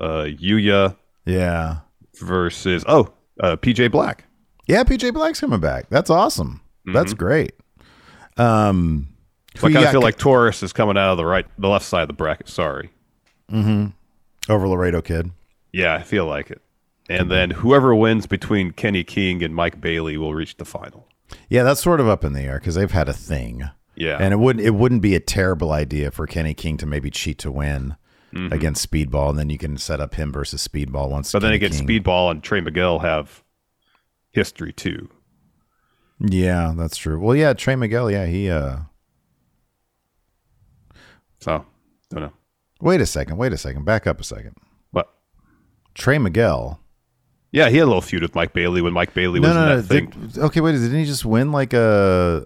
uh, 0.02 0.26
Yuya 0.26 0.98
yeah. 1.26 1.78
versus 2.20 2.84
oh 2.86 3.14
uh, 3.40 3.56
PJ 3.56 3.90
Black. 3.90 4.26
Yeah, 4.68 4.84
PJ 4.84 5.14
Black's 5.14 5.40
coming 5.40 5.60
back. 5.60 5.90
That's 5.90 6.10
awesome. 6.10 6.62
That's 6.86 7.14
mm-hmm. 7.14 7.18
great. 7.18 7.54
Um, 8.38 9.08
So 9.56 9.68
I 9.68 9.74
kind 9.74 9.86
of 9.86 9.92
feel 9.92 10.02
like 10.02 10.18
Taurus 10.18 10.62
is 10.62 10.74
coming 10.74 10.98
out 10.98 11.12
of 11.12 11.18
the 11.18 11.26
right, 11.26 11.46
the 11.58 11.68
left 11.68 11.86
side 11.86 12.04
of 12.04 12.08
the 12.08 12.14
bracket. 12.14 12.48
Sorry. 12.50 12.92
Mm-hmm. 13.52 14.52
over 14.52 14.68
Laredo 14.68 15.02
Kid. 15.02 15.32
Yeah, 15.72 15.96
I 15.96 16.04
feel 16.04 16.26
like 16.26 16.52
it. 16.52 16.62
And 17.10 17.32
then 17.32 17.52
whoever 17.52 17.96
wins 17.96 18.26
between 18.26 18.72
Kenny 18.72 19.06
King 19.06 19.42
and 19.42 19.56
Mike 19.56 19.80
Bailey 19.80 20.18
will 20.18 20.34
reach 20.34 20.58
the 20.58 20.66
final. 20.66 21.08
Yeah, 21.48 21.64
that's 21.64 21.82
sort 21.82 22.02
of 22.02 22.10
up 22.10 22.26
in 22.26 22.34
the 22.34 22.42
air 22.42 22.60
because 22.60 22.76
they've 22.76 22.92
had 22.92 23.08
a 23.08 23.14
thing. 23.14 23.70
Yeah. 23.96 24.18
and 24.20 24.32
it 24.32 24.38
wouldn't 24.38 24.64
it 24.64 24.76
wouldn't 24.76 25.02
be 25.02 25.16
a 25.16 25.20
terrible 25.20 25.72
idea 25.72 26.12
for 26.12 26.28
Kenny 26.28 26.54
King 26.54 26.78
to 26.78 26.86
maybe 26.86 27.10
cheat 27.10 27.40
to 27.40 27.52
win 27.52 27.96
mm-hmm. 28.32 28.54
against 28.54 28.90
Speedball, 28.90 29.30
and 29.32 29.40
then 29.40 29.50
you 29.50 29.58
can 29.58 29.78
set 29.78 30.00
up 30.00 30.16
him 30.16 30.32
versus 30.32 30.68
Speedball 30.68 31.10
once. 31.10 31.32
But 31.32 31.40
then 31.40 31.50
Kenny 31.50 31.66
again, 31.66 31.72
King- 31.72 31.88
Speedball 31.88 32.32
and 32.32 32.44
Trey 32.44 32.62
McGill 32.62 33.02
have 33.02 33.44
history 34.38 34.72
too. 34.72 35.10
Yeah, 36.20 36.74
that's 36.78 36.96
true. 36.98 37.20
Well, 37.20 37.36
yeah, 37.36 37.54
Trey 37.54 37.76
Miguel. 37.76 38.10
Yeah, 38.10 38.26
he. 38.28 38.50
uh 38.50 38.78
So, 41.40 41.66
don't 42.10 42.22
know. 42.22 42.34
Wait 42.82 43.02
a 43.02 43.06
second. 43.06 43.38
Wait 43.38 43.54
a 43.54 43.58
second. 43.58 43.86
Back 43.86 44.08
up 44.08 44.20
a 44.20 44.24
second. 44.24 44.56
What? 44.92 45.10
Trey 45.96 46.18
Miguel. 46.18 46.80
yeah, 47.52 47.70
he 47.70 47.78
had 47.78 47.84
a 47.84 47.88
little 47.88 48.02
feud 48.02 48.22
with 48.22 48.36
Mike 48.36 48.54
Bailey 48.54 48.82
when 48.82 48.94
Mike 48.94 49.14
Bailey 49.14 49.40
was 49.40 49.50
No, 49.50 49.54
no, 49.56 49.62
in 49.64 49.70
no. 49.70 49.82
that 49.82 49.88
thing. 49.88 50.10
Did- 50.10 50.38
okay, 50.44 50.62
wait. 50.62 50.74
Didn't 50.74 50.98
he 51.00 51.06
just 51.06 51.26
win 51.26 51.52
like 51.52 51.74
a 51.74 52.46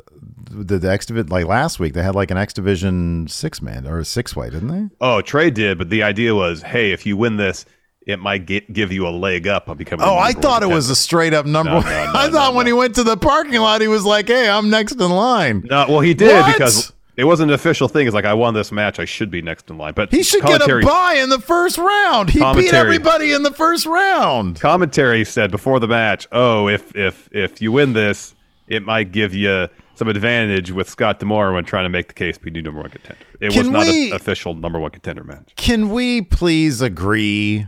the, 0.50 0.78
the 0.80 0.90
X 0.92 1.06
Division? 1.06 1.28
Like 1.30 1.46
last 1.46 1.80
week, 1.80 1.94
they 1.94 2.04
had 2.04 2.16
like 2.16 2.32
an 2.32 2.38
X 2.38 2.54
Division 2.54 3.28
six 3.28 3.62
man 3.62 3.88
or 3.88 4.00
a 4.00 4.06
six 4.06 4.36
way, 4.36 4.50
didn't 4.50 4.70
they? 4.70 4.96
Oh, 5.02 5.22
Trey 5.22 5.50
did, 5.50 5.78
but 5.78 5.90
the 5.90 6.04
idea 6.04 6.34
was, 6.36 6.62
hey, 6.62 6.92
if 6.92 7.06
you 7.06 7.18
win 7.18 7.38
this, 7.38 7.66
it 8.08 8.20
might 8.20 8.46
get, 8.46 8.72
give 8.74 8.92
you 8.92 9.08
a 9.08 9.10
leg 9.12 9.48
up 9.48 9.70
on 9.70 9.78
becoming. 9.78 10.06
Oh, 10.06 10.18
I 10.18 10.34
thought 10.34 10.64
it 10.64 10.70
was 10.70 10.90
a 10.90 10.96
straight 10.96 11.34
up 11.34 11.46
number. 11.46 11.70
No, 11.72 11.78
one. 11.78 11.86
no, 11.86 12.06
no, 12.14 12.20
I 12.20 12.30
thought 12.30 12.56
when 12.56 12.66
he 12.68 12.74
went 12.74 12.96
to 12.96 13.04
the 13.04 13.18
parking 13.18 13.60
lot, 13.62 13.82
he 13.82 13.88
was 13.88 14.04
like, 14.06 14.28
"Hey, 14.28 14.50
I'm 14.50 14.70
next 14.70 14.94
in 14.94 15.10
line." 15.12 15.64
No, 15.70 15.86
well, 15.88 16.00
he 16.00 16.14
did 16.14 16.32
What? 16.34 16.54
because 16.54 16.92
it 17.18 17.26
wasn't 17.26 17.52
an 17.52 17.56
official 17.56 17.88
thing. 17.88 18.08
It's 18.08 18.14
like 18.16 18.26
I 18.26 18.34
won 18.34 18.54
this 18.54 18.72
match, 18.72 18.98
I 19.00 19.06
should 19.06 19.30
be 19.30 19.42
next 19.42 19.70
in 19.70 19.78
line. 19.78 19.94
But 19.94 20.12
He 20.12 20.24
should 20.24 20.42
get 20.44 20.62
a 20.62 20.80
buy 20.84 21.16
in 21.22 21.30
the 21.30 21.40
first 21.40 21.78
round. 21.78 22.30
He 22.32 22.40
beat 22.56 22.74
everybody 22.74 23.32
in 23.34 23.44
the 23.44 23.52
first 23.52 23.86
round. 23.86 24.60
commentary 24.60 25.24
said 25.26 25.52
before 25.52 25.80
the 25.80 25.88
match, 25.88 26.28
"Oh, 26.32 26.68
if 26.68 26.96
if 26.96 27.30
if 27.32 27.62
you 27.62 27.72
win 27.72 27.94
this, 27.94 28.34
it 28.68 28.84
might 28.84 29.12
give 29.12 29.34
you 29.36 29.68
some 29.94 30.08
advantage 30.08 30.72
with 30.72 30.90
Scott 30.90 31.20
D'Amore 31.20 31.54
when 31.54 31.66
trying 31.66 31.84
to 31.86 31.90
make 31.90 32.08
the 32.08 32.14
case 32.16 32.38
be 32.40 32.50
new 32.50 32.62
number 32.64 32.82
one 32.82 32.90
contender." 32.90 33.22
It 33.40 33.52
Can 33.52 33.60
was 33.60 33.70
not 33.70 33.86
we- 33.86 34.10
an 34.10 34.16
official 34.16 34.56
number 34.56 34.80
one 34.80 34.90
contender 34.92 35.24
match. 35.24 35.52
Can 35.56 35.90
we 35.92 36.22
please 36.24 36.82
agree? 36.82 37.68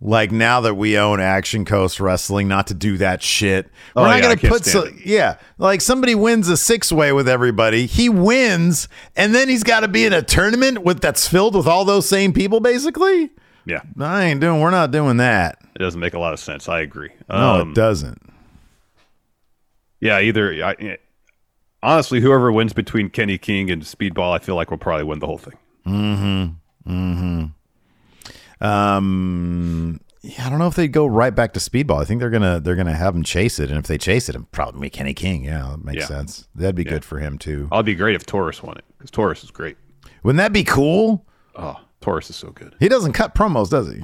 Like 0.00 0.30
now 0.30 0.60
that 0.60 0.74
we 0.74 0.98
own 0.98 1.20
Action 1.20 1.64
Coast 1.64 2.00
Wrestling, 2.00 2.48
not 2.48 2.66
to 2.66 2.74
do 2.74 2.98
that 2.98 3.22
shit. 3.22 3.66
We're 3.94 4.02
Oh, 4.02 4.04
not 4.04 4.16
yeah, 4.16 4.34
gonna 4.34 4.36
put 4.52 4.64
so, 4.66 4.88
yeah, 5.04 5.38
like 5.56 5.80
somebody 5.80 6.14
wins 6.14 6.48
a 6.50 6.56
six 6.58 6.92
way 6.92 7.12
with 7.14 7.26
everybody. 7.28 7.86
He 7.86 8.10
wins, 8.10 8.88
and 9.16 9.34
then 9.34 9.48
he's 9.48 9.62
got 9.62 9.80
to 9.80 9.88
be 9.88 10.04
in 10.04 10.12
a 10.12 10.20
tournament 10.20 10.82
with 10.84 11.00
that's 11.00 11.26
filled 11.26 11.54
with 11.54 11.66
all 11.66 11.86
those 11.86 12.06
same 12.06 12.34
people, 12.34 12.60
basically. 12.60 13.30
Yeah, 13.64 13.80
I 13.98 14.24
ain't 14.24 14.40
doing. 14.40 14.60
We're 14.60 14.70
not 14.70 14.90
doing 14.90 15.16
that. 15.16 15.58
it 15.74 15.78
doesn't 15.78 15.98
make 15.98 16.12
a 16.14 16.18
lot 16.18 16.34
of 16.34 16.40
sense. 16.40 16.68
I 16.68 16.80
agree. 16.82 17.10
No, 17.30 17.62
Um, 17.62 17.70
it 17.70 17.74
doesn't. 17.74 18.20
Yeah, 20.00 20.20
either 20.20 20.52
I, 20.62 20.72
eh, 20.74 20.96
honestly, 21.82 22.20
whoever 22.20 22.52
wins 22.52 22.72
between 22.74 23.08
Kenny 23.08 23.38
King 23.38 23.70
and 23.70 23.82
Speedball, 23.82 24.34
I 24.34 24.38
feel 24.40 24.54
like 24.56 24.70
will 24.70 24.76
probably 24.78 25.04
win 25.04 25.20
the 25.20 25.26
whole 25.26 25.38
thing. 25.38 25.54
Mm-hmm. 25.86 26.92
Mm-hmm. 26.92 27.44
Um, 28.60 30.00
yeah, 30.22 30.46
I 30.46 30.50
don't 30.50 30.58
know 30.58 30.66
if 30.66 30.74
they'd 30.74 30.88
go 30.92 31.06
right 31.06 31.34
back 31.34 31.52
to 31.54 31.60
speedball. 31.60 32.00
I 32.00 32.04
think 32.04 32.20
they're 32.20 32.30
gonna 32.30 32.58
they're 32.60 32.74
gonna 32.74 32.94
have 32.96 33.14
him 33.14 33.22
chase 33.22 33.58
it, 33.58 33.70
and 33.70 33.78
if 33.78 33.86
they 33.86 33.98
chase 33.98 34.28
it, 34.28 34.36
probably 34.52 34.80
be 34.80 34.90
Kenny 34.90 35.14
King. 35.14 35.44
Yeah, 35.44 35.68
that 35.72 35.84
makes 35.84 36.00
Yeah. 36.00 36.06
sense. 36.06 36.48
That'd 36.54 36.74
be 36.74 36.84
good 36.84 37.04
for 37.04 37.18
him 37.18 37.38
too. 37.38 37.68
I'd 37.70 37.84
be 37.84 37.94
great 37.94 38.16
if 38.16 38.26
Taurus 38.26 38.62
won 38.62 38.76
it 38.78 38.84
because 38.96 39.10
Taurus 39.10 39.44
is 39.44 39.50
great. 39.50 39.76
Wouldn't 40.22 40.38
that 40.38 40.52
be 40.52 40.64
cool? 40.64 41.24
Oh, 41.54 41.76
Taurus 42.00 42.28
is 42.30 42.36
so 42.36 42.50
good. 42.50 42.74
He 42.80 42.88
doesn't 42.88 43.12
cut 43.12 43.34
promos, 43.34 43.70
does 43.70 43.92
he? 43.92 44.00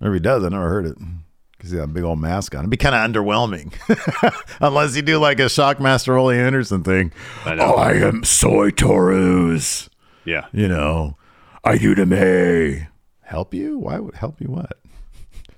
Or 0.00 0.08
if 0.08 0.14
he 0.14 0.20
does, 0.20 0.42
I 0.44 0.48
never 0.48 0.68
heard 0.68 0.86
it 0.86 0.96
because 1.52 1.70
he 1.70 1.76
got 1.76 1.84
a 1.84 1.88
big 1.88 2.02
old 2.04 2.18
mask 2.18 2.54
on. 2.54 2.60
It'd 2.62 2.70
be 2.70 2.76
kind 2.76 2.94
of 2.94 3.08
underwhelming, 3.08 3.72
unless 4.60 4.96
you 4.96 5.02
do 5.02 5.18
like 5.18 5.38
a 5.38 5.44
Shockmaster 5.44 6.18
Ole 6.18 6.30
Anderson 6.30 6.82
thing. 6.82 7.12
I 7.44 7.54
know. 7.54 7.74
Oh, 7.74 7.78
I 7.78 7.92
am 7.92 8.24
Soy 8.24 8.70
Taurus. 8.70 9.88
Yeah, 10.24 10.46
You 10.52 10.68
know, 10.68 11.16
are 11.64 11.76
you 11.76 11.94
to 11.94 12.04
me? 12.06 12.86
Help 13.30 13.54
you? 13.54 13.78
Why 13.78 14.00
would 14.00 14.16
help 14.16 14.40
you? 14.40 14.48
What? 14.48 14.72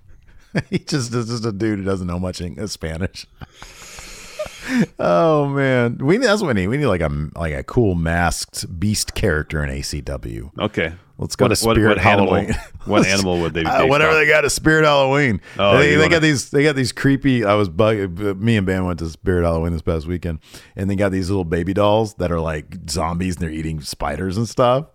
he 0.68 0.78
just 0.78 1.14
is 1.14 1.28
just 1.28 1.46
a 1.46 1.52
dude 1.52 1.78
who 1.78 1.84
doesn't 1.86 2.06
know 2.06 2.18
much 2.18 2.42
English, 2.42 2.70
Spanish. 2.70 3.26
oh 4.98 5.46
man, 5.48 5.96
we 5.98 6.18
need, 6.18 6.26
that's 6.26 6.42
what 6.42 6.48
we 6.48 6.60
need. 6.60 6.68
We 6.68 6.76
need 6.76 6.84
like 6.86 7.00
a 7.00 7.10
like 7.34 7.54
a 7.54 7.62
cool 7.62 7.94
masked 7.94 8.78
beast 8.78 9.14
character 9.14 9.64
in 9.64 9.70
ACW. 9.70 10.50
okay. 10.60 10.92
Let's 11.18 11.36
go 11.36 11.44
What- 11.44 11.56
to 11.56 11.66
what- 11.66 11.74
Spirit 11.76 11.96
what 11.98 12.06
animal- 12.06 12.34
Halloween. 12.34 12.54
what 12.84 13.06
animal 13.06 13.40
would 13.40 13.54
they 13.54 13.64
Uh, 13.64 13.86
whatever 13.86 14.12
they 14.14 14.26
got 14.26 14.44
a 14.44 14.50
Spirit 14.50 14.84
Halloween. 14.84 15.40
Oh, 15.58 15.78
they, 15.78 15.90
they 15.90 15.96
wanna- 15.96 16.10
got 16.10 16.22
these. 16.22 16.50
They 16.50 16.64
got 16.64 16.74
these 16.76 16.90
creepy. 16.92 17.44
I 17.44 17.54
was 17.54 17.68
bug. 17.70 18.18
Me 18.38 18.56
and 18.56 18.66
Ben 18.66 18.84
went 18.84 18.98
to 18.98 19.08
Spirit 19.08 19.44
Halloween 19.44 19.72
this 19.72 19.82
past 19.82 20.06
weekend, 20.06 20.40
and 20.76 20.90
they 20.90 20.96
got 20.96 21.12
these 21.12 21.30
little 21.30 21.44
baby 21.44 21.72
dolls 21.74 22.14
that 22.14 22.32
are 22.32 22.40
like 22.40 22.76
zombies, 22.90 23.36
and 23.36 23.42
they're 23.42 23.50
eating 23.50 23.80
spiders 23.82 24.36
and 24.36 24.46
stuff. 24.48 24.86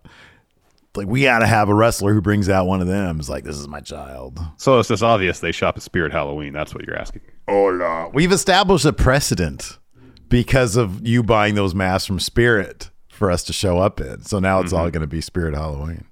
Like 0.97 1.07
we 1.07 1.23
got 1.23 1.39
to 1.39 1.47
have 1.47 1.69
a 1.69 1.73
wrestler 1.73 2.13
who 2.13 2.21
brings 2.21 2.49
out 2.49 2.67
one 2.67 2.81
of 2.81 2.87
them. 2.87 3.19
It's 3.19 3.29
like 3.29 3.43
this 3.43 3.57
is 3.57 3.67
my 3.67 3.79
child. 3.79 4.39
So 4.57 4.79
it's 4.79 4.89
just 4.89 5.03
obvious 5.03 5.39
they 5.39 5.51
shop 5.51 5.77
at 5.77 5.83
Spirit 5.83 6.11
Halloween. 6.11 6.53
That's 6.53 6.73
what 6.73 6.85
you're 6.85 6.97
asking. 6.97 7.21
Hola. 7.47 8.09
We've 8.09 8.31
established 8.31 8.85
a 8.85 8.93
precedent 8.93 9.77
because 10.29 10.75
of 10.75 11.05
you 11.05 11.23
buying 11.23 11.55
those 11.55 11.73
masks 11.73 12.07
from 12.07 12.19
Spirit 12.19 12.89
for 13.09 13.31
us 13.31 13.43
to 13.45 13.53
show 13.53 13.79
up 13.79 14.01
in. 14.01 14.23
So 14.23 14.39
now 14.39 14.59
it's 14.59 14.73
all 14.73 14.85
mm-hmm. 14.85 14.91
going 14.91 15.01
to 15.01 15.07
be 15.07 15.21
Spirit 15.21 15.53
Halloween. 15.53 16.05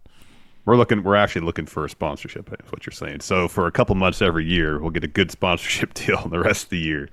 We're 0.66 0.78
looking. 0.78 1.04
We're 1.04 1.16
actually 1.16 1.46
looking 1.46 1.68
for 1.68 1.86
a 1.86 1.90
sponsorship. 1.90 2.52
Is 2.52 2.72
what 2.72 2.86
you're 2.86 2.92
saying. 2.92 3.22
So 3.22 3.48
for 3.48 3.68
a 3.68 3.72
couple 3.72 3.94
months 3.96 4.22
every 4.22 4.46
year, 4.46 4.80
we'll 4.80 4.90
get 4.90 5.04
a 5.04 5.08
good 5.08 5.32
sponsorship 5.32 5.94
deal. 5.96 6.20
And 6.20 6.32
the 6.32 6.40
rest 6.40 6.66
of 6.66 6.70
the 6.72 6.80
year, 6.80 7.10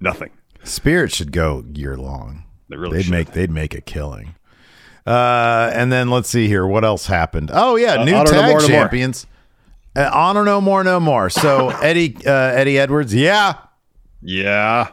nothing. 0.00 0.30
Spirit 0.64 1.12
should 1.12 1.32
go 1.32 1.64
year 1.74 1.96
long. 1.96 2.44
They 2.68 2.76
really 2.76 2.98
they'd 2.98 3.04
should. 3.04 3.12
make 3.12 3.32
they'd 3.32 3.50
make 3.50 3.74
a 3.74 3.80
killing. 3.80 4.34
Uh, 5.08 5.70
and 5.72 5.90
then 5.90 6.10
let's 6.10 6.28
see 6.28 6.48
here. 6.48 6.66
What 6.66 6.84
else 6.84 7.06
happened? 7.06 7.50
Oh 7.52 7.76
yeah, 7.76 7.94
Uh, 7.94 8.04
new 8.04 8.12
tag 8.24 8.32
No 8.32 8.48
More. 8.50 8.60
champions. 8.60 9.26
Uh, 9.96 10.10
honor 10.12 10.44
no 10.44 10.60
more, 10.60 10.84
no 10.84 11.00
more. 11.00 11.30
So 11.30 11.70
Eddie 11.82 12.16
uh, 12.26 12.30
Eddie 12.30 12.78
Edwards, 12.78 13.14
yeah, 13.14 13.54
Yeah. 14.20 14.88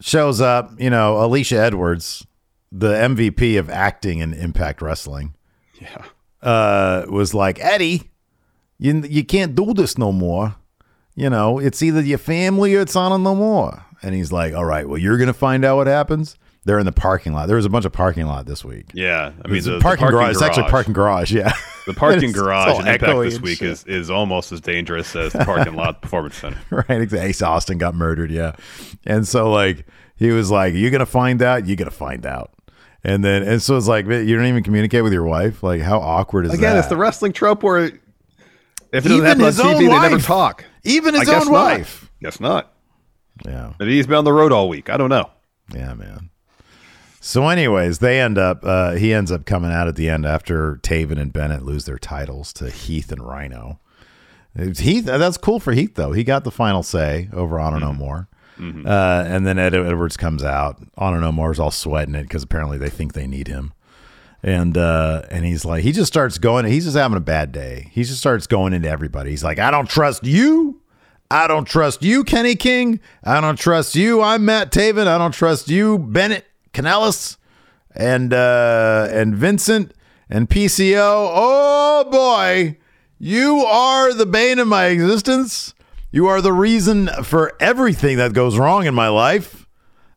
shows 0.00 0.40
up. 0.40 0.72
You 0.78 0.88
know, 0.88 1.22
Alicia 1.22 1.58
Edwards, 1.58 2.26
the 2.72 2.92
MVP 2.94 3.58
of 3.58 3.68
acting 3.68 4.20
in 4.20 4.32
Impact 4.32 4.80
Wrestling, 4.80 5.34
Yeah. 5.80 6.04
uh, 6.42 7.04
was 7.10 7.34
like 7.34 7.58
Eddie, 7.60 8.10
you 8.78 9.02
you 9.08 9.24
can't 9.24 9.54
do 9.54 9.74
this 9.74 9.98
no 9.98 10.10
more. 10.10 10.54
You 11.14 11.28
know, 11.28 11.58
it's 11.58 11.82
either 11.82 12.00
your 12.00 12.16
family 12.18 12.74
or 12.76 12.80
it's 12.80 12.96
on 12.96 13.22
no 13.22 13.34
more. 13.34 13.84
And 14.02 14.14
he's 14.14 14.32
like, 14.32 14.54
all 14.54 14.64
right, 14.64 14.88
well, 14.88 14.96
you're 14.96 15.18
gonna 15.18 15.34
find 15.34 15.66
out 15.66 15.76
what 15.76 15.86
happens. 15.86 16.36
They're 16.64 16.78
in 16.78 16.84
the 16.84 16.92
parking 16.92 17.32
lot. 17.32 17.46
There 17.46 17.56
was 17.56 17.64
a 17.64 17.70
bunch 17.70 17.86
of 17.86 17.92
parking 17.92 18.26
lot 18.26 18.44
this 18.44 18.62
week. 18.64 18.90
Yeah. 18.92 19.32
I 19.42 19.48
mean, 19.48 19.56
It's 19.56 19.66
the, 19.66 19.76
a 19.76 19.78
the 19.78 19.82
parking, 19.82 20.08
garage. 20.08 20.32
It's 20.32 20.42
actually 20.42 20.68
parking 20.68 20.92
garage. 20.92 21.32
Yeah. 21.32 21.52
The 21.86 21.94
parking 21.94 22.18
It's- 22.18 22.30
it's 22.30 22.38
garage 22.38 22.78
in 22.80 22.86
Impact 22.86 23.18
this 23.22 23.40
week 23.40 23.58
shit. 23.58 23.68
is, 23.68 23.84
is 23.86 24.10
almost 24.10 24.52
as 24.52 24.60
dangerous 24.60 25.16
as 25.16 25.32
the 25.32 25.44
parking 25.44 25.74
lot 25.74 26.02
Performance 26.02 26.36
Center. 26.36 26.58
right. 26.70 27.00
exactly. 27.00 27.28
Ace 27.30 27.40
Austin 27.40 27.78
got 27.78 27.94
murdered. 27.94 28.30
Yeah. 28.30 28.56
And 29.06 29.26
so 29.26 29.50
like 29.50 29.86
he 30.16 30.30
was 30.32 30.50
like, 30.50 30.74
"You're 30.74 30.90
gonna 30.90 31.06
find 31.06 31.40
out. 31.40 31.66
You're 31.66 31.76
gonna 31.78 31.90
find 31.90 32.26
out." 32.26 32.52
And 33.02 33.24
then 33.24 33.42
and 33.42 33.62
so 33.62 33.78
it's 33.78 33.88
like 33.88 34.04
you 34.04 34.36
don't 34.36 34.44
even 34.44 34.62
communicate 34.62 35.02
with 35.02 35.14
your 35.14 35.24
wife. 35.24 35.62
Like 35.62 35.80
how 35.80 35.98
awkward 35.98 36.44
is 36.44 36.50
Again, 36.52 36.60
that? 36.60 36.66
Again, 36.72 36.78
it's 36.80 36.88
the 36.88 36.96
wrestling 36.98 37.32
trope 37.32 37.62
where 37.62 37.86
if 37.86 37.94
it 38.92 39.08
doesn't 39.08 39.12
Even 39.12 39.24
happen 39.24 39.40
on 39.42 39.46
his 39.46 39.60
own 39.60 39.74
TV, 39.76 39.78
they 39.88 40.08
never 40.10 40.18
talk. 40.18 40.66
even 40.84 41.14
I 41.14 41.20
his 41.20 41.28
guess 41.30 41.46
own 41.46 41.52
not. 41.52 41.78
wife. 41.78 42.10
Guess 42.20 42.38
not. 42.38 42.70
Yeah. 43.46 43.72
Maybe 43.78 43.96
he's 43.96 44.06
been 44.06 44.16
on 44.18 44.24
the 44.24 44.32
road 44.34 44.52
all 44.52 44.68
week. 44.68 44.90
I 44.90 44.98
don't 44.98 45.08
know. 45.08 45.30
Yeah, 45.72 45.94
man. 45.94 46.28
So, 47.22 47.48
anyways, 47.48 47.98
they 47.98 48.18
end 48.18 48.38
up. 48.38 48.64
Uh, 48.64 48.92
he 48.92 49.12
ends 49.12 49.30
up 49.30 49.44
coming 49.44 49.70
out 49.70 49.86
at 49.88 49.96
the 49.96 50.08
end 50.08 50.24
after 50.24 50.76
Taven 50.76 51.20
and 51.20 51.32
Bennett 51.32 51.62
lose 51.62 51.84
their 51.84 51.98
titles 51.98 52.52
to 52.54 52.70
Heath 52.70 53.12
and 53.12 53.22
Rhino. 53.22 53.78
Heath, 54.56 55.04
that's 55.04 55.36
cool 55.36 55.60
for 55.60 55.72
Heath 55.72 55.94
though. 55.94 56.12
He 56.12 56.24
got 56.24 56.44
the 56.44 56.50
final 56.50 56.82
say 56.82 57.28
over 57.32 57.60
Honor 57.60 57.78
No 57.80 57.92
More. 57.92 58.28
Uh, 58.86 59.24
and 59.26 59.46
then 59.46 59.58
Ed 59.58 59.74
Edwards 59.74 60.16
comes 60.16 60.42
out. 60.42 60.82
Honor 60.98 61.20
No 61.20 61.30
More 61.30 61.52
is 61.52 61.60
all 61.60 61.70
sweating 61.70 62.14
it 62.14 62.24
because 62.24 62.42
apparently 62.42 62.78
they 62.78 62.90
think 62.90 63.12
they 63.12 63.26
need 63.26 63.48
him. 63.48 63.72
And 64.42 64.76
uh, 64.76 65.22
and 65.30 65.44
he's 65.44 65.64
like, 65.64 65.82
he 65.82 65.92
just 65.92 66.10
starts 66.10 66.38
going. 66.38 66.64
He's 66.64 66.84
just 66.84 66.96
having 66.96 67.16
a 67.18 67.20
bad 67.20 67.52
day. 67.52 67.90
He 67.92 68.02
just 68.02 68.18
starts 68.18 68.46
going 68.46 68.72
into 68.72 68.88
everybody. 68.88 69.30
He's 69.30 69.44
like, 69.44 69.58
I 69.58 69.70
don't 69.70 69.88
trust 69.88 70.24
you. 70.24 70.80
I 71.30 71.46
don't 71.46 71.66
trust 71.66 72.02
you, 72.02 72.24
Kenny 72.24 72.56
King. 72.56 72.98
I 73.22 73.40
don't 73.40 73.58
trust 73.58 73.94
you. 73.94 74.20
I'm 74.20 74.44
Matt 74.46 74.72
Taven. 74.72 75.06
I 75.06 75.16
don't 75.16 75.32
trust 75.32 75.68
you, 75.68 75.98
Bennett 75.98 76.44
Kanellis, 76.72 77.36
and 77.94 78.32
uh, 78.32 79.08
and 79.10 79.34
Vincent 79.34 79.92
and 80.28 80.48
PCO. 80.48 81.30
Oh 81.34 82.08
boy, 82.10 82.78
you 83.18 83.58
are 83.58 84.14
the 84.14 84.26
bane 84.26 84.58
of 84.58 84.68
my 84.68 84.86
existence. 84.86 85.74
You 86.12 86.26
are 86.26 86.40
the 86.40 86.52
reason 86.52 87.08
for 87.22 87.52
everything 87.60 88.16
that 88.16 88.32
goes 88.32 88.58
wrong 88.58 88.86
in 88.86 88.94
my 88.94 89.08
life. 89.08 89.66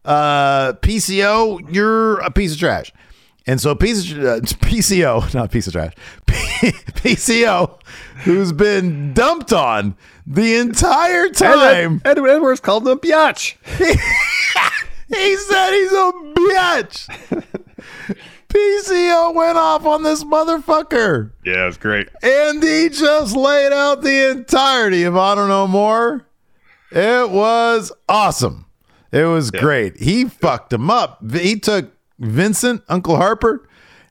Uh, 0.03 0.73
PCO, 0.73 1.73
you're 1.73 2.19
a 2.19 2.31
piece 2.31 2.53
of 2.53 2.59
trash. 2.59 2.91
And 3.45 3.59
so 3.59 3.75
piece 3.75 4.11
of, 4.11 4.19
uh, 4.19 4.39
PCO, 4.41 5.33
not 5.33 5.51
piece 5.51 5.67
of 5.67 5.73
trash, 5.73 5.93
PCO, 6.27 7.79
who's 8.23 8.53
been 8.53 9.13
dumped 9.13 9.51
on 9.51 9.95
the 10.25 10.55
entire 10.55 11.29
time. 11.29 12.01
Edward 12.05 12.29
Edwards 12.29 12.59
called 12.61 12.87
him 12.87 12.93
a 12.93 12.97
biatch. 12.97 13.55
He 15.07 15.37
said 15.37 15.71
he's 15.71 15.91
a 15.91 16.11
bitch. 16.35 17.45
PCO 18.49 19.33
went 19.33 19.57
off 19.57 19.85
on 19.85 20.03
this 20.03 20.23
motherfucker. 20.23 21.31
Yeah, 21.43 21.67
it's 21.67 21.77
great. 21.77 22.07
And 22.21 22.61
he 22.61 22.89
just 22.89 23.35
laid 23.35 23.73
out 23.73 24.01
the 24.03 24.29
entirety 24.29 25.03
of 25.03 25.17
Honor 25.17 25.47
No 25.47 25.65
More. 25.67 26.27
It 26.91 27.29
was 27.31 27.91
awesome. 28.07 28.67
It 29.11 29.25
was 29.25 29.49
great. 29.51 29.97
He 29.97 30.25
fucked 30.25 30.71
him 30.73 30.89
up. 30.89 31.31
He 31.31 31.59
took 31.59 31.91
Vincent, 32.19 32.83
Uncle 32.87 33.15
Harper, 33.15 33.67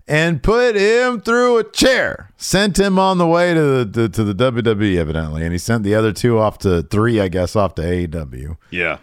and 0.08 0.42
put 0.42 0.76
him 0.76 1.20
through 1.20 1.58
a 1.58 1.64
chair. 1.64 2.30
Sent 2.36 2.78
him 2.78 2.98
on 2.98 3.18
the 3.18 3.26
way 3.26 3.54
to 3.54 3.84
the 3.84 4.08
to, 4.08 4.08
to 4.08 4.24
the 4.24 4.34
WWE, 4.34 4.96
evidently, 4.96 5.42
and 5.42 5.52
he 5.52 5.58
sent 5.58 5.84
the 5.84 5.94
other 5.94 6.12
two 6.12 6.38
off 6.38 6.58
to 6.58 6.82
three, 6.82 7.20
I 7.20 7.28
guess, 7.28 7.54
off 7.54 7.74
to 7.76 7.82
AEW. 7.82 8.56
Yeah. 8.70 8.98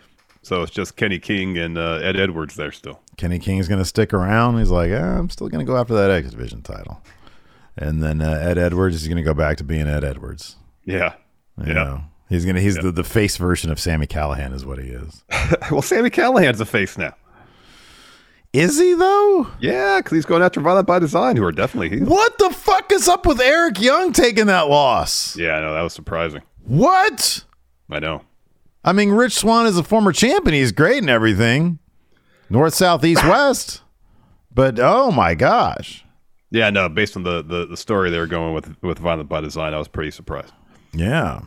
So 0.49 0.63
it's 0.63 0.71
just 0.71 0.95
Kenny 0.95 1.19
King 1.19 1.59
and 1.59 1.77
uh, 1.77 1.99
Ed 2.01 2.17
Edwards 2.17 2.55
there 2.55 2.71
still. 2.71 2.99
Kenny 3.17 3.37
King's 3.37 3.67
going 3.67 3.77
to 3.77 3.85
stick 3.85 4.15
around. 4.15 4.57
He's 4.57 4.71
like, 4.71 4.89
eh, 4.89 4.97
I'm 4.99 5.29
still 5.29 5.47
going 5.47 5.63
to 5.63 5.71
go 5.71 5.77
after 5.77 5.93
that 5.93 6.09
X 6.09 6.31
Division 6.31 6.63
title. 6.63 7.03
And 7.77 8.01
then 8.01 8.19
uh, 8.19 8.31
Ed 8.31 8.57
Edwards 8.57 8.95
is 8.95 9.07
going 9.07 9.17
to 9.17 9.21
go 9.23 9.35
back 9.35 9.57
to 9.57 9.63
being 9.63 9.85
Ed 9.87 10.03
Edwards. 10.03 10.55
Yeah. 10.85 11.13
You 11.59 11.67
Yeah. 11.67 11.73
know, 11.73 12.03
he's 12.29 12.45
gonna 12.45 12.61
he's 12.61 12.77
the, 12.77 12.91
the 12.91 13.03
face 13.03 13.37
version 13.37 13.69
of 13.69 13.79
Sami 13.79 14.07
Callihan 14.07 14.51
is 14.51 14.65
what 14.65 14.79
he 14.79 14.89
is. 14.89 15.23
well, 15.71 15.83
Sami 15.83 16.09
Callihan's 16.09 16.59
a 16.59 16.65
face 16.65 16.97
now. 16.97 17.13
Is 18.51 18.79
he 18.79 18.95
though? 18.95 19.45
Yeah, 19.59 19.99
because 19.99 20.13
he's 20.15 20.25
going 20.25 20.41
after 20.41 20.61
Violent 20.61 20.87
by 20.87 20.97
Design, 20.97 21.35
who 21.37 21.43
are 21.43 21.51
definitely 21.51 21.89
heels. 21.89 22.09
What 22.09 22.39
the 22.39 22.49
fuck 22.49 22.91
is 22.91 23.07
up 23.07 23.27
with 23.27 23.39
Eric 23.39 23.79
Young 23.79 24.13
taking 24.13 24.47
that 24.47 24.67
loss? 24.67 25.35
Yeah, 25.37 25.57
I 25.57 25.61
know. 25.61 25.73
That 25.75 25.83
was 25.83 25.93
surprising. 25.93 26.41
What? 26.63 27.43
I 27.91 27.99
know. 27.99 28.23
I 28.83 28.93
mean, 28.93 29.11
Rich 29.11 29.33
Swann 29.33 29.65
is 29.65 29.77
a 29.77 29.83
former 29.83 30.11
champion. 30.11 30.53
He's 30.53 30.71
great 30.71 30.99
and 30.99 31.09
everything. 31.09 31.79
North, 32.49 32.73
south, 32.73 33.03
east, 33.03 33.23
west. 33.27 33.81
But 34.53 34.79
oh 34.79 35.11
my 35.11 35.35
gosh. 35.35 36.05
Yeah, 36.51 36.69
no. 36.69 36.89
Based 36.89 37.15
on 37.15 37.23
the, 37.23 37.43
the, 37.43 37.67
the 37.67 37.77
story 37.77 38.09
they 38.09 38.17
were 38.17 38.27
going 38.27 38.53
with 38.53 38.81
with 38.81 38.99
Violent 38.99 39.29
by 39.29 39.41
Design, 39.41 39.73
I 39.73 39.77
was 39.77 39.87
pretty 39.87 40.11
surprised. 40.11 40.53
Yeah. 40.93 41.41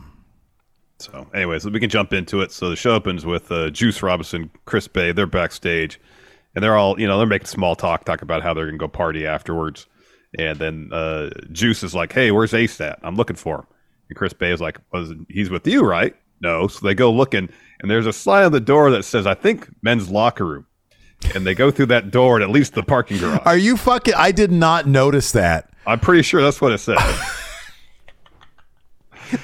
So, 0.99 1.27
anyways, 1.33 1.65
we 1.65 1.79
can 1.79 1.89
jump 1.89 2.13
into 2.13 2.41
it. 2.41 2.51
So 2.51 2.69
the 2.69 2.77
show 2.77 2.91
opens 2.95 3.25
with 3.25 3.51
uh, 3.51 3.69
Juice 3.71 4.01
Robinson, 4.01 4.49
Chris 4.65 4.87
Bey. 4.87 5.11
They're 5.11 5.27
backstage, 5.27 5.99
and 6.55 6.63
they're 6.63 6.77
all 6.77 6.99
you 6.99 7.07
know 7.07 7.17
they're 7.17 7.27
making 7.27 7.47
small 7.47 7.75
talk, 7.75 8.05
talk 8.05 8.21
about 8.21 8.41
how 8.41 8.53
they're 8.53 8.65
gonna 8.65 8.77
go 8.77 8.87
party 8.87 9.25
afterwards. 9.27 9.87
And 10.39 10.57
then 10.57 10.89
uh, 10.93 11.29
Juice 11.51 11.83
is 11.83 11.93
like, 11.93 12.13
"Hey, 12.13 12.31
where's 12.31 12.53
Ace 12.53 12.79
at? 12.79 12.99
I'm 13.03 13.15
looking 13.15 13.35
for 13.35 13.59
him." 13.59 13.65
And 14.09 14.17
Chris 14.17 14.31
Bey 14.31 14.51
is 14.51 14.61
like, 14.61 14.79
"Was 14.93 15.11
he's 15.27 15.49
with 15.49 15.67
you, 15.67 15.83
right?" 15.83 16.15
No. 16.43 16.67
So 16.67 16.85
they 16.85 16.93
go 16.93 17.11
looking, 17.11 17.49
and 17.79 17.89
there's 17.89 18.05
a 18.05 18.13
sign 18.13 18.43
on 18.43 18.51
the 18.51 18.59
door 18.59 18.91
that 18.91 19.03
says, 19.03 19.25
"I 19.25 19.33
think 19.33 19.67
men's 19.81 20.09
locker 20.09 20.45
room." 20.45 20.67
And 21.33 21.47
they 21.47 21.55
go 21.55 21.71
through 21.71 21.85
that 21.87 22.11
door 22.11 22.35
and 22.35 22.43
at 22.43 22.49
least 22.49 22.73
the 22.73 22.83
parking 22.83 23.17
garage. 23.17 23.39
Are 23.45 23.57
you 23.57 23.77
fucking 23.77 24.13
I 24.15 24.31
did 24.33 24.51
not 24.51 24.87
notice 24.87 25.31
that. 25.31 25.69
I'm 25.87 25.99
pretty 26.01 26.21
sure 26.21 26.41
that's 26.41 26.59
what 26.61 26.73
it 26.73 26.79
said. 26.79 26.97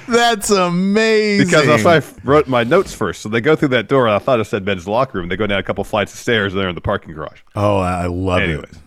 That's 0.08 0.50
amazing. 0.50 1.46
Because 1.46 1.66
that's 1.66 1.84
why 1.84 1.96
I 1.96 2.02
wrote 2.22 2.46
my 2.46 2.62
notes 2.62 2.94
first. 2.94 3.22
So 3.22 3.28
they 3.28 3.40
go 3.40 3.56
through 3.56 3.68
that 3.68 3.88
door, 3.88 4.06
and 4.06 4.14
I 4.14 4.18
thought 4.20 4.38
it 4.38 4.44
said 4.44 4.64
men's 4.64 4.86
locker 4.86 5.18
room. 5.18 5.28
They 5.28 5.36
go 5.36 5.46
down 5.48 5.58
a 5.58 5.62
couple 5.64 5.82
flights 5.84 6.12
of 6.12 6.20
stairs, 6.20 6.52
and 6.52 6.60
they're 6.60 6.68
in 6.68 6.74
the 6.76 6.80
parking 6.80 7.12
garage. 7.12 7.40
Oh, 7.56 7.78
I 7.78 8.06
love 8.06 8.40
Anyways, 8.40 8.70
it. 8.70 8.78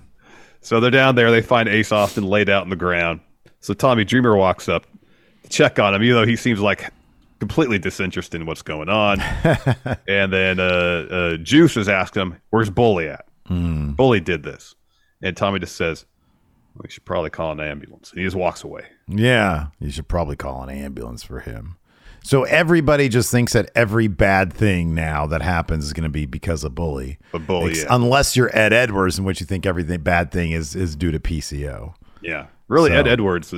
so 0.61 0.79
they're 0.79 0.91
down 0.91 1.15
there. 1.15 1.29
They 1.31 1.41
find 1.41 1.67
Ace 1.67 1.91
Austin 1.91 2.23
laid 2.23 2.49
out 2.49 2.63
on 2.63 2.69
the 2.69 2.75
ground. 2.77 3.19
So 3.59 3.73
Tommy 3.73 4.05
Dreamer 4.05 4.35
walks 4.37 4.69
up 4.69 4.85
to 5.43 5.49
check 5.49 5.77
on 5.79 5.93
him, 5.93 6.03
even 6.03 6.15
though 6.15 6.25
he 6.27 6.35
seems 6.37 6.61
like 6.61 6.89
completely 7.43 7.77
disinterested 7.77 8.39
in 8.41 8.47
what's 8.47 8.61
going 8.61 8.87
on. 8.89 9.19
and 10.07 10.31
then 10.31 10.59
uh, 10.59 10.63
uh, 10.63 11.37
Juice 11.37 11.75
is 11.75 11.89
asking 11.89 12.21
him, 12.21 12.41
"Where's 12.51 12.69
Bully 12.69 13.09
at?" 13.09 13.25
Bully 13.49 14.21
did 14.21 14.43
this, 14.43 14.73
and 15.21 15.35
Tommy 15.35 15.59
just 15.59 15.75
says, 15.75 16.05
"We 16.81 16.89
should 16.89 17.03
probably 17.05 17.29
call 17.29 17.51
an 17.51 17.59
ambulance." 17.59 18.11
And 18.11 18.19
he 18.19 18.25
just 18.25 18.37
walks 18.37 18.63
away. 18.63 18.83
Yeah, 19.09 19.67
you 19.79 19.91
should 19.91 20.07
probably 20.07 20.37
call 20.37 20.63
an 20.63 20.69
ambulance 20.69 21.21
for 21.23 21.41
him. 21.41 21.75
So 22.23 22.43
everybody 22.45 23.09
just 23.09 23.29
thinks 23.29 23.51
that 23.51 23.69
every 23.75 24.07
bad 24.07 24.53
thing 24.53 24.95
now 24.95 25.27
that 25.27 25.41
happens 25.41 25.83
is 25.83 25.91
going 25.91 26.05
to 26.05 26.09
be 26.09 26.25
because 26.25 26.63
of 26.63 26.73
bully. 26.73 27.19
A 27.33 27.39
bully, 27.39 27.71
Ex- 27.71 27.81
yeah. 27.83 27.87
Unless 27.89 28.37
you're 28.37 28.49
Ed 28.57 28.71
Edwards, 28.71 29.19
in 29.19 29.25
which 29.25 29.41
you 29.41 29.45
think 29.45 29.65
everything 29.65 29.99
bad 30.01 30.31
thing 30.31 30.51
is 30.51 30.73
is 30.73 30.95
due 30.95 31.11
to 31.11 31.19
PCO. 31.19 31.93
Yeah, 32.21 32.45
really, 32.69 32.91
So- 32.91 32.95
Ed 32.95 33.07
Edwards, 33.09 33.53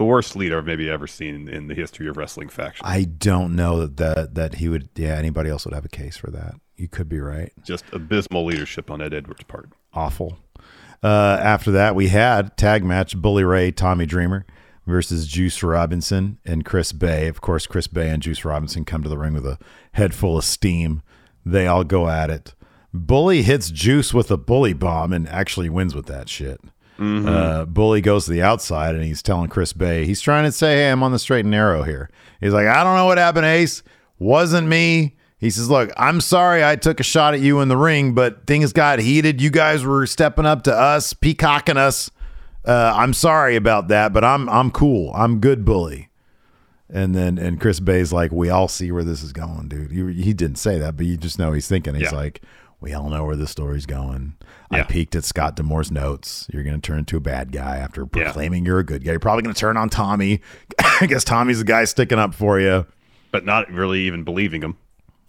the, 0.00 0.04
worst 0.06 0.36
leader 0.36 0.58
I've 0.58 0.66
maybe 0.66 0.88
ever 0.90 1.06
seen 1.06 1.48
in 1.48 1.68
the 1.68 1.74
history 1.74 2.08
of 2.08 2.16
wrestling 2.16 2.48
faction. 2.48 2.84
I 2.86 3.04
don't 3.04 3.54
know 3.54 3.80
that 3.80 3.96
that, 3.98 4.34
that 4.34 4.54
he 4.56 4.68
would. 4.68 4.88
Yeah, 4.96 5.14
anybody 5.14 5.50
else 5.50 5.64
would 5.64 5.74
have 5.74 5.84
a 5.84 5.90
case 5.90 6.16
for 6.16 6.30
that. 6.30 6.54
You 6.76 6.88
could 6.88 7.08
be 7.08 7.20
right. 7.20 7.52
Just 7.62 7.84
abysmal 7.92 8.44
leadership 8.46 8.90
on 8.90 9.02
Ed 9.02 9.14
Edwards' 9.14 9.44
part. 9.44 9.68
Awful. 9.92 10.38
Uh, 11.02 11.38
after 11.40 11.70
that, 11.72 11.94
we 11.94 12.08
had 12.08 12.56
tag 12.56 12.84
match: 12.84 13.16
Bully 13.16 13.44
Ray, 13.44 13.70
Tommy 13.70 14.06
Dreamer 14.06 14.46
versus 14.86 15.26
Juice 15.26 15.62
Robinson 15.62 16.38
and 16.44 16.64
Chris 16.64 16.92
Bey. 16.92 17.28
Of 17.28 17.40
course, 17.40 17.66
Chris 17.66 17.86
Bey 17.86 18.10
and 18.10 18.22
Juice 18.22 18.44
Robinson 18.44 18.84
come 18.84 19.02
to 19.02 19.08
the 19.08 19.18
ring 19.18 19.34
with 19.34 19.46
a 19.46 19.58
head 19.92 20.14
full 20.14 20.36
of 20.36 20.44
steam. 20.44 21.02
They 21.44 21.66
all 21.66 21.84
go 21.84 22.08
at 22.08 22.30
it. 22.30 22.54
Bully 22.92 23.42
hits 23.42 23.70
Juice 23.70 24.12
with 24.12 24.30
a 24.30 24.36
bully 24.36 24.72
bomb 24.72 25.12
and 25.12 25.28
actually 25.28 25.68
wins 25.68 25.94
with 25.94 26.06
that 26.06 26.28
shit. 26.28 26.60
Uh, 27.00 27.64
Bully 27.64 28.00
goes 28.02 28.26
to 28.26 28.30
the 28.30 28.42
outside 28.42 28.94
and 28.94 29.02
he's 29.04 29.22
telling 29.22 29.48
Chris 29.48 29.72
Bey, 29.72 30.04
he's 30.04 30.20
trying 30.20 30.44
to 30.44 30.52
say, 30.52 30.76
Hey, 30.76 30.90
I'm 30.90 31.02
on 31.02 31.12
the 31.12 31.18
straight 31.18 31.40
and 31.46 31.50
narrow 31.50 31.82
here. 31.82 32.10
He's 32.40 32.52
like, 32.52 32.66
I 32.66 32.84
don't 32.84 32.94
know 32.96 33.06
what 33.06 33.16
happened, 33.18 33.46
Ace. 33.46 33.82
Wasn't 34.18 34.68
me. 34.68 35.16
He 35.38 35.48
says, 35.48 35.70
Look, 35.70 35.90
I'm 35.96 36.20
sorry 36.20 36.62
I 36.62 36.76
took 36.76 37.00
a 37.00 37.02
shot 37.02 37.32
at 37.32 37.40
you 37.40 37.60
in 37.60 37.68
the 37.68 37.76
ring, 37.78 38.12
but 38.14 38.46
things 38.46 38.72
got 38.74 38.98
heated. 38.98 39.40
You 39.40 39.48
guys 39.50 39.82
were 39.82 40.06
stepping 40.06 40.44
up 40.44 40.62
to 40.64 40.74
us, 40.74 41.14
peacocking 41.14 41.78
us. 41.78 42.10
Uh, 42.66 42.92
I'm 42.94 43.14
sorry 43.14 43.56
about 43.56 43.88
that, 43.88 44.12
but 44.12 44.22
I'm 44.22 44.46
I'm 44.50 44.70
cool. 44.70 45.10
I'm 45.14 45.40
good, 45.40 45.64
Bully. 45.64 46.08
And 46.92 47.14
then 47.14 47.38
and 47.38 47.58
Chris 47.58 47.80
Bey's 47.80 48.12
like, 48.12 48.32
we 48.32 48.50
all 48.50 48.68
see 48.68 48.92
where 48.92 49.04
this 49.04 49.22
is 49.22 49.32
going, 49.32 49.68
dude. 49.68 49.92
He, 49.92 50.22
he 50.22 50.34
didn't 50.34 50.58
say 50.58 50.76
that, 50.78 50.96
but 50.98 51.06
you 51.06 51.16
just 51.16 51.38
know 51.38 51.52
he's 51.52 51.68
thinking. 51.68 51.94
He's 51.94 52.10
Yeah. 52.12 52.18
like, 52.18 52.42
we 52.80 52.92
all 52.94 53.08
know 53.10 53.24
where 53.24 53.36
this 53.36 53.50
story's 53.50 53.86
going. 53.86 54.34
I 54.70 54.82
peeked 54.84 55.14
at 55.16 55.24
Scott 55.24 55.56
D'Amore's 55.56 55.90
notes. 55.90 56.46
You're 56.52 56.62
going 56.62 56.80
to 56.80 56.86
turn 56.86 57.00
into 57.00 57.16
a 57.16 57.20
bad 57.20 57.50
guy 57.52 57.76
after 57.78 58.02
Yeah. 58.02 58.24
proclaiming 58.24 58.64
you're 58.64 58.78
a 58.78 58.84
good 58.84 59.04
guy. 59.04 59.10
You're 59.10 59.20
probably 59.20 59.42
going 59.42 59.54
to 59.54 59.58
turn 59.60 59.76
on 59.76 59.88
Tommy. 59.90 60.40
I 61.00 61.06
guess 61.06 61.24
Tommy's 61.24 61.58
the 61.58 61.64
guy 61.64 61.84
sticking 61.84 62.18
up 62.18 62.34
for 62.34 62.60
you. 62.60 62.86
but 63.32 63.44
not 63.44 63.70
really 63.70 64.00
even 64.02 64.22
believing 64.24 64.62
him. 64.62 64.76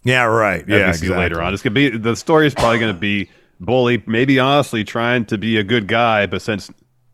Yeah, 0.03 0.23
right. 0.23 0.63
Yeah, 0.67 0.89
exactly. 0.89 1.15
later 1.17 1.41
on. 1.41 1.53
It's 1.53 1.61
gonna 1.61 1.75
be 1.75 1.89
the 1.89 2.15
story 2.15 2.47
is 2.47 2.55
probably 2.55 2.79
gonna 2.79 2.93
be 2.95 3.29
Bully, 3.59 4.01
maybe 4.07 4.39
honestly 4.39 4.83
trying 4.83 5.25
to 5.25 5.37
be 5.37 5.57
a 5.57 5.63
good 5.63 5.87
guy, 5.87 6.25
but 6.25 6.41
since 6.41 6.71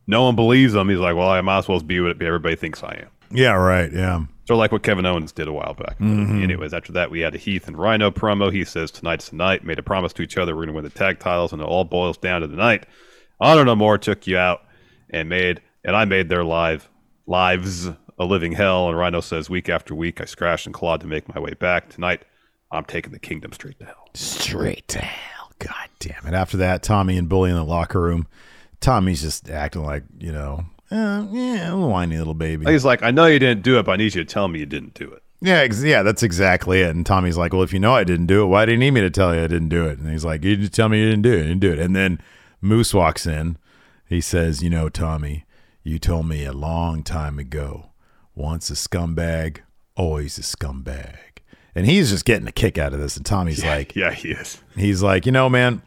no 0.08 0.24
one 0.24 0.38
believes 0.38 0.74
him, 0.74 0.88
he's 0.88 0.98
like, 1.00 1.14
well, 1.18 1.28
I 1.30 1.42
might 1.42 1.58
as 1.58 1.68
well 1.68 1.82
be 1.82 2.00
what 2.00 2.22
everybody 2.22 2.56
thinks 2.56 2.82
I 2.84 3.04
am. 3.04 3.10
Yeah, 3.30 3.52
right. 3.52 3.92
Yeah. 3.92 4.22
Sort 4.48 4.56
of 4.56 4.60
like 4.60 4.72
what 4.72 4.84
Kevin 4.84 5.06
Owens 5.06 5.34
did 5.34 5.50
a 5.50 5.52
while 5.52 5.74
back. 5.74 6.00
Mm-hmm. 6.00 6.42
Anyways, 6.42 6.74
after 6.74 6.94
that, 6.94 7.12
we 7.12 7.20
had 7.20 7.36
a 7.36 7.38
Heath 7.38 7.68
and 7.68 7.78
Rhino 7.78 8.12
promo. 8.12 8.50
He 8.50 8.64
says, 8.64 8.92
Tonight's 8.92 9.28
the 9.30 9.36
night. 9.36 9.66
Made 9.66 9.78
a 9.78 9.84
promise 9.84 10.14
to 10.14 10.22
each 10.22 10.38
other. 10.38 10.56
We're 10.56 10.62
going 10.62 10.70
to 10.70 10.76
win 10.76 10.84
the 10.86 10.90
tag 10.90 11.20
titles, 11.20 11.52
and 11.52 11.62
it 11.62 11.66
all 11.66 11.84
boils 11.84 12.18
down 12.18 12.40
to 12.42 12.48
the 12.48 12.56
night. 12.56 12.86
Honor 13.42 13.66
No 13.66 13.76
More 13.76 13.98
took 13.98 14.26
you 14.26 14.38
out 14.38 14.62
and 15.10 15.28
made, 15.28 15.62
and 15.84 15.98
I 15.98 16.06
made 16.06 16.30
their 16.30 16.46
live 16.46 16.88
lives 17.26 17.90
a 18.18 18.24
living 18.24 18.54
hell. 18.54 18.88
And 18.88 18.98
Rhino 18.98 19.20
says, 19.20 19.50
Week 19.50 19.68
after 19.68 19.94
week, 19.94 20.22
I 20.22 20.26
scratched 20.26 20.66
and 20.66 20.74
clawed 20.74 21.02
to 21.02 21.08
make 21.08 21.34
my 21.34 21.42
way 21.42 21.54
back. 21.54 21.90
Tonight, 21.90 22.24
I'm 22.72 22.86
taking 22.86 23.12
the 23.12 23.20
kingdom 23.20 23.52
straight 23.52 23.80
to 23.80 23.86
hell. 23.86 24.08
Straight 24.14 24.88
to 24.88 25.00
hell. 25.00 25.52
God 25.60 25.90
damn 26.00 26.26
it. 26.26 26.34
After 26.34 26.56
that, 26.56 26.84
Tommy 26.84 27.18
and 27.18 27.28
Bully 27.28 27.50
in 27.50 27.58
the 27.58 27.66
locker 27.66 28.00
room. 28.00 28.28
Tommy's 28.80 29.22
just 29.22 29.50
acting 29.50 29.84
like, 29.84 30.04
you 30.20 30.32
know, 30.32 30.66
uh, 30.92 31.26
yeah, 31.32 31.72
a 31.72 31.78
whiny 31.78 32.18
little 32.18 32.34
baby. 32.34 32.66
He's 32.72 32.86
like, 32.86 33.04
I 33.04 33.12
know 33.12 33.26
you 33.26 33.40
didn't 33.40 33.64
do 33.64 33.80
it, 33.80 33.84
but 33.84 33.94
I 33.94 33.96
need 33.98 34.16
you 34.16 34.24
to 34.24 34.26
tell 34.26 34.48
me 34.48 34.60
you 34.60 34.66
didn't 34.66 34.94
do 34.94 35.12
it. 35.12 35.24
Yeah, 35.42 35.58
ex- 35.58 35.84
yeah, 35.84 36.02
that's 36.04 36.24
exactly 36.24 36.82
it. 36.82 36.96
And 36.96 37.06
Tommy's 37.06 37.38
like, 37.38 37.54
"Well, 37.54 37.62
if 37.62 37.72
you 37.72 37.80
know 37.80 37.94
I 37.94 38.04
didn't 38.04 38.26
do 38.26 38.42
it, 38.42 38.48
why 38.48 38.66
do 38.66 38.72
you 38.72 38.78
need 38.78 38.92
me 38.92 39.02
to 39.02 39.10
tell 39.12 39.36
you 39.36 39.44
I 39.44 39.48
didn't 39.48 39.70
do 39.70 39.86
it?" 39.86 40.00
And 40.00 40.10
he's 40.10 40.26
like, 40.26 40.44
"You 40.44 40.56
just 40.56 40.74
tell 40.74 40.90
me 40.90 41.00
you 41.00 41.10
didn't 41.10 41.22
do 41.22 41.34
it. 41.34 41.38
You 41.38 41.44
didn't 41.44 41.60
do 41.60 41.74
it." 41.74 41.80
And 41.80 41.96
then 41.96 42.20
Moose 42.60 42.94
walks 42.94 43.28
in. 43.28 43.58
He 44.08 44.20
says, 44.20 44.64
"You 44.64 44.72
know, 44.72 44.90
Tommy, 44.90 45.46
you 45.84 46.00
told 46.00 46.28
me 46.28 46.44
a 46.44 46.54
long 46.54 47.04
time 47.04 47.38
ago, 47.38 47.92
once 48.34 48.72
a 48.72 48.74
scumbag, 48.74 49.60
always 49.96 50.40
a 50.40 50.42
scumbag." 50.42 51.16
And 51.76 51.86
he's 51.86 52.10
just 52.10 52.26
getting 52.26 52.48
a 52.48 52.52
kick 52.52 52.80
out 52.80 52.94
of 52.94 53.00
this. 53.00 53.18
And 53.18 53.24
Tommy's 53.26 53.64
like, 53.64 53.96
Yeah, 53.96 54.12
he 54.12 54.32
is. 54.32 54.60
He's 54.76 55.04
like, 55.04 55.28
you 55.28 55.32
know, 55.32 55.48
man, 55.48 55.84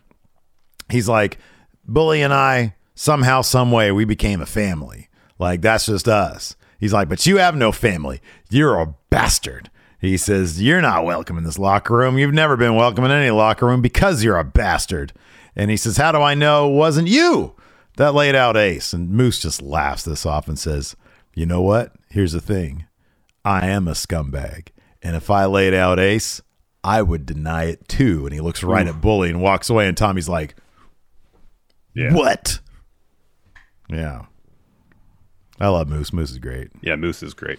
he's 0.89 1.09
like, 1.09 1.39
Bully 1.85 2.23
and 2.23 2.33
I, 2.33 2.77
somehow, 3.01 3.41
some 3.41 3.73
way, 3.73 3.91
we 3.91 4.05
became 4.05 4.43
a 4.43 4.47
family. 4.47 5.09
Like, 5.39 5.63
that's 5.63 5.87
just 5.87 6.07
us. 6.07 6.55
He's 6.79 6.93
like, 6.93 7.09
but 7.09 7.25
you 7.25 7.39
have 7.39 7.57
no 7.57 7.73
family. 7.73 8.21
You're 8.51 8.79
a 8.79 8.95
bastard. 9.09 9.71
He 10.01 10.19
says, 10.19 10.63
You're 10.63 10.83
not 10.83 11.05
welcome 11.05 11.39
in 11.39 11.45
this 11.45 11.59
locker 11.59 11.97
room. 11.97 12.19
You've 12.19 12.35
never 12.35 12.57
been 12.57 12.75
welcome 12.75 13.05
in 13.05 13.11
any 13.11 13.31
locker 13.31 13.67
room 13.67 13.83
because 13.83 14.23
you're 14.23 14.39
a 14.39 14.45
bastard. 14.45 15.13
And 15.57 15.71
he 15.71 15.77
says, 15.77 15.97
How 15.97 16.13
do 16.13 16.19
I 16.21 16.35
know 16.35 16.71
it 16.71 16.77
wasn't 16.77 17.09
you 17.09 17.55
that 17.97 18.15
laid 18.15 18.35
out 18.35 18.57
Ace? 18.57 18.93
And 18.93 19.11
Moose 19.11 19.41
just 19.41 19.61
laughs 19.61 20.05
this 20.05 20.25
off 20.25 20.49
and 20.49 20.59
says, 20.59 20.97
You 21.35 21.47
know 21.47 21.61
what? 21.61 21.93
Here's 22.09 22.33
the 22.33 22.41
thing 22.41 22.87
I 23.45 23.67
am 23.67 23.89
a 23.89 23.93
scumbag. 23.93 24.69
And 25.03 25.17
if 25.17 25.31
I 25.31 25.47
laid 25.47 25.75
out 25.75 25.99
Ace, 25.99 26.41
I 26.83 27.03
would 27.03 27.27
deny 27.27 27.65
it 27.65 27.89
too. 27.89 28.25
And 28.25 28.35
he 28.35 28.41
looks 28.41 28.63
right 28.63 28.87
at 28.87 29.03
Bully 29.03 29.31
and 29.31 29.43
walks 29.43 29.69
away. 29.69 29.87
And 29.87 29.97
Tommy's 29.97 30.29
like, 30.29 30.55
Yeah. 31.95 32.15
What? 32.15 32.61
Yeah. 33.91 34.27
I 35.59 35.69
love 35.69 35.89
Moose. 35.89 36.13
Moose 36.13 36.31
is 36.31 36.39
great. 36.39 36.71
Yeah, 36.81 36.97
Moose 36.97 37.23
is 37.23 37.35
great. 37.35 37.59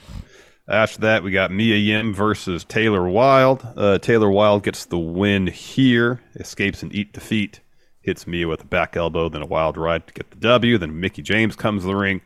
After 0.67 0.99
that, 1.01 1.23
we 1.23 1.31
got 1.31 1.51
Mia 1.51 1.75
Yim 1.75 2.13
versus 2.13 2.63
Taylor 2.63 3.07
Wilde. 3.09 3.65
Uh, 3.75 3.97
Taylor 3.99 4.29
Wilde 4.29 4.63
gets 4.63 4.85
the 4.85 4.97
win 4.97 5.47
here, 5.47 6.21
escapes 6.35 6.81
an 6.81 6.91
eat 6.93 7.13
defeat, 7.13 7.59
hits 8.01 8.25
Mia 8.25 8.47
with 8.47 8.61
a 8.61 8.65
back 8.65 8.95
elbow, 8.95 9.27
then 9.29 9.41
a 9.41 9.45
wild 9.45 9.77
ride 9.77 10.07
to 10.07 10.13
get 10.13 10.31
the 10.31 10.37
W. 10.37 10.77
Then 10.77 10.99
Mickie 10.99 11.21
James 11.21 11.55
comes 11.55 11.81
to 11.81 11.87
the 11.87 11.95
ring. 11.95 12.21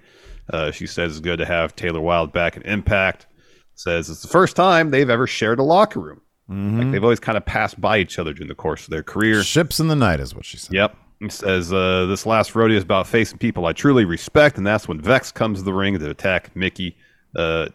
Uh, 0.52 0.72
she 0.72 0.86
says 0.86 1.12
it's 1.12 1.20
good 1.22 1.40
to 1.40 1.46
have 1.46 1.76
Taylor 1.76 2.02
Wilde 2.02 2.32
back 2.32 2.56
in 2.56 2.62
Impact. 2.64 3.26
Says 3.74 4.10
it's 4.10 4.22
the 4.22 4.28
first 4.28 4.56
time 4.56 4.92
they've 4.92 5.10
ever 5.10 5.28
shared 5.28 5.60
a 5.60 5.64
locker 5.64 6.00
room. 6.00 6.22
Like 6.48 6.92
they've 6.92 7.04
always 7.04 7.20
kind 7.20 7.38
of 7.38 7.46
passed 7.46 7.82
by 7.82 7.98
each 7.98 8.20
other 8.20 8.32
during 8.32 8.48
the 8.48 8.56
course 8.56 8.84
of 8.84 8.92
their 8.92 9.02
career. 9.02 9.42
Ships 9.44 9.80
in 9.80 9.88
the 9.88 9.96
night 9.96 10.20
is 10.20 10.36
what 10.36 10.46
she 10.46 10.58
said. 10.58 10.74
Yep. 10.74 10.96
Says, 11.30 11.72
uh, 11.72 12.06
This 12.08 12.26
last 12.26 12.56
rodeo 12.56 12.78
is 12.78 12.84
about 12.84 13.08
facing 13.08 13.38
people 13.38 13.66
I 13.66 13.74
truly 13.74 14.06
respect, 14.06 14.58
and 14.58 14.68
that's 14.68 14.88
when 14.88 15.00
Vex 15.00 15.32
comes 15.32 15.60
to 15.60 15.66
the 15.66 15.74
ring 15.74 15.98
to 15.98 16.10
attack 16.10 16.56
Mickie. 16.56 16.98
Uh, 17.36 17.68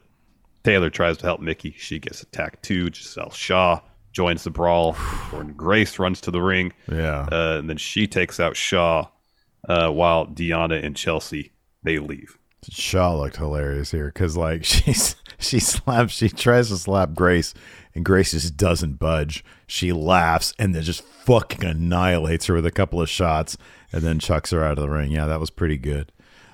Taylor 0.63 0.91
tries 0.91 1.17
to 1.19 1.27
help 1.27 1.41
Mickie. 1.41 1.75
She 1.79 1.99
gets 1.99 2.23
attacked 2.23 2.63
too. 2.63 2.91
Gisele 2.91 3.31
Shaw 3.31 3.81
joins 4.13 4.45
the 4.45 4.51
brawl. 4.51 4.95
Jordynne 4.95 5.57
Grace 5.57 5.99
runs 5.99 6.21
to 6.23 6.31
the 6.31 6.41
ring. 6.43 6.73
Yeah. 6.91 7.27
Uh, 7.31 7.59
and 7.59 7.71
then 7.71 7.77
she 7.77 8.07
takes 8.07 8.39
out 8.41 8.57
Shaw 8.57 9.09
uh, 9.69 9.91
while 9.91 10.27
Deonna 10.27 10.85
and 10.85 10.97
Chelsea, 10.97 11.53
they 11.83 11.99
leave. 11.99 12.37
Shaw 12.69 13.17
looked 13.17 13.37
hilarious 13.37 13.91
here 13.91 14.07
because 14.07 14.37
like 14.37 14.65
she's 14.67 15.17
she 15.39 15.59
slaps 15.61 16.13
she 16.13 16.29
tries 16.29 16.69
to 16.69 16.77
slap 16.77 17.15
Grace 17.15 17.55
and 17.95 18.05
Grace 18.05 18.33
just 18.33 18.57
doesn't 18.57 18.99
budge. 18.99 19.45
She 19.71 19.93
laughs 19.93 20.53
and 20.59 20.75
then 20.75 20.83
just 20.83 21.03
fucking 21.03 21.65
annihilates 21.65 22.47
her 22.47 22.55
with 22.55 22.67
a 22.67 22.73
couple 22.73 23.01
of 23.01 23.09
shots 23.09 23.57
and 23.93 24.03
then 24.03 24.19
chucks 24.19 24.51
her 24.51 24.65
out 24.65 24.79
of 24.79 24.83
the 24.83 24.91
ring. 24.91 25.13
Yeah, 25.13 25.27
that 25.27 25.39
was 25.39 25.49
pretty 25.49 25.77
good. 25.77 26.11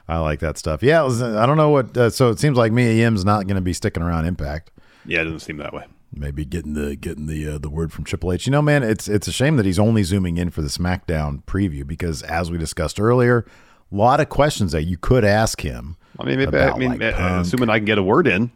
I 0.07 0.19
like 0.19 0.41
that 0.41 0.59
stuff. 0.59 0.83
Yeah, 0.83 1.01
was, 1.03 1.23
I 1.23 1.47
don't 1.47 1.57
know 1.57 1.71
what. 1.71 1.97
Uh, 1.97 2.11
so 2.11 2.29
it 2.29 2.39
seems 2.39 2.59
like 2.59 2.73
Mia 2.73 2.93
Yim's 2.93 3.25
not 3.25 3.47
going 3.47 3.57
to 3.57 3.63
be 3.63 3.73
sticking 3.73 4.03
around 4.03 4.27
Impact. 4.27 4.71
Yeah, 5.07 5.23
it 5.23 5.25
doesn't 5.25 5.41
seem 5.41 5.57
that 5.57 5.73
way. 5.73 5.87
Maybe 6.13 6.45
getting 6.45 6.75
the 6.75 6.95
getting 6.95 7.27
the 7.27 7.55
uh, 7.55 7.59
the 7.59 7.71
word 7.71 7.91
from 7.91 8.05
Triple 8.05 8.33
H. 8.33 8.47
You 8.47 8.51
know, 8.51 8.61
man, 8.61 8.83
it's 8.83 9.09
it's 9.09 9.27
a 9.27 9.33
shame 9.33 9.57
that 9.57 9.65
he's 9.65 9.79
only 9.79 10.03
zooming 10.03 10.37
in 10.37 10.51
for 10.51 10.61
the 10.61 10.69
SmackDown 10.69 11.43
preview 11.45 11.87
because, 11.87 12.23
as 12.23 12.51
we 12.51 12.59
discussed 12.59 13.01
earlier, 13.01 13.47
a 13.91 13.95
lot 13.95 14.21
of 14.21 14.29
questions 14.29 14.73
that 14.73 14.83
you 14.83 14.99
could 14.99 15.25
ask 15.25 15.63
him. 15.63 15.97
I 16.21 16.25
mean, 16.25 16.39
maybe, 16.39 16.59
I 16.59 16.77
mean, 16.77 16.99
like, 16.99 17.19
uh, 17.19 17.39
assuming 17.41 17.71
I 17.71 17.79
can 17.79 17.87
get 17.87 17.99
a 17.99 18.03
word 18.03 18.27
in, 18.27 18.51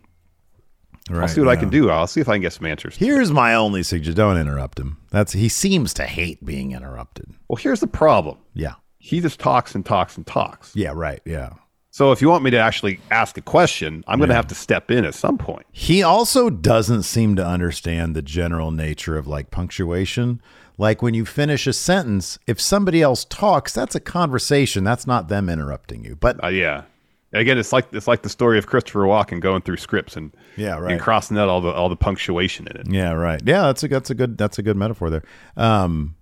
I'll 1.12 1.28
see 1.28 1.40
what 1.40 1.48
I 1.50 1.56
can 1.56 1.68
do. 1.70 1.90
I'll 1.90 2.06
see 2.06 2.20
if 2.20 2.28
I 2.28 2.34
can 2.34 2.42
get 2.42 2.52
some 2.52 2.66
answers. 2.66 2.96
Here's 2.96 3.30
my 3.30 3.54
only 3.54 3.82
suggestion: 3.82 4.16
don't 4.16 4.36
interrupt 4.36 4.78
him. 4.78 4.98
That's 5.10 5.32
he 5.32 5.48
seems 5.48 5.92
to 5.94 6.04
hate 6.04 6.44
being 6.44 6.72
interrupted. 6.72 7.32
Well, 7.48 7.56
here's 7.56 7.80
the 7.80 7.86
problem. 7.86 8.38
Yeah, 8.54 8.74
He 8.98 9.20
just 9.20 9.40
talks 9.40 9.74
and 9.74 9.84
talks 9.84 10.16
and 10.16 10.26
talks. 10.26 10.74
yeah, 10.76 10.92
right, 10.94 11.20
yeah. 11.24 11.50
So 11.92 12.12
if 12.12 12.22
you 12.22 12.28
want 12.28 12.44
me 12.44 12.50
to 12.52 12.56
actually 12.58 13.00
ask 13.10 13.36
a 13.36 13.40
question, 13.42 14.04
I'm 14.06 14.18
going 14.20 14.28
to 14.28 14.34
have 14.36 14.46
to 14.46 14.54
step 14.54 14.92
in 14.92 15.04
at 15.04 15.12
some 15.14 15.36
point. 15.38 15.66
He 15.72 16.04
also 16.04 16.48
doesn't 16.48 17.02
seem 17.02 17.34
to 17.34 17.44
understand 17.44 18.14
the 18.14 18.22
general 18.22 18.70
nature 18.70 19.16
of 19.18 19.26
like 19.26 19.50
punctuation. 19.50 20.40
Like 20.78 21.02
when 21.02 21.14
you 21.14 21.26
finish 21.26 21.66
a 21.66 21.72
sentence, 21.72 22.38
if 22.46 22.60
somebody 22.60 23.02
else 23.02 23.24
talks, 23.24 23.72
that's 23.74 23.96
a 23.96 24.00
conversation. 24.00 24.84
That's 24.84 25.04
not 25.06 25.26
them 25.28 25.48
interrupting 25.48 26.04
you. 26.04 26.14
But 26.14 26.42
Uh, 26.44 26.48
yeah. 26.48 26.84
Again, 27.32 27.58
it's 27.58 27.72
like 27.72 27.86
it's 27.92 28.08
like 28.08 28.22
the 28.22 28.28
story 28.28 28.58
of 28.58 28.66
Christopher 28.66 29.00
Walken 29.04 29.40
going 29.40 29.62
through 29.62 29.76
scripts 29.76 30.16
and 30.16 30.34
Yeah, 30.56 30.78
right. 30.78 30.92
and 30.92 31.00
crossing 31.00 31.38
out 31.38 31.48
all 31.48 31.60
the 31.60 31.70
all 31.70 31.88
the 31.88 31.96
punctuation 31.96 32.66
in 32.66 32.76
it. 32.76 32.86
Yeah, 32.90 33.12
right. 33.12 33.40
Yeah, 33.44 33.62
that's 33.62 33.82
a 33.84 33.88
that's 33.88 34.10
a 34.10 34.14
good 34.14 34.36
that's 34.36 34.58
a 34.58 34.62
good 34.62 34.76
metaphor 34.76 35.10
there. 35.10 35.22
Um, 35.56 36.16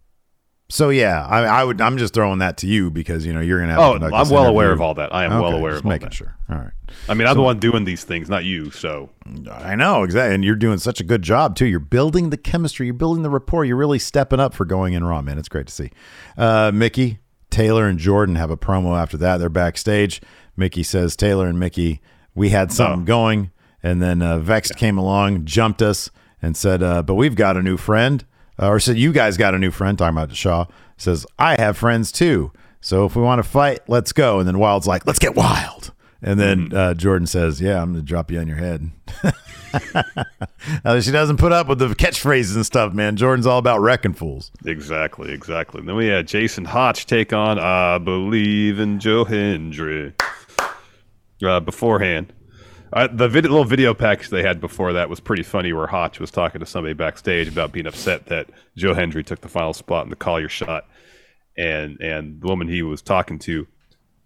so 0.71 0.91
yeah, 0.91 1.25
I, 1.27 1.45
I 1.45 1.65
would 1.65 1.81
I'm 1.81 1.97
just 1.97 2.13
throwing 2.13 2.41
that 2.41 2.59
to 2.59 2.67
you 2.67 2.91
because 2.91 3.25
you 3.25 3.33
know 3.33 3.41
you're 3.41 3.59
gonna 3.59 3.73
have. 3.73 3.81
Oh, 3.81 3.99
to 3.99 4.05
I'm 4.15 4.29
well 4.29 4.45
aware 4.45 4.71
of 4.71 4.83
all 4.83 4.93
that. 4.95 5.15
I 5.15 5.25
am 5.25 5.41
well 5.41 5.55
aware 5.55 5.77
of 5.77 5.85
all 5.87 5.91
making 5.91 6.09
that. 6.09 6.15
sure. 6.15 6.37
All 6.51 6.57
right, 6.59 6.73
I 7.09 7.15
mean, 7.15 7.27
I'm 7.27 7.37
the 7.37 7.43
one 7.43 7.59
doing 7.59 7.85
these 7.85 8.05
things, 8.05 8.29
not 8.29 8.45
you. 8.45 8.71
So 8.71 9.09
I 9.51 9.77
know 9.77 10.03
exactly, 10.03 10.35
and 10.35 10.45
you're 10.45 10.57
doing 10.57 10.77
such 10.77 11.01
a 11.01 11.05
good 11.05 11.23
job 11.23 11.57
too. 11.57 11.65
You're 11.65 11.81
building 11.81 12.29
the 12.29 12.37
chemistry, 12.37 12.85
you're 12.85 12.93
building 12.95 13.23
the 13.23 13.31
rapport. 13.31 13.65
You're 13.65 13.77
really 13.77 13.99
stepping 13.99 14.41
up 14.41 14.53
for 14.53 14.67
going 14.67 14.93
in 14.93 15.05
raw, 15.05 15.23
man. 15.23 15.39
It's 15.39 15.49
great 15.49 15.69
to 15.69 15.73
see. 15.73 15.91
Uh, 16.37 16.71
Mickie, 16.75 17.21
Taylor, 17.49 17.87
and 17.89 17.99
Jordynne 17.99 18.37
have 18.37 18.51
a 18.51 18.57
promo 18.59 19.01
after 19.01 19.17
that. 19.17 19.39
They're 19.39 19.49
backstage. 19.49 20.21
Mickie 20.59 20.83
says, 20.83 21.17
"Taylor 21.17 21.47
and 21.47 21.59
Mickie, 21.59 22.01
we 22.35 22.51
had 22.51 22.73
something 22.73 23.03
Oh. 23.03 23.07
going," 23.07 23.51
and 23.83 24.03
then 24.03 24.21
uh, 24.21 24.39
Vex 24.39 24.71
came 24.73 24.99
along, 24.99 25.45
jumped 25.45 25.81
us, 25.81 26.11
and 26.43 26.57
said, 26.57 26.83
uh, 26.83 27.03
"But 27.03 27.15
we've 27.15 27.35
got 27.37 27.57
a 27.57 27.63
new 27.63 27.77
friend." 27.77 28.25
Uh, 28.61 28.69
or 28.69 28.81
said, 28.81 28.99
"You 28.99 29.13
guys 29.13 29.37
got 29.37 29.55
a 29.55 29.59
new 29.59 29.71
friend." 29.71 29.97
Talking 29.97 30.17
about 30.19 30.35
Shaw 30.35 30.67
says, 30.97 31.25
"I 31.39 31.55
have 31.61 31.77
friends 31.79 32.11
too. 32.13 32.51
So 32.81 33.05
if 33.07 33.15
we 33.17 33.23
want 33.23 33.43
to 33.43 33.49
fight, 33.49 33.81
let's 33.89 34.13
go." 34.13 34.39
And 34.41 34.49
then 34.49 34.59
Wild's 34.59 34.87
like, 34.87 35.07
"Let's 35.07 35.19
get 35.21 35.35
wild." 35.37 35.93
And 36.21 36.41
then 36.41 36.73
uh, 36.75 36.95
Jordynne 36.97 37.29
says, 37.29 37.61
"Yeah, 37.61 37.81
I'm 37.81 37.93
gonna 37.93 38.03
drop 38.03 38.31
you 38.33 38.41
on 38.41 38.49
your 38.49 38.57
head." 38.57 38.91
She 41.03 41.11
doesn't 41.13 41.37
put 41.37 41.53
up 41.53 41.69
with 41.69 41.79
the 41.79 41.89
catchphrases 41.89 42.55
and 42.57 42.65
stuff, 42.65 42.95
man. 42.95 43.17
Jordynne's 43.19 43.47
all 43.47 43.59
about 43.59 43.81
wrecking 43.81 44.15
fools. 44.15 44.51
Exactly, 44.65 45.31
exactly. 45.33 45.83
then 45.83 45.95
we 45.95 46.07
had 46.07 46.27
Jason 46.27 46.65
Hotch 46.65 47.05
take 47.07 47.33
on 47.35 47.59
I 47.59 47.99
Believe 47.99 48.79
in 48.81 48.99
Joe 48.99 49.25
Hendry. 49.25 50.15
Uh, 51.45 51.61
beforehand, 51.61 52.33
uh, 52.93 53.07
the 53.13 53.29
vid- 53.29 53.45
little 53.45 53.65
video 53.65 53.95
package 53.95 54.29
they 54.31 54.43
had 54.43 54.61
before 54.61 54.93
that 54.95 55.09
was 55.09 55.21
pretty 55.21 55.43
funny, 55.43 55.73
where 55.73 55.87
Hotch 55.87 56.19
was 56.19 56.31
talking 56.31 56.59
to 56.61 56.67
somebody 56.67 56.95
backstage 56.95 57.47
about 57.49 57.71
being 57.73 57.87
upset 57.87 58.27
that 58.27 58.49
Joe 58.77 58.93
Hendry 58.95 59.23
took 59.23 59.41
the 59.41 59.49
final 59.49 59.73
spot 59.73 60.05
in 60.05 60.11
the 60.11 60.17
Call 60.17 60.41
Your 60.41 60.49
Shot, 60.49 60.85
and 61.57 62.01
and 62.01 62.41
the 62.41 62.47
woman 62.47 62.67
he 62.69 62.83
was 62.83 63.03
talking 63.03 63.39
to 63.41 63.67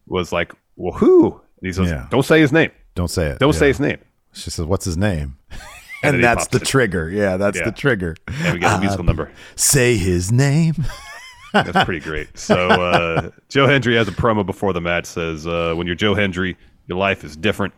was 0.07 0.33
like, 0.33 0.53
"Well, 0.77 0.93
who?" 0.99 1.33
And 1.33 1.67
he 1.67 1.73
says, 1.73 1.89
Yeah. 1.91 2.07
"Don't 2.11 2.23
say 2.25 2.41
his 2.41 2.53
name. 2.53 2.71
Don't 2.95 3.09
say 3.09 3.27
it. 3.29 3.39
Don't 3.39 3.53
Yeah. 3.55 3.59
say 3.59 3.69
his 3.69 3.81
name." 3.81 3.99
She 4.33 4.51
says, 4.51 4.65
"What's 4.65 4.85
his 4.85 4.97
name?" 4.97 5.37
And 6.05 6.17
and 6.17 6.25
that's 6.25 6.49
the 6.49 6.57
it. 6.57 6.65
trigger. 6.67 7.09
Yeah, 7.09 7.37
that's 7.37 7.57
Yeah. 7.59 7.67
the 7.67 7.71
trigger. 7.71 8.17
And 8.27 8.55
we 8.55 8.59
get 8.59 8.77
a 8.77 8.81
musical 8.81 9.05
number. 9.05 9.31
Say 9.55 9.97
his 9.97 10.33
name. 10.33 10.75
That's 11.53 11.85
pretty 11.85 12.01
great. 12.01 12.37
So 12.37 12.57
uh, 12.71 13.31
Joe 13.51 13.69
Hendry 13.69 13.95
has 13.95 14.09
a 14.09 14.11
promo 14.11 14.45
before 14.45 14.73
the 14.73 14.81
match. 14.81 15.05
Says 15.07 15.47
uh, 15.47 15.75
when 15.77 15.87
you're 15.87 15.95
Joe 15.95 16.15
Hendry, 16.15 16.57
your 16.87 16.99
life 16.99 17.25
is 17.25 17.37
different. 17.37 17.75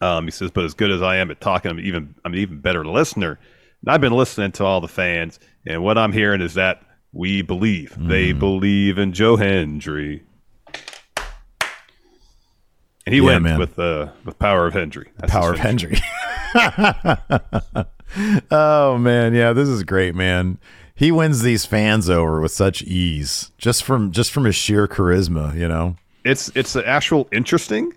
Um, 0.00 0.24
he 0.24 0.30
says, 0.30 0.50
but 0.50 0.64
as 0.64 0.72
good 0.74 0.90
as 0.90 1.02
I 1.02 1.16
am 1.16 1.30
at 1.30 1.40
talking, 1.40 1.70
I'm 1.70 1.80
even 1.80 2.14
I'm 2.24 2.32
an 2.32 2.38
even 2.38 2.60
better 2.60 2.84
listener. 2.86 3.38
And 3.82 3.92
I've 3.92 4.00
been 4.00 4.12
listening 4.12 4.52
to 4.52 4.64
all 4.64 4.80
the 4.80 4.88
fans, 4.88 5.38
and 5.66 5.82
what 5.82 5.96
I'm 5.98 6.12
hearing 6.12 6.40
is 6.40 6.54
that 6.54 6.82
we 7.12 7.42
believe 7.42 7.96
they 7.98 8.32
believe 8.32 8.98
in 8.98 9.12
Joe 9.12 9.36
Hendry. 9.36 10.22
And 13.06 13.14
he 13.14 13.20
Yeah, 13.20 13.26
went 13.26 13.42
man. 13.42 13.58
with 13.58 13.78
uh, 13.78 14.08
with 14.24 14.38
power 14.38 14.66
of 14.66 14.74
Hendry. 14.74 15.10
That's 15.18 15.32
Power 15.32 15.52
of. 15.52 15.58
Hendry. 15.58 15.98
oh 18.50 18.98
man, 18.98 19.34
yeah, 19.34 19.52
this 19.52 19.68
is 19.68 19.82
great, 19.82 20.14
man. 20.14 20.58
He 20.94 21.10
wins 21.10 21.42
these 21.42 21.64
fans 21.64 22.10
over 22.10 22.40
with 22.40 22.52
such 22.52 22.82
ease, 22.82 23.50
just 23.58 23.82
from 23.84 24.12
just 24.12 24.30
from 24.32 24.44
his 24.44 24.54
sheer 24.54 24.86
charisma, 24.86 25.54
you 25.56 25.66
know. 25.68 25.96
It's 26.24 26.50
it's 26.54 26.76
an 26.76 26.84
actual 26.86 27.28
interesting 27.32 27.92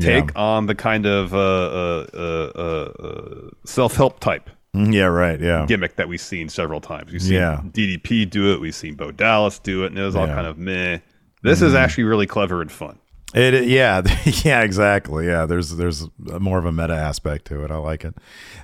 take 0.00 0.26
Yeah. 0.34 0.40
on 0.40 0.66
the 0.66 0.74
kind 0.74 1.06
of 1.06 1.34
uh, 1.34 1.38
uh, 1.38 2.06
uh, 2.14 2.52
uh, 2.54 3.02
uh, 3.06 3.50
self 3.64 3.96
help 3.96 4.20
type 4.20 4.50
Mm, 4.76 4.92
Yeah, 4.92 5.04
right. 5.06 5.40
Yeah, 5.40 5.64
gimmick 5.66 5.96
that 5.96 6.08
we've 6.08 6.20
seen 6.20 6.48
several 6.50 6.80
times. 6.80 7.10
We've 7.10 7.22
seen 7.22 7.32
Yeah. 7.34 7.62
DDP 7.72 8.26
do 8.28 8.52
it. 8.52 8.60
We've 8.60 8.74
seen 8.74 8.94
Bo 8.96 9.10
Dallas 9.10 9.58
do 9.58 9.84
it, 9.84 9.88
and 9.88 9.98
it 9.98 10.02
was 10.02 10.14
all 10.14 10.26
Yeah. 10.26 10.28
Mm-hmm. 10.28 10.36
kind 10.36 10.46
of 10.46 10.58
meh. 10.58 10.98
This 11.42 11.62
is 11.62 11.74
actually 11.74 12.04
really 12.04 12.26
clever 12.26 12.60
and 12.60 12.70
fun. 12.70 12.98
It, 13.34 13.66
yeah, 13.66 14.02
yeah, 14.44 14.60
exactly. 14.62 15.26
Yeah, 15.26 15.46
there's 15.46 15.76
there's 15.76 16.06
more 16.18 16.58
of 16.58 16.66
a 16.66 16.72
meta 16.72 16.94
aspect 16.94 17.46
to 17.46 17.64
it. 17.64 17.70
I 17.70 17.76
like 17.76 18.04
it. 18.04 18.14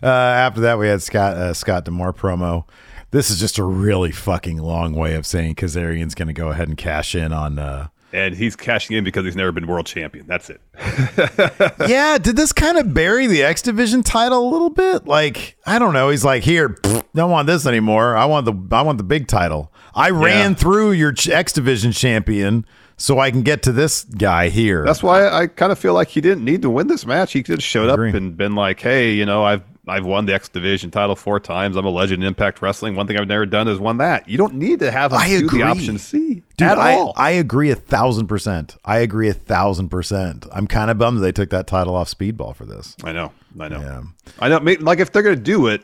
Uh, 0.02 0.06
after 0.06 0.60
that, 0.62 0.78
we 0.78 0.88
had 0.88 1.00
Scott 1.02 1.36
uh, 1.36 1.54
Scott 1.54 1.84
D'Amore 1.86 2.12
promo. 2.12 2.64
This 3.10 3.30
is 3.30 3.38
just 3.40 3.58
a 3.58 3.64
really 3.64 4.10
fucking 4.12 4.58
long 4.58 4.92
way 4.94 5.14
of 5.14 5.24
saying 5.26 5.54
Kazarian's 5.54 6.14
going 6.14 6.28
to 6.28 6.34
go 6.34 6.48
ahead 6.48 6.68
and 6.68 6.76
cash 6.76 7.14
in 7.14 7.32
on. 7.32 7.58
Uh, 7.58 7.88
And 8.14 8.34
he's 8.36 8.54
cashing 8.54 8.96
in 8.96 9.02
because 9.02 9.24
he's 9.24 9.34
never 9.34 9.50
been 9.50 9.66
world 9.66 9.86
champion. 9.86 10.26
That's 10.28 10.48
it. 10.48 10.60
yeah, 11.88 12.16
did 12.18 12.36
this 12.36 12.52
kind 12.52 12.78
of 12.78 12.94
bury 12.94 13.26
the 13.26 13.42
X 13.42 13.60
Division 13.60 14.02
title 14.04 14.48
a 14.48 14.50
little 14.50 14.70
bit? 14.70 15.06
Like, 15.06 15.56
I 15.66 15.78
don't 15.80 15.92
know. 15.92 16.10
He's 16.10 16.24
like, 16.24 16.44
here, 16.44 16.68
pfft, 16.68 17.04
don't 17.14 17.30
want 17.32 17.46
this 17.48 17.66
anymore. 17.66 18.16
I 18.16 18.24
want 18.26 18.46
the 18.46 18.54
I 18.76 18.82
want 18.82 18.98
the 18.98 19.04
big 19.04 19.26
title. 19.26 19.72
I 19.94 20.10
ran 20.10 20.52
Yeah. 20.52 20.56
through 20.56 20.92
your 20.92 21.12
X 21.28 21.52
Division 21.52 21.90
champion 21.92 22.64
so 22.96 23.18
I 23.18 23.30
can 23.30 23.42
get 23.42 23.62
to 23.64 23.72
this 23.72 24.04
guy 24.04 24.48
here. 24.48 24.84
That's 24.84 25.02
why 25.02 25.28
I 25.28 25.46
kind 25.46 25.72
of 25.72 25.78
feel 25.78 25.94
like 25.94 26.08
he 26.08 26.20
didn't 26.20 26.44
need 26.44 26.62
to 26.62 26.70
win 26.70 26.86
this 26.86 27.04
match. 27.06 27.32
He 27.32 27.42
could 27.42 27.56
have 27.56 27.62
showed 27.62 27.88
up 27.88 27.98
and 27.98 28.36
been 28.36 28.54
like, 28.54 28.80
"Hey, 28.80 29.12
you 29.12 29.26
know, 29.26 29.44
I've 29.44 29.62
I've 29.86 30.06
won 30.06 30.24
the 30.24 30.32
X 30.34 30.48
Division 30.48 30.90
title 30.90 31.14
four 31.14 31.38
times. 31.40 31.76
I'm 31.76 31.84
a 31.84 31.90
legend 31.90 32.22
in 32.22 32.26
Impact 32.28 32.62
Wrestling. 32.62 32.96
One 32.96 33.06
thing 33.06 33.18
I've 33.18 33.28
never 33.28 33.44
done 33.44 33.68
is 33.68 33.78
won 33.78 33.98
that. 33.98 34.26
You 34.28 34.38
don't 34.38 34.54
need 34.54 34.78
to 34.80 34.90
have 34.90 35.12
him 35.12 35.18
I 35.18 35.28
do 35.28 35.44
agree. 35.44 35.58
the 35.60 35.66
option 35.66 35.98
C 35.98 36.42
Dude, 36.56 36.68
at 36.68 36.78
I, 36.78 36.94
all. 36.94 37.12
I 37.16 37.32
agree 37.32 37.70
a 37.70 37.74
thousand 37.74 38.26
percent. 38.28 38.76
I 38.84 38.98
agree 38.98 39.28
a 39.28 39.34
thousand 39.34 39.90
percent. 39.90 40.46
I'm 40.52 40.66
kind 40.66 40.90
of 40.90 40.96
bummed 40.96 41.22
they 41.22 41.32
took 41.32 41.50
that 41.50 41.66
title 41.66 41.94
off 41.96 42.08
Speedball 42.08 42.56
for 42.56 42.64
this. 42.64 42.96
I 43.04 43.12
know, 43.12 43.32
I 43.60 43.68
know, 43.68 43.80
Yeah. 43.80 44.02
I 44.40 44.48
know. 44.48 44.58
Like 44.80 45.00
if 45.00 45.12
they're 45.12 45.22
gonna 45.22 45.36
do 45.36 45.66
it, 45.66 45.82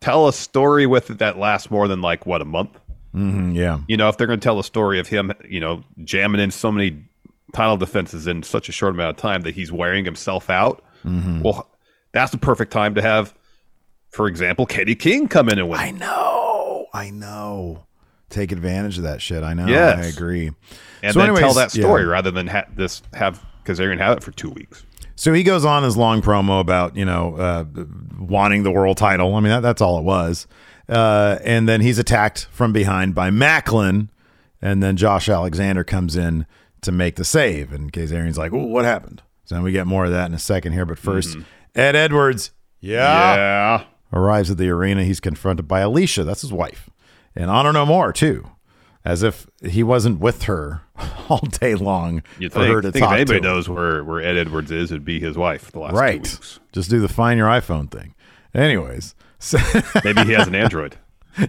tell 0.00 0.28
a 0.28 0.32
story 0.32 0.86
with 0.86 1.10
it 1.10 1.18
that 1.18 1.38
lasts 1.38 1.70
more 1.70 1.88
than 1.88 2.00
like 2.02 2.24
what 2.26 2.40
a 2.40 2.44
month. 2.44 2.78
Mm, 3.16 3.54
yeah. 3.54 3.78
You 3.88 3.96
know, 3.96 4.08
if 4.08 4.16
they're 4.18 4.26
gonna 4.26 4.38
tell 4.38 4.58
a 4.58 4.64
story 4.64 4.98
of 5.00 5.08
him, 5.08 5.32
you 5.48 5.60
know, 5.60 5.82
jamming 6.04 6.40
in 6.40 6.50
so 6.50 6.70
many 6.70 7.02
title 7.54 7.76
defenses 7.76 8.26
in 8.26 8.42
such 8.42 8.68
a 8.68 8.72
short 8.72 8.94
amount 8.94 9.10
of 9.10 9.16
time 9.16 9.42
that 9.42 9.54
he's 9.54 9.72
wearing 9.72 10.04
himself 10.04 10.50
out. 10.50 10.82
Mm-hmm. 11.04 11.42
Well, 11.42 11.70
that's 12.12 12.32
the 12.32 12.38
perfect 12.38 12.72
time 12.72 12.94
to 12.94 13.02
have, 13.02 13.34
for 14.10 14.26
example, 14.28 14.66
Katie 14.66 14.94
King 14.94 15.28
come 15.28 15.48
in 15.48 15.58
and 15.58 15.68
win. 15.68 15.80
I 15.80 15.90
know. 15.92 16.86
I 16.92 17.10
know. 17.10 17.86
Take 18.28 18.52
advantage 18.52 18.96
of 18.98 19.04
that 19.04 19.22
shit. 19.22 19.42
I 19.42 19.54
know. 19.54 19.66
Yes. 19.66 19.98
I 20.04 20.08
agree. 20.08 20.50
and 21.02 21.14
So 21.14 21.20
then 21.20 21.34
tell 21.36 21.54
that 21.54 21.70
story 21.70 22.02
yeah. 22.02 22.08
rather 22.08 22.30
than 22.30 22.48
ha- 22.48 22.64
this 22.74 23.02
have 23.14 23.44
because 23.62 23.78
they're 23.78 23.88
gonna 23.88 24.02
have 24.04 24.18
it 24.18 24.22
for 24.22 24.32
two 24.32 24.50
weeks. 24.50 24.84
So 25.14 25.32
he 25.32 25.42
goes 25.42 25.64
on 25.64 25.82
his 25.82 25.96
long 25.96 26.20
promo 26.22 26.60
about 26.60 26.96
you 26.96 27.04
know 27.04 27.36
uh, 27.36 27.64
wanting 28.18 28.62
the 28.64 28.70
world 28.70 28.96
title. 28.96 29.34
I 29.34 29.40
mean 29.40 29.50
that, 29.50 29.60
that's 29.60 29.80
all 29.80 29.98
it 29.98 30.04
was. 30.04 30.46
Uh, 30.88 31.38
and 31.44 31.68
then 31.68 31.80
he's 31.80 31.98
attacked 31.98 32.46
from 32.50 32.72
behind 32.72 33.14
by 33.14 33.30
Maclin, 33.30 34.08
and 34.62 34.82
then 34.82 34.96
Josh 34.96 35.28
Alexander 35.28 35.84
comes 35.84 36.16
in 36.16 36.46
to 36.82 36.92
make 36.92 37.16
the 37.16 37.24
save, 37.24 37.72
and 37.72 37.92
Kazarian's 37.92 38.38
like, 38.38 38.52
what 38.52 38.84
happened?" 38.84 39.22
So 39.44 39.60
we 39.62 39.72
get 39.72 39.86
more 39.86 40.04
of 40.04 40.10
that 40.12 40.26
in 40.26 40.34
a 40.34 40.38
second 40.38 40.72
here. 40.72 40.84
But 40.86 40.98
1st 40.98 41.44
Ed 41.74 41.96
Edwards, 41.96 42.52
yeah, 42.80 43.34
yeah. 43.34 43.84
arrives 44.12 44.50
at 44.50 44.58
the 44.58 44.68
arena. 44.68 45.04
He's 45.04 45.20
confronted 45.20 45.66
by 45.68 45.80
Alicia, 45.80 46.24
that's 46.24 46.42
his 46.42 46.52
wife, 46.52 46.88
and 47.34 47.50
Honor 47.50 47.72
No 47.72 47.84
More 47.86 48.12
too, 48.12 48.48
as 49.04 49.22
if 49.22 49.46
he 49.62 49.82
wasn't 49.82 50.20
with 50.20 50.44
her 50.44 50.82
all 51.28 51.38
day 51.40 51.74
long 51.74 52.22
You 52.38 52.48
for 52.48 52.60
think, 52.60 52.74
her 52.74 52.80
to 52.82 52.92
think 52.92 53.02
if 53.02 53.08
talk 53.08 53.10
to 53.10 53.16
anybody 53.16 53.38
him. 53.38 53.44
knows 53.44 53.68
where, 53.68 54.02
where 54.04 54.20
Ed 54.20 54.36
Edwards 54.36 54.70
is, 54.70 54.90
it'd 54.92 55.04
be 55.04 55.20
his 55.20 55.36
wife 55.36 55.70
the 55.72 55.80
last 55.80 55.94
right? 55.94 56.22
weeks. 56.22 56.60
Just 56.72 56.90
do 56.90 57.00
the 57.00 57.08
find 57.08 57.38
your 57.38 57.48
iPhone 57.48 57.90
thing. 57.90 58.14
Anyways, 58.54 59.14
so, 59.38 59.58
Maybe 60.04 60.24
he 60.24 60.32
has 60.32 60.46
an 60.46 60.54
Android. 60.54 60.96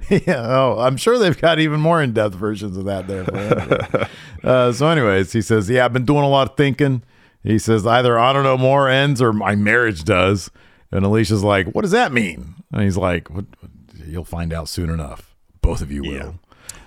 yeah, 0.09 0.45
oh, 0.45 0.77
I'm 0.79 0.97
sure 0.97 1.17
they've 1.17 1.39
got 1.39 1.59
even 1.59 1.79
more 1.79 2.01
in 2.01 2.13
depth 2.13 2.35
versions 2.35 2.75
of 2.75 2.85
that 2.85 3.07
there. 3.07 4.09
uh, 4.43 4.71
so, 4.73 4.88
anyways, 4.89 5.31
he 5.31 5.41
says, 5.41 5.69
"Yeah, 5.69 5.85
I've 5.85 5.93
been 5.93 6.05
doing 6.05 6.23
a 6.23 6.29
lot 6.29 6.49
of 6.49 6.57
thinking." 6.57 7.03
He 7.43 7.57
says, 7.57 7.88
"Either 7.88 8.19
Honor 8.19 8.43
No 8.43 8.57
More 8.57 8.89
ends 8.89 9.21
or 9.21 9.31
my 9.31 9.55
marriage 9.55 10.03
does." 10.03 10.51
And 10.91 11.05
Alicia's 11.05 11.43
like, 11.43 11.67
"What 11.67 11.83
does 11.83 11.91
that 11.91 12.11
mean?" 12.11 12.55
And 12.73 12.83
he's 12.83 12.97
like, 12.97 13.29
what, 13.29 13.45
"You'll 14.05 14.25
find 14.25 14.51
out 14.51 14.67
soon 14.67 14.89
enough. 14.89 15.35
Both 15.61 15.81
of 15.81 15.89
you 15.89 16.01
will." 16.01 16.35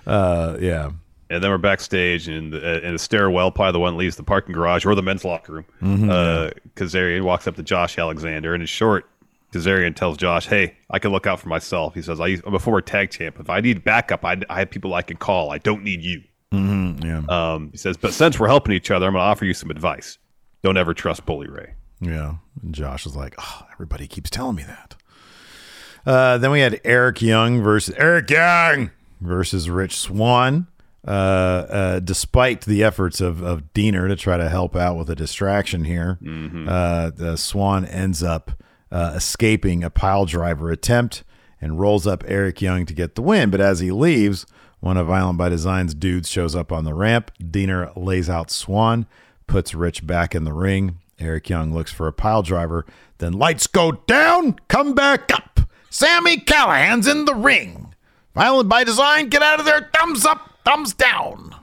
Uh, 0.05 0.57
yeah. 0.59 0.91
And 1.31 1.41
then 1.41 1.49
we're 1.49 1.57
backstage 1.57 2.27
in 2.27 2.49
the, 2.49 2.85
in 2.85 2.93
the 2.93 2.99
stairwell, 2.99 3.51
probably 3.51 3.71
the 3.71 3.79
one 3.79 3.93
that 3.93 3.99
leaves 3.99 4.17
the 4.17 4.23
parking 4.23 4.53
garage 4.53 4.85
or 4.85 4.93
the 4.95 5.01
men's 5.01 5.23
locker 5.23 5.53
room. 5.53 5.65
Mm-hmm, 5.81 6.09
uh, 6.09 6.49
Kazarian 6.75 7.21
walks 7.21 7.47
up 7.47 7.55
to 7.55 7.63
Josh 7.63 7.97
Alexander, 7.97 8.53
and 8.53 8.61
in 8.61 8.67
short, 8.67 9.09
Kazarian 9.53 9.95
tells 9.95 10.17
Josh, 10.17 10.47
"Hey, 10.47 10.77
I 10.89 10.99
can 10.99 11.11
look 11.11 11.27
out 11.27 11.39
for 11.39 11.49
myself." 11.49 11.93
He 11.93 12.01
says, 12.01 12.19
"I 12.19 12.37
I'm 12.45 12.55
a 12.55 12.59
former 12.59 12.81
tag 12.81 13.11
champ. 13.11 13.39
If 13.39 13.49
I 13.49 13.59
need 13.61 13.83
backup, 13.83 14.23
I, 14.23 14.37
I 14.49 14.59
have 14.59 14.69
people 14.69 14.93
I 14.93 15.01
can 15.01 15.17
call. 15.17 15.51
I 15.51 15.57
don't 15.57 15.83
need 15.83 16.01
you." 16.01 16.21
Mm, 16.53 17.03
yeah. 17.03 17.23
Um, 17.53 17.69
he 17.71 17.77
says, 17.77 17.97
"But 17.97 18.13
since 18.13 18.39
we're 18.39 18.47
helping 18.47 18.73
each 18.73 18.91
other, 18.91 19.07
I'm 19.07 19.13
going 19.13 19.21
to 19.21 19.25
offer 19.25 19.45
you 19.45 19.53
some 19.53 19.69
advice. 19.71 20.17
Don't 20.63 20.77
ever 20.77 20.93
trust 20.93 21.25
Bully 21.25 21.47
Ray." 21.47 21.73
Yeah. 22.01 22.35
And 22.61 22.73
Josh 22.73 23.05
is 23.05 23.15
like, 23.15 23.35
oh, 23.37 23.61
everybody 23.71 24.07
keeps 24.07 24.29
telling 24.29 24.55
me 24.55 24.63
that. 24.63 24.95
Uh, 26.05 26.37
then 26.39 26.49
we 26.51 26.59
had 26.59 26.81
Eric 26.83 27.21
Young 27.21 27.61
versus 27.61 27.93
Eric 27.95 28.29
Young 28.31 28.89
versus 29.21 29.69
Rich 29.69 29.95
Swann. 29.95 30.67
Uh, 31.07 31.11
uh, 31.11 31.99
despite 31.99 32.61
the 32.61 32.83
efforts 32.83 33.21
of, 33.21 33.41
of 33.41 33.73
Deaner 33.73 34.07
to 34.07 34.15
try 34.15 34.37
to 34.37 34.49
help 34.49 34.75
out 34.75 34.97
with 34.97 35.09
a 35.09 35.15
distraction 35.15 35.83
here, 35.83 36.19
uh, 36.67 37.09
the 37.09 37.37
Swann 37.37 37.85
ends 37.85 38.21
up 38.21 38.51
uh, 38.91 39.13
escaping 39.15 39.83
a 39.83 39.89
pile 39.89 40.25
driver 40.25 40.71
attempt 40.71 41.23
and 41.59 41.79
rolls 41.79 42.07
up 42.07 42.23
Eric 42.27 42.61
Young 42.61 42.85
to 42.85 42.93
get 42.93 43.15
the 43.15 43.21
win. 43.21 43.49
But 43.49 43.61
as 43.61 43.79
he 43.79 43.91
leaves, 43.91 44.45
one 44.79 44.97
of 44.97 45.07
Violent 45.07 45.37
by 45.37 45.49
Design's 45.49 45.93
dudes 45.93 46.29
shows 46.29 46.55
up 46.55 46.71
on 46.71 46.83
the 46.83 46.93
ramp. 46.93 47.31
Deaner 47.39 47.91
lays 47.95 48.29
out 48.29 48.49
Swann, 48.49 49.05
puts 49.47 49.73
Rich 49.73 50.05
back 50.07 50.33
in 50.33 50.43
the 50.43 50.53
ring. 50.53 50.97
Eric 51.19 51.49
Young 51.49 51.73
looks 51.73 51.91
for 51.91 52.07
a 52.07 52.13
pile 52.13 52.41
driver. 52.41 52.85
Then 53.19 53.33
lights 53.33 53.67
go 53.67 53.91
down, 53.91 54.57
come 54.67 54.95
back 54.95 55.31
up. 55.31 55.59
Sami 55.91 56.37
Callihan's 56.37 57.07
in 57.07 57.25
the 57.25 57.35
ring. 57.35 57.93
Violent 58.33 58.69
by 58.69 58.83
Design, 58.83 59.29
get 59.29 59.43
out 59.43 59.59
of 59.59 59.65
there. 59.65 59.89
Thumbs 59.93 60.25
up, 60.25 60.59
thumbs 60.65 60.93
down. 60.93 61.53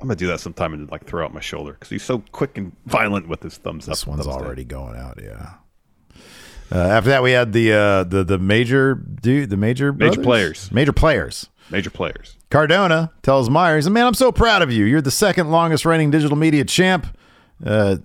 I'm 0.00 0.06
gonna 0.06 0.16
do 0.16 0.28
that 0.28 0.40
sometime 0.40 0.72
and 0.72 0.90
like 0.90 1.04
throw 1.04 1.24
out 1.26 1.34
my 1.34 1.40
shoulder 1.40 1.72
because 1.72 1.90
he's 1.90 2.02
so 2.02 2.22
quick 2.32 2.56
and 2.56 2.72
violent 2.86 3.28
with 3.28 3.42
his 3.42 3.58
thumbs 3.58 3.86
up. 3.86 3.92
This 3.92 4.06
one's 4.06 4.24
thumbs 4.24 4.34
down. 4.34 4.46
already 4.46 4.64
going 4.64 4.96
out. 4.96 5.18
Yeah. 5.22 5.54
Uh, 6.72 6.78
after 6.78 7.10
that, 7.10 7.22
we 7.22 7.32
had 7.32 7.52
the 7.52 7.72
uh, 7.72 8.04
the 8.04 8.22
the 8.24 8.38
major 8.38 8.94
dude, 8.94 9.50
the 9.50 9.56
major 9.56 9.92
Major 9.92 10.22
players. 10.22 10.70
major 10.70 10.92
players. 10.92 11.48
major 11.70 11.90
players. 11.90 12.36
Cardona 12.50 13.10
tells 13.22 13.48
Myers, 13.50 13.88
"Man, 13.88 14.06
I'm 14.06 14.14
so 14.14 14.30
proud 14.32 14.62
of 14.62 14.70
you. 14.72 14.84
You're 14.84 15.00
the 15.02 15.10
second 15.10 15.50
longest 15.50 15.84
reigning 15.84 16.10
digital 16.10 16.36
media 16.36 16.64
champ. 16.64 17.06
uh, 17.66 17.96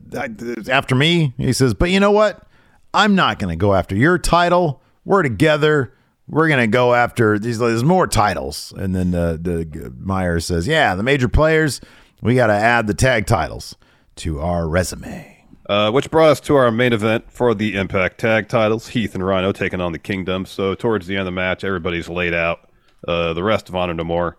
after 0.70 0.96
me. 0.96 1.34
He 1.38 1.54
says, 1.54 1.74
but 1.74 1.90
you 1.90 2.00
know 2.00 2.12
what? 2.12 2.46
I'm 2.94 3.16
not 3.16 3.40
going 3.40 3.52
to 3.52 3.56
go 3.56 3.74
after 3.74 3.96
your 3.96 4.18
title. 4.18 4.82
We're 5.06 5.24
together. 5.24 5.94
We're 6.28 6.48
going 6.48 6.60
to 6.60 6.68
go 6.68 6.94
after 6.94 7.38
these. 7.40 7.60
There's 7.60 7.84
more 7.84 8.08
titles. 8.08 8.74
And 8.76 8.94
then 8.96 9.14
uh, 9.16 9.38
the 9.40 9.94
Meyer 10.00 10.40
says, 10.40 10.68
yeah, 10.68 10.96
the 10.96 11.04
major 11.04 11.28
players, 11.30 11.80
we 12.22 12.36
got 12.36 12.48
to 12.48 12.54
add 12.54 12.88
the 12.88 12.94
tag 12.94 13.28
titles 13.28 13.76
to 14.18 14.40
our 14.42 14.68
resume. 14.68 15.35
Uh, 15.68 15.90
which 15.92 16.12
brought 16.12 16.30
us 16.30 16.40
to 16.40 16.56
our 16.56 16.70
main 16.70 16.94
event 16.94 17.32
for 17.32 17.56
the 17.56 17.76
Impact 17.76 18.20
Tag 18.20 18.48
titles. 18.48 18.90
Heath 18.90 19.16
and 19.16 19.26
Rhino 19.26 19.52
taking 19.52 19.82
on 19.82 19.94
the 19.94 20.00
Kingdom. 20.00 20.46
So 20.46 20.76
towards 20.76 21.08
the 21.08 21.16
end 21.16 21.22
of 21.22 21.26
the 21.26 21.32
match, 21.32 21.64
everybody's 21.64 22.08
laid 22.08 22.36
out. 22.36 22.70
Uh, 23.08 23.34
the 23.34 23.44
rest 23.44 23.70
of 23.70 23.76
Honor 23.76 23.94
No 23.94 24.04
More, 24.04 24.38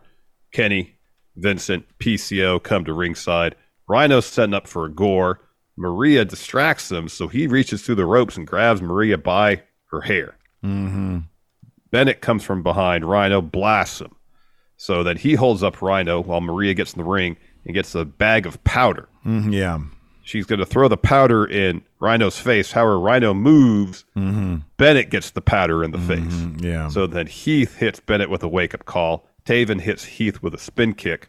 Kenny, 0.52 0.96
Vincent, 1.36 1.84
PCO 1.98 2.62
come 2.62 2.84
to 2.84 2.92
ringside. 2.92 3.54
Rhino's 3.88 4.26
setting 4.26 4.54
up 4.54 4.66
for 4.66 4.86
a 4.86 4.90
gore. 4.90 5.40
Maria 5.76 6.24
distracts 6.24 6.90
him, 6.90 7.08
so 7.08 7.28
he 7.28 7.46
reaches 7.46 7.82
through 7.82 7.96
the 7.96 8.06
ropes 8.06 8.36
and 8.36 8.46
grabs 8.46 8.80
Maria 8.80 9.18
by 9.18 9.62
her 9.90 10.00
hair. 10.00 10.36
Mm-hmm. 10.64 11.18
Bennett 11.90 12.20
comes 12.20 12.42
from 12.42 12.62
behind. 12.62 13.04
Rhino 13.04 13.40
blasts 13.40 14.00
him 14.00 14.16
so 14.76 15.02
that 15.02 15.18
he 15.18 15.34
holds 15.34 15.62
up 15.62 15.82
Rhino 15.82 16.20
while 16.20 16.40
Maria 16.40 16.74
gets 16.74 16.92
in 16.92 16.98
the 16.98 17.08
ring 17.08 17.36
and 17.64 17.74
gets 17.74 17.94
a 17.94 18.04
bag 18.04 18.46
of 18.46 18.62
powder. 18.64 19.08
Mm, 19.24 19.52
yeah. 19.52 19.78
She's 20.26 20.44
going 20.44 20.58
to 20.58 20.66
throw 20.66 20.88
the 20.88 20.96
powder 20.96 21.44
in 21.46 21.82
Rhino's 22.00 22.36
face. 22.36 22.72
However, 22.72 22.98
Rhino 22.98 23.32
moves. 23.32 24.04
Mm-hmm. 24.16 24.56
Bennett 24.76 25.08
gets 25.08 25.30
the 25.30 25.40
powder 25.40 25.84
in 25.84 25.92
the 25.92 25.98
Mhm, 25.98 26.56
face. 26.58 26.64
yeah. 26.64 26.88
So 26.88 27.06
then 27.06 27.28
Heath 27.28 27.76
hits 27.76 28.00
Bennett 28.00 28.28
with 28.28 28.42
a 28.42 28.48
wake 28.48 28.74
up 28.74 28.86
call. 28.86 29.28
Taven 29.44 29.80
hits 29.80 30.04
Heath 30.04 30.42
with 30.42 30.52
a 30.52 30.58
spin 30.58 30.94
kick. 30.94 31.28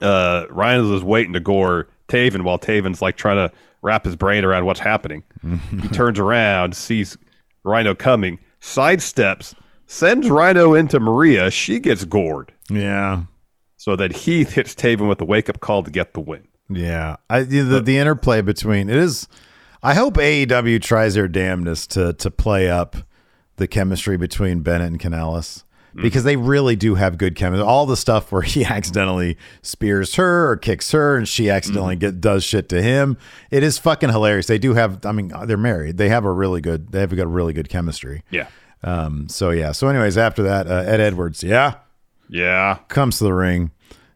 Uh, 0.00 0.46
Rhino 0.48 0.94
is 0.94 1.02
waiting 1.04 1.34
to 1.34 1.40
gore 1.40 1.88
Taven 2.08 2.42
while 2.42 2.58
Taven's 2.58 3.02
like 3.02 3.16
trying 3.16 3.36
to 3.48 3.54
wrap 3.82 4.06
his 4.06 4.16
brain 4.16 4.44
around 4.44 4.64
what's 4.64 4.80
happening. 4.80 5.22
he 5.82 5.88
turns 5.88 6.18
around, 6.18 6.74
sees 6.74 7.18
Rhino 7.64 7.94
coming, 7.94 8.38
sidesteps, 8.62 9.54
sends 9.86 10.30
Rhino 10.30 10.72
into 10.72 10.98
Maria. 10.98 11.50
She 11.50 11.80
gets 11.80 12.06
gored. 12.06 12.50
Yeah. 12.70 13.24
So 13.76 13.94
that 13.96 14.12
Heath 14.16 14.52
hits 14.52 14.74
Taven 14.74 15.06
with 15.06 15.20
a 15.20 15.26
wake 15.26 15.50
up 15.50 15.60
call 15.60 15.82
to 15.82 15.90
get 15.90 16.14
the 16.14 16.20
win. 16.20 16.48
Yeah, 16.68 17.16
I, 17.28 17.42
the 17.42 17.80
the 17.80 17.98
interplay 17.98 18.40
between 18.42 18.88
it 18.88 18.96
is. 18.96 19.28
I 19.82 19.92
hope 19.94 20.14
AEW 20.14 20.80
tries 20.80 21.14
their 21.14 21.28
damnedest 21.28 21.90
to 21.92 22.14
to 22.14 22.30
play 22.30 22.70
up 22.70 22.96
the 23.56 23.66
chemistry 23.68 24.16
between 24.16 24.60
Bennett 24.60 24.88
and 24.88 24.98
Kanellis 25.00 25.62
because 25.94 26.24
they 26.24 26.34
really 26.36 26.74
do 26.74 26.94
have 26.96 27.18
good 27.18 27.36
chemistry. 27.36 27.64
All 27.64 27.84
the 27.86 27.96
stuff 27.96 28.32
where 28.32 28.42
he 28.54 28.64
accidentally 28.64 29.36
spears 29.62 30.14
her 30.16 30.50
or 30.50 30.56
kicks 30.56 30.90
her 30.92 31.16
and 31.16 31.28
she 31.28 31.50
accidentally 31.50 31.96
get 31.96 32.20
does 32.20 32.42
shit 32.44 32.68
to 32.70 32.82
him. 32.82 33.16
It 33.50 33.62
is 33.62 33.78
fucking 33.78 34.08
hilarious. 34.08 34.46
They 34.46 34.58
do 34.58 34.72
have. 34.74 35.04
I 35.04 35.12
mean, 35.12 35.32
they're 35.44 35.56
married. 35.58 35.98
They 35.98 36.08
have 36.08 36.24
a 36.24 36.32
really 36.32 36.62
good. 36.62 36.90
They 36.92 37.00
have 37.00 37.14
got 37.14 37.30
really 37.30 37.52
good 37.52 37.68
chemistry. 37.68 38.24
Yeah. 38.30 38.46
Um. 38.82 39.28
So 39.28 39.50
yeah. 39.50 39.72
So 39.72 39.88
anyways, 39.88 40.16
after 40.16 40.42
that, 40.44 40.66
uh, 40.66 40.82
Ed 40.86 41.00
Edwards. 41.00 41.44
Yeah 41.44 41.74
Yeah. 42.30 42.78
comes 42.88 43.18
to 43.18 43.24
the 43.24 43.32
ring, 43.34 43.70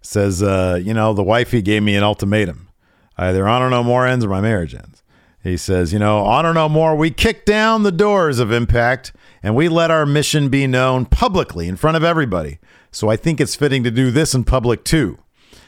says, 0.09 0.42
uh, 0.42 0.80
you 0.82 0.94
know, 0.94 1.12
the 1.12 1.22
wifey 1.22 1.61
gave 1.61 1.82
me 1.82 1.94
an 1.94 2.02
ultimatum. 2.02 2.70
Either 3.18 3.46
honor 3.46 3.68
no 3.68 3.82
more 3.82 4.06
ends 4.06 4.24
or 4.24 4.28
my 4.28 4.40
marriage 4.40 4.74
ends. 4.74 5.02
He 5.42 5.59
says, 5.59 5.92
you 5.92 5.98
know, 5.98 6.20
honor 6.20 6.54
no 6.54 6.66
more. 6.66 6.96
We 6.96 7.11
kick 7.11 7.44
down 7.44 7.82
the 7.82 7.92
doors 7.92 8.38
of 8.38 8.50
Impact 8.50 9.12
and 9.42 9.54
we 9.54 9.68
let 9.68 9.90
our 9.90 10.06
mission 10.06 10.48
be 10.48 10.66
known 10.66 11.04
publicly 11.04 11.68
in 11.68 11.76
front 11.76 11.98
of 11.98 12.04
everybody. 12.04 12.59
So 12.90 13.11
I 13.11 13.16
think 13.16 13.38
it's 13.38 13.54
fitting 13.54 13.84
to 13.84 13.90
do 13.90 14.11
this 14.11 14.34
in 14.34 14.44
public 14.44 14.82
too. 14.82 15.18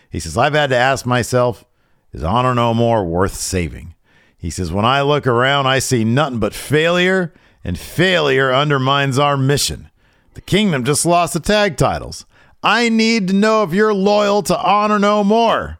He 0.09 0.18
says, 0.18 0.38
I've 0.38 0.55
had 0.55 0.70
to 0.70 0.76
ask 0.76 1.05
myself, 1.05 1.66
is 2.12 2.24
honor 2.24 2.55
no 2.55 2.72
more 2.72 3.05
worth 3.05 3.34
saving? 3.34 3.95
He 4.38 4.49
says, 4.49 4.72
when 4.72 4.86
I 4.86 5.03
look 5.03 5.26
around, 5.26 5.66
I 5.66 5.80
see 5.80 6.03
nothing 6.03 6.38
but 6.38 6.55
failure, 6.55 7.34
and 7.62 7.78
failure 7.78 8.51
undermines 8.53 9.18
our 9.18 9.36
mission. 9.36 9.91
The 10.32 10.41
kingdom 10.41 10.82
just 10.82 11.05
lost 11.05 11.34
the 11.34 11.41
tag 11.41 11.76
titles. 11.76 12.24
I 12.63 12.89
need 12.89 13.29
to 13.29 13.35
know 13.35 13.63
if 13.63 13.73
you're 13.73 13.95
loyal 13.95 14.43
to 14.43 14.59
Honor 14.59 14.99
No 14.99 15.25
More. 15.25 15.79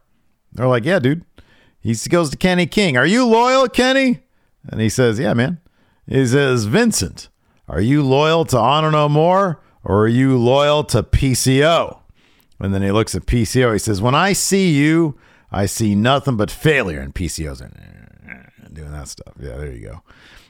They're 0.53 0.67
like, 0.67 0.85
yeah, 0.85 0.99
dude. 0.99 1.25
He 1.81 1.95
goes 2.09 2.31
to 2.31 2.37
Kenny 2.37 2.67
King. 2.67 2.97
Are 2.97 3.07
you 3.07 3.27
loyal, 3.27 3.69
Kenny? 3.69 4.21
And 4.69 4.81
he 4.81 4.89
says, 4.89 5.19
yeah, 5.19 5.35
man. 5.35 5.61
He 6.07 6.27
says, 6.27 6.65
Vincent, 6.65 7.29
are 7.69 7.81
you 7.81 8.03
loyal 8.03 8.45
to 8.47 8.59
Honor 8.59 8.91
No 8.91 9.09
More 9.09 9.61
or 9.85 10.03
are 10.03 10.09
you 10.09 10.37
loyal 10.37 10.85
to 10.85 11.03
PCO? 11.03 12.01
And 12.59 12.75
then 12.75 12.83
he 12.83 12.91
looks 12.91 13.15
at 13.15 13.25
PCO. 13.25 13.73
He 13.73 13.79
says, 13.79 14.03
when 14.03 14.15
I 14.15 14.35
see 14.35 14.71
you, 14.71 15.19
I 15.51 15.67
see 15.67 15.95
nothing 15.95 16.37
but 16.37 16.51
failure. 16.51 17.01
And 17.01 17.15
PCO's 17.15 17.63
like, 17.63 17.73
doing 18.73 18.93
that 18.93 19.09
stuff. 19.09 19.35
Yeah, 19.41 19.57
there 19.57 19.73
you 19.73 19.89
go. 19.89 20.03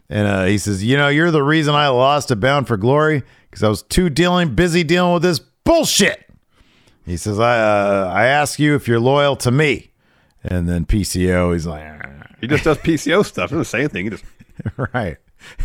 And 0.09 0.26
uh, 0.26 0.45
he 0.45 0.59
says, 0.59 0.83
you 0.83 0.97
know, 0.97 1.09
you're 1.09 1.31
the 1.31 1.43
reason 1.43 1.74
I 1.74 1.89
lost 1.89 2.31
a 2.31 2.37
Bound 2.37 2.66
for 2.66 2.76
Glory 2.76 3.22
because 3.49 3.62
I 3.62 3.68
was 3.68 3.83
too 3.83 4.11
dealing 4.11 4.55
busy 4.55 4.83
dealing 4.83 5.14
with 5.14 5.22
this 5.22 5.41
bullshit. 5.64 6.26
He 7.06 7.16
says, 7.16 7.40
I 7.40 7.58
uh, 7.58 8.12
I 8.14 8.26
ask 8.26 8.58
you 8.58 8.74
if 8.74 8.86
you're 8.86 9.00
loyal 9.00 9.36
to 9.36 9.50
me. 9.50 9.90
And 10.42 10.68
then 10.68 10.86
PCO, 10.86 11.52
he's 11.52 11.66
like, 11.66 11.84
He 12.40 12.46
just 12.46 12.64
does 12.64 12.78
PCO 12.78 13.24
stuff. 13.24 13.50
He 13.50 13.56
doesn't 13.56 13.70
say 13.70 13.80
anything. 13.80 14.04
He 14.04 14.11
just 14.11 14.24
right. 14.94 15.16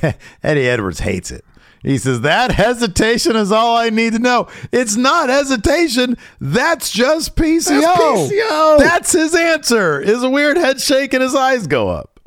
Eddie 0.44 0.68
Edwards 0.68 1.00
hates 1.00 1.32
it. 1.32 1.46
He 1.82 1.98
says, 1.98 2.22
That 2.22 2.52
hesitation 2.52 3.36
is 3.36 3.52
all 3.52 3.78
I 3.78 3.90
need 3.90 4.14
to 4.14 4.20
know. 4.20 4.48
It's 4.72 4.96
not 4.96 5.30
hesitation. 5.30 6.18
That's 6.42 6.90
just 6.92 7.36
PCO. 7.36 7.82
That's 7.82 8.32
PCO. 8.32 8.78
That's 8.80 9.12
his 9.12 9.36
answer. 9.36 10.00
Is 10.02 10.24
a 10.24 10.30
weird 10.30 10.58
head 10.58 10.82
shake 10.82 11.14
and 11.14 11.22
his 11.22 11.36
eyes 11.36 11.68
go 11.68 11.90
up. 11.90 12.20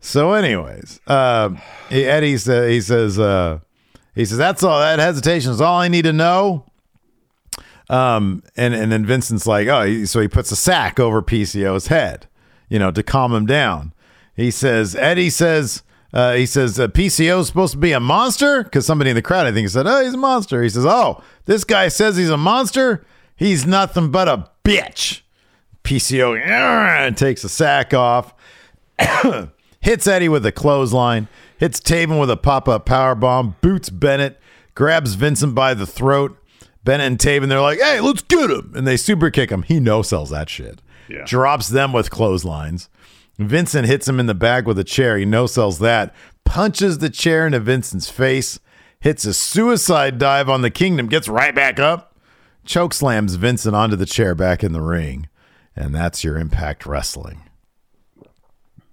So, 0.00 0.32
anyways, 0.32 1.00
um, 1.06 1.60
Eddie 1.90 2.36
sa- 2.36 2.64
he 2.64 2.80
says, 2.80 3.18
uh, 3.18 3.60
he 4.14 4.24
says, 4.24 4.38
That's 4.38 4.62
all. 4.62 4.78
That 4.80 4.98
hesitation 4.98 5.50
is 5.50 5.60
all 5.60 5.78
I 5.78 5.88
need 5.88 6.02
to 6.02 6.12
know. 6.12 6.64
Um, 7.88 8.42
and, 8.56 8.74
and 8.74 8.90
then 8.90 9.04
Vincent's 9.04 9.46
like, 9.46 9.68
Oh, 9.68 10.04
so 10.04 10.20
he 10.20 10.28
puts 10.28 10.50
a 10.50 10.56
sack 10.56 11.00
over 11.00 11.22
PCO's 11.22 11.88
head, 11.88 12.26
you 12.68 12.78
know, 12.78 12.90
to 12.90 13.02
calm 13.02 13.32
him 13.34 13.46
down. 13.46 13.92
He 14.34 14.50
says, 14.50 14.94
Eddie 14.94 15.30
says, 15.30 15.82
uh, 16.12 16.34
he 16.34 16.46
says, 16.46 16.78
uh, 16.78 16.88
PCO 16.88 17.40
is 17.40 17.46
supposed 17.46 17.72
to 17.72 17.78
be 17.78 17.92
a 17.92 18.00
monster? 18.00 18.64
Because 18.64 18.84
somebody 18.84 19.10
in 19.10 19.16
the 19.16 19.22
crowd, 19.22 19.46
I 19.46 19.52
think, 19.52 19.68
said, 19.68 19.86
Oh, 19.86 20.02
he's 20.02 20.14
a 20.14 20.18
monster. 20.18 20.62
He 20.62 20.68
says, 20.68 20.86
Oh, 20.86 21.22
this 21.46 21.64
guy 21.64 21.88
says 21.88 22.16
he's 22.16 22.30
a 22.30 22.36
monster? 22.36 23.04
He's 23.34 23.66
nothing 23.66 24.10
but 24.10 24.28
a 24.28 24.48
bitch. 24.64 25.22
PCO 25.84 27.16
takes 27.16 27.42
the 27.42 27.48
sack 27.48 27.92
off, 27.92 28.34
hits 29.80 30.06
Eddie 30.06 30.28
with 30.28 30.46
a 30.46 30.52
clothesline, 30.52 31.28
hits 31.62 31.78
Taven 31.78 32.18
with 32.18 32.28
a 32.28 32.36
pop 32.36 32.68
up 32.68 32.84
power 32.84 33.14
bomb, 33.14 33.54
boots 33.60 33.88
Bennett, 33.88 34.40
grabs 34.74 35.14
Vincent 35.14 35.54
by 35.54 35.74
the 35.74 35.86
throat. 35.86 36.36
Bennett 36.82 37.06
and 37.06 37.18
Taven, 37.20 37.48
they're 37.48 37.60
like, 37.60 37.78
hey, 37.78 38.00
let's 38.00 38.22
get 38.22 38.50
him. 38.50 38.72
And 38.74 38.84
they 38.84 38.96
super 38.96 39.30
kick 39.30 39.50
him. 39.50 39.62
He 39.62 39.78
no 39.78 40.02
sells 40.02 40.30
that 40.30 40.50
shit. 40.50 40.82
Yeah. 41.08 41.22
Drops 41.24 41.68
them 41.68 41.92
with 41.92 42.10
clotheslines. 42.10 42.88
Vincent 43.38 43.86
hits 43.86 44.08
him 44.08 44.18
in 44.18 44.26
the 44.26 44.34
back 44.34 44.66
with 44.66 44.76
a 44.76 44.82
chair. 44.82 45.16
He 45.16 45.24
no 45.24 45.46
sells 45.46 45.78
that. 45.78 46.12
Punches 46.44 46.98
the 46.98 47.08
chair 47.08 47.46
into 47.46 47.60
Vincent's 47.60 48.10
face. 48.10 48.58
Hits 48.98 49.24
a 49.24 49.32
suicide 49.32 50.18
dive 50.18 50.48
on 50.48 50.62
the 50.62 50.70
kingdom. 50.70 51.06
Gets 51.06 51.28
right 51.28 51.54
back 51.54 51.78
up. 51.78 52.16
Choke 52.64 52.92
slams 52.92 53.36
Vincent 53.36 53.76
onto 53.76 53.94
the 53.94 54.04
chair 54.04 54.34
back 54.34 54.64
in 54.64 54.72
the 54.72 54.82
ring. 54.82 55.28
And 55.76 55.94
that's 55.94 56.24
your 56.24 56.38
impact 56.38 56.86
wrestling. 56.86 57.42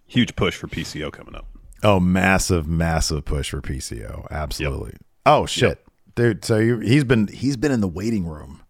huge 0.06 0.36
push 0.36 0.56
for 0.56 0.68
PCO 0.68 1.12
coming 1.12 1.34
up. 1.34 1.49
Oh, 1.84 2.00
massive, 2.00 2.68
massive 2.68 3.26
push 3.26 3.50
for 3.52 3.62
PCO. 3.62 4.28
Absolutely. 4.32 4.94
Oh 5.26 5.46
shit, 5.46 5.86
dude. 6.16 6.44
So 6.44 6.58
you, 6.58 6.80
he's 6.80 7.04
been 7.04 7.28
he's 7.28 7.56
been 7.58 7.72
in 7.72 7.82
the 7.82 7.88
waiting 7.88 8.26
room. 8.28 8.62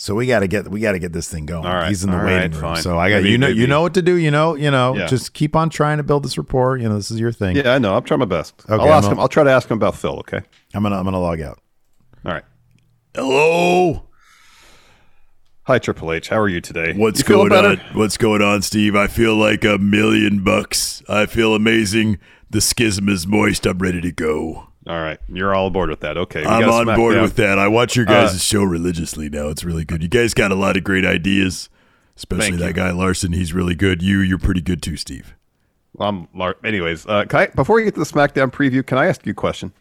So 0.00 0.14
we 0.14 0.26
got 0.26 0.40
to 0.40 0.46
get 0.48 0.68
we 0.68 0.78
got 0.80 0.92
to 0.92 0.98
get 1.00 1.12
this 1.12 1.28
thing 1.28 1.44
going. 1.46 1.66
All 1.66 1.74
right, 1.74 1.88
he's 1.88 2.04
in 2.04 2.10
the 2.10 2.16
waiting 2.16 2.32
right, 2.34 2.52
room. 2.52 2.60
fine. 2.60 2.82
So 2.82 2.96
I 2.98 3.10
got 3.10 3.16
Maybe- 3.16 3.30
you 3.30 3.38
know 3.38 3.48
maybe- 3.48 3.60
you 3.60 3.66
know 3.66 3.82
what 3.82 3.94
to 3.94 4.02
do. 4.02 4.14
You 4.16 4.30
know 4.30 4.54
you 4.54 4.70
know. 4.70 4.94
Yeah. 4.96 5.06
Just 5.06 5.32
keep 5.34 5.56
on 5.56 5.70
trying 5.70 5.96
to 5.96 6.04
build 6.04 6.24
this 6.24 6.38
rapport. 6.38 6.76
You 6.76 6.88
know 6.88 6.94
this 6.96 7.10
is 7.10 7.18
your 7.18 7.32
thing. 7.32 7.56
Yeah, 7.56 7.74
I 7.74 7.78
know. 7.78 7.96
I'm 7.96 8.04
trying 8.04 8.20
my 8.20 8.26
best. 8.26 8.54
Okay, 8.70 8.74
I'll 8.82 8.92
ask 8.92 9.06
I'm 9.06 9.14
him. 9.14 9.20
I'll 9.20 9.28
try 9.28 9.42
to 9.44 9.50
ask 9.50 9.68
him 9.70 9.76
about 9.76 9.96
Phil. 9.96 10.18
Okay. 10.20 10.40
I'm 10.74 10.82
gonna 10.84 10.96
I'm 10.96 11.04
gonna 11.04 11.20
log 11.20 11.40
out. 11.40 11.60
All 12.24 12.32
right. 12.32 12.44
Hello. 13.14 14.04
Hi, 15.68 15.78
Triple 15.78 16.14
H. 16.14 16.30
How 16.30 16.38
are 16.38 16.48
you 16.48 16.62
today? 16.62 16.94
What's 16.94 17.20
You 17.20 17.26
going 17.26 17.52
on? 17.52 17.76
What's 17.92 18.16
going 18.16 18.40
on, 18.40 18.62
Steve? 18.62 18.96
I 18.96 19.06
feel 19.06 19.36
like 19.36 19.64
a 19.66 19.76
million 19.76 20.42
bucks. 20.42 21.02
I 21.10 21.26
feel 21.26 21.54
amazing. 21.54 22.18
The 22.48 22.62
schism 22.62 23.06
is 23.10 23.26
moist. 23.26 23.66
I'm 23.66 23.76
ready 23.76 24.00
to 24.00 24.10
go. 24.10 24.68
All 24.86 24.98
right, 25.02 25.18
you're 25.28 25.54
all 25.54 25.66
aboard 25.66 25.90
with 25.90 26.00
that. 26.00 26.16
Okay, 26.16 26.40
we 26.40 26.46
I'm 26.46 26.62
got 26.62 26.88
on 26.88 26.96
board 26.96 27.16
SmackDown. 27.16 27.22
with 27.22 27.36
that. 27.36 27.58
I 27.58 27.68
watch 27.68 27.96
your 27.96 28.06
guys' 28.06 28.34
Uh, 28.36 28.38
show 28.38 28.62
religiously 28.62 29.28
now. 29.28 29.48
It's 29.48 29.62
really 29.62 29.84
good. 29.84 30.02
You 30.02 30.08
guys 30.08 30.32
got 30.32 30.50
a 30.50 30.54
lot 30.54 30.78
of 30.78 30.84
great 30.84 31.04
ideas, 31.04 31.68
especially 32.16 32.56
that 32.56 32.68
you. 32.68 32.72
guy 32.72 32.90
Larson. 32.90 33.34
He's 33.34 33.52
really 33.52 33.74
good. 33.74 34.00
You, 34.00 34.20
you're 34.20 34.38
pretty 34.38 34.62
good 34.62 34.82
too, 34.82 34.96
Steve. 34.96 35.34
Um, 36.00 36.28
Lar- 36.34 36.56
anyways, 36.64 37.04
uh, 37.06 37.26
can 37.26 37.40
I, 37.40 37.46
before 37.48 37.76
we 37.76 37.84
get 37.84 37.92
to 37.92 38.00
the 38.00 38.06
SmackDown 38.06 38.50
preview, 38.50 38.86
can 38.86 38.96
I 38.96 39.04
ask 39.04 39.26
you 39.26 39.32
a 39.32 39.34
question? 39.34 39.74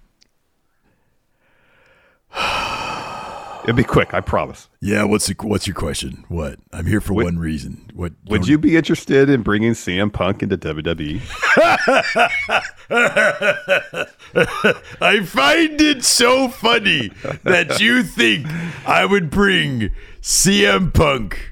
It'll 3.68 3.76
be 3.76 3.84
quick, 3.84 4.14
I 4.14 4.22
promise. 4.22 4.70
Yeah, 4.80 5.04
what's 5.04 5.28
the, 5.28 5.36
what's 5.42 5.68
your 5.68 5.76
question? 5.76 6.24
What? 6.30 6.58
I'm 6.72 6.86
here 6.86 7.02
for 7.02 7.14
Would- 7.14 7.26
one 7.26 7.38
reason. 7.38 7.92
What 7.94 8.14
Would 8.30 8.48
you 8.48 8.58
be 8.58 8.78
interested 8.78 9.30
in 9.30 9.42
bringing 9.42 9.74
CM 9.74 10.14
Punk 10.14 10.42
into? 10.42 10.58
WWE? 10.58 11.20
I 15.02 15.22
find 15.26 15.82
it 15.82 16.06
so 16.06 16.48
funny 16.48 17.10
that 17.44 17.82
you 17.82 18.04
think 18.04 18.48
I 18.86 19.06
would 19.06 19.30
bring 19.30 19.92
CM 20.22 20.94
Punk. 20.94 21.52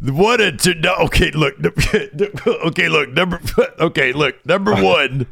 What 0.00 0.40
a 0.40 0.50
t- 0.52 0.74
no, 0.74 0.94
okay. 0.96 1.30
Look, 1.30 1.54
okay. 2.46 2.88
Look, 2.88 3.12
number. 3.12 3.40
Okay, 3.78 4.12
look. 4.12 4.44
Number 4.44 4.72
uh-huh. 4.72 4.84
one. 4.84 5.26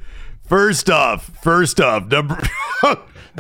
First 0.47 0.91
off, 0.91 1.31
first 1.43 1.81
off, 1.81 2.07
number. 2.07 2.39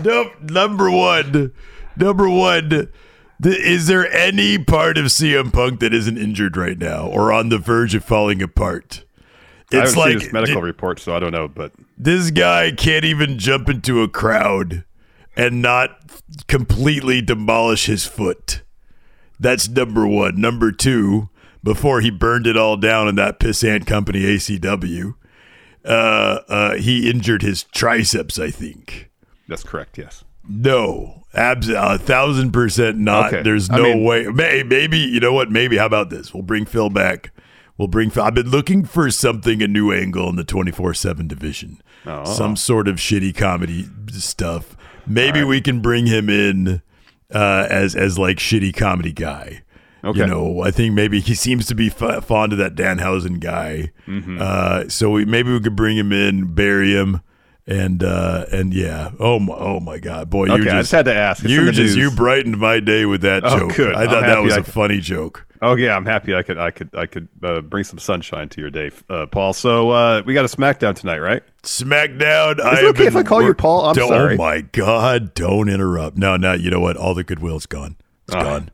no, 0.02 0.32
number 0.42 0.90
one. 0.90 1.52
Number 1.96 2.28
one. 2.28 2.68
th- 2.70 2.88
Is 3.58 3.86
there 3.86 4.10
any 4.12 4.58
part 4.58 4.96
of 4.98 5.06
CM 5.06 5.52
Punk 5.52 5.80
that 5.80 5.92
isn't 5.94 6.16
injured 6.18 6.56
right 6.56 6.78
now 6.78 7.06
or 7.06 7.32
on 7.32 7.48
the 7.48 7.58
verge 7.58 7.94
of 7.94 8.04
falling 8.04 8.42
apart? 8.42 9.04
It's 9.72 9.96
like 9.96 10.12
seen 10.12 10.20
his 10.20 10.32
medical 10.32 10.62
report, 10.62 11.00
so 11.00 11.16
I 11.16 11.18
don't 11.18 11.32
know. 11.32 11.48
But 11.48 11.72
this 11.98 12.30
guy 12.30 12.70
can't 12.72 13.04
even 13.04 13.38
jump 13.38 13.68
into 13.68 14.02
a 14.02 14.08
crowd 14.08 14.84
and 15.36 15.60
not 15.62 15.90
completely 16.46 17.20
demolish 17.22 17.86
his 17.86 18.06
foot. 18.06 18.62
That's 19.40 19.68
number 19.68 20.06
one. 20.06 20.40
Number 20.40 20.70
two, 20.70 21.28
before 21.64 22.00
he 22.02 22.10
burned 22.10 22.46
it 22.46 22.56
all 22.56 22.76
down 22.76 23.08
in 23.08 23.16
that 23.16 23.40
pissant 23.40 23.84
company 23.86 24.20
AEW, 24.20 25.14
uh, 25.84 25.88
uh, 25.88 26.74
he 26.76 27.10
injured 27.10 27.42
his 27.42 27.64
triceps, 27.64 28.38
I 28.38 28.50
think. 28.50 29.10
that's 29.48 29.64
correct. 29.64 29.98
Yes. 29.98 30.22
No, 30.48 31.24
abs 31.34 31.68
a 31.68 31.98
thousand 31.98 32.52
percent 32.52 32.98
not. 32.98 33.32
Okay. 33.32 33.42
There's 33.42 33.70
I 33.70 33.76
no 33.76 33.82
mean- 33.84 34.04
way. 34.04 34.26
May, 34.26 34.62
maybe 34.62 34.98
you 34.98 35.20
know 35.20 35.32
what? 35.32 35.50
Maybe 35.50 35.76
how 35.76 35.86
about 35.86 36.10
this? 36.10 36.32
We'll 36.34 36.42
bring 36.42 36.64
Phil 36.66 36.90
back. 36.90 37.30
We'll 37.78 37.88
bring. 37.88 38.10
Phil. 38.10 38.22
I've 38.22 38.34
been 38.34 38.50
looking 38.50 38.84
for 38.84 39.10
something 39.10 39.62
a 39.62 39.66
new 39.68 39.92
angle 39.92 40.28
in 40.28 40.36
the 40.36 40.44
24 40.44 40.94
seven 40.94 41.26
division. 41.26 41.80
Oh. 42.06 42.24
Some 42.24 42.56
sort 42.56 42.86
of 42.88 42.96
shitty 42.96 43.36
comedy 43.36 43.86
stuff. 44.10 44.76
Maybe 45.06 45.42
we 45.42 45.60
can 45.60 45.80
bring 45.80 46.06
him 46.06 46.30
in 46.30 46.82
uh, 47.34 47.66
as 47.68 47.94
as 47.96 48.18
like 48.18 48.36
shitty 48.36 48.74
comedy 48.76 49.12
guy. 49.12 49.62
Okay. 50.04 50.20
You 50.20 50.26
know, 50.26 50.60
I 50.60 50.70
think 50.70 50.94
maybe 50.94 51.18
he 51.20 51.34
seems 51.34 51.64
to 51.66 51.74
be 51.74 51.86
f- 51.88 52.24
fond 52.26 52.52
of 52.52 52.58
that 52.58 52.74
Danhausen 52.74 53.40
guy. 53.40 53.90
Mm-hmm. 54.06 54.36
Uh, 54.38 54.88
so 54.88 55.08
we, 55.10 55.24
maybe 55.24 55.50
we 55.50 55.60
could 55.60 55.74
bring 55.76 55.96
him 55.96 56.12
in, 56.12 56.52
bury 56.52 56.92
him, 56.92 57.22
and 57.66 58.02
uh, 58.04 58.44
and 58.52 58.74
yeah. 58.74 59.10
Oh 59.18 59.38
my, 59.38 59.54
oh 59.54 59.80
my 59.80 59.98
God, 59.98 60.28
boy! 60.30 60.44
Okay, 60.48 60.54
you 60.56 60.60
I 60.62 60.64
just, 60.64 60.76
just 60.76 60.92
had 60.92 61.04
to 61.06 61.14
ask. 61.14 61.42
It's 61.44 61.50
you 61.52 61.70
just 61.72 61.96
you 61.96 62.10
brightened 62.10 62.58
my 62.58 62.80
day 62.80 63.06
with 63.06 63.22
that 63.22 63.42
Oh, 63.44 63.58
joke. 63.60 63.74
good. 63.76 63.94
I 63.94 64.06
thought 64.06 64.22
that 64.22 64.42
was 64.42 64.54
I 64.54 64.58
a 64.58 64.62
could- 64.62 64.72
funny 64.72 65.00
joke. 65.00 65.46
Oh 65.62 65.76
yeah, 65.76 65.96
I'm 65.96 66.04
happy. 66.04 66.34
I 66.34 66.42
could, 66.42 66.58
I 66.58 66.70
could, 66.70 66.90
I 66.94 67.06
could 67.06 67.26
uh, 67.42 67.62
bring 67.62 67.84
some 67.84 67.98
sunshine 67.98 68.50
to 68.50 68.60
your 68.60 68.68
day, 68.68 68.90
uh, 69.08 69.24
Paul. 69.24 69.54
So 69.54 69.88
uh, 69.90 70.22
we 70.26 70.34
got 70.34 70.44
a 70.44 70.48
SmackDown 70.54 70.94
tonight, 70.94 71.20
right? 71.20 71.42
SmackDown. 71.62 72.60
I 72.60 72.80
it 72.80 72.84
okay 72.86 73.06
if 73.06 73.16
I 73.16 73.22
call 73.22 73.42
you 73.42 73.54
Paul? 73.54 73.86
I'm 73.86 73.94
Don't- 73.94 74.08
sorry. 74.08 74.34
Oh 74.34 74.36
my 74.38 74.60
God! 74.60 75.32
Don't 75.34 75.70
interrupt. 75.70 76.18
No, 76.18 76.36
no. 76.36 76.52
You 76.52 76.70
know 76.70 76.80
what? 76.80 76.96
All 76.98 77.14
the 77.14 77.24
goodwill's 77.24 77.64
gone. 77.66 77.96
It's 78.26 78.34
Ah. 78.36 78.42
gone. 78.42 78.70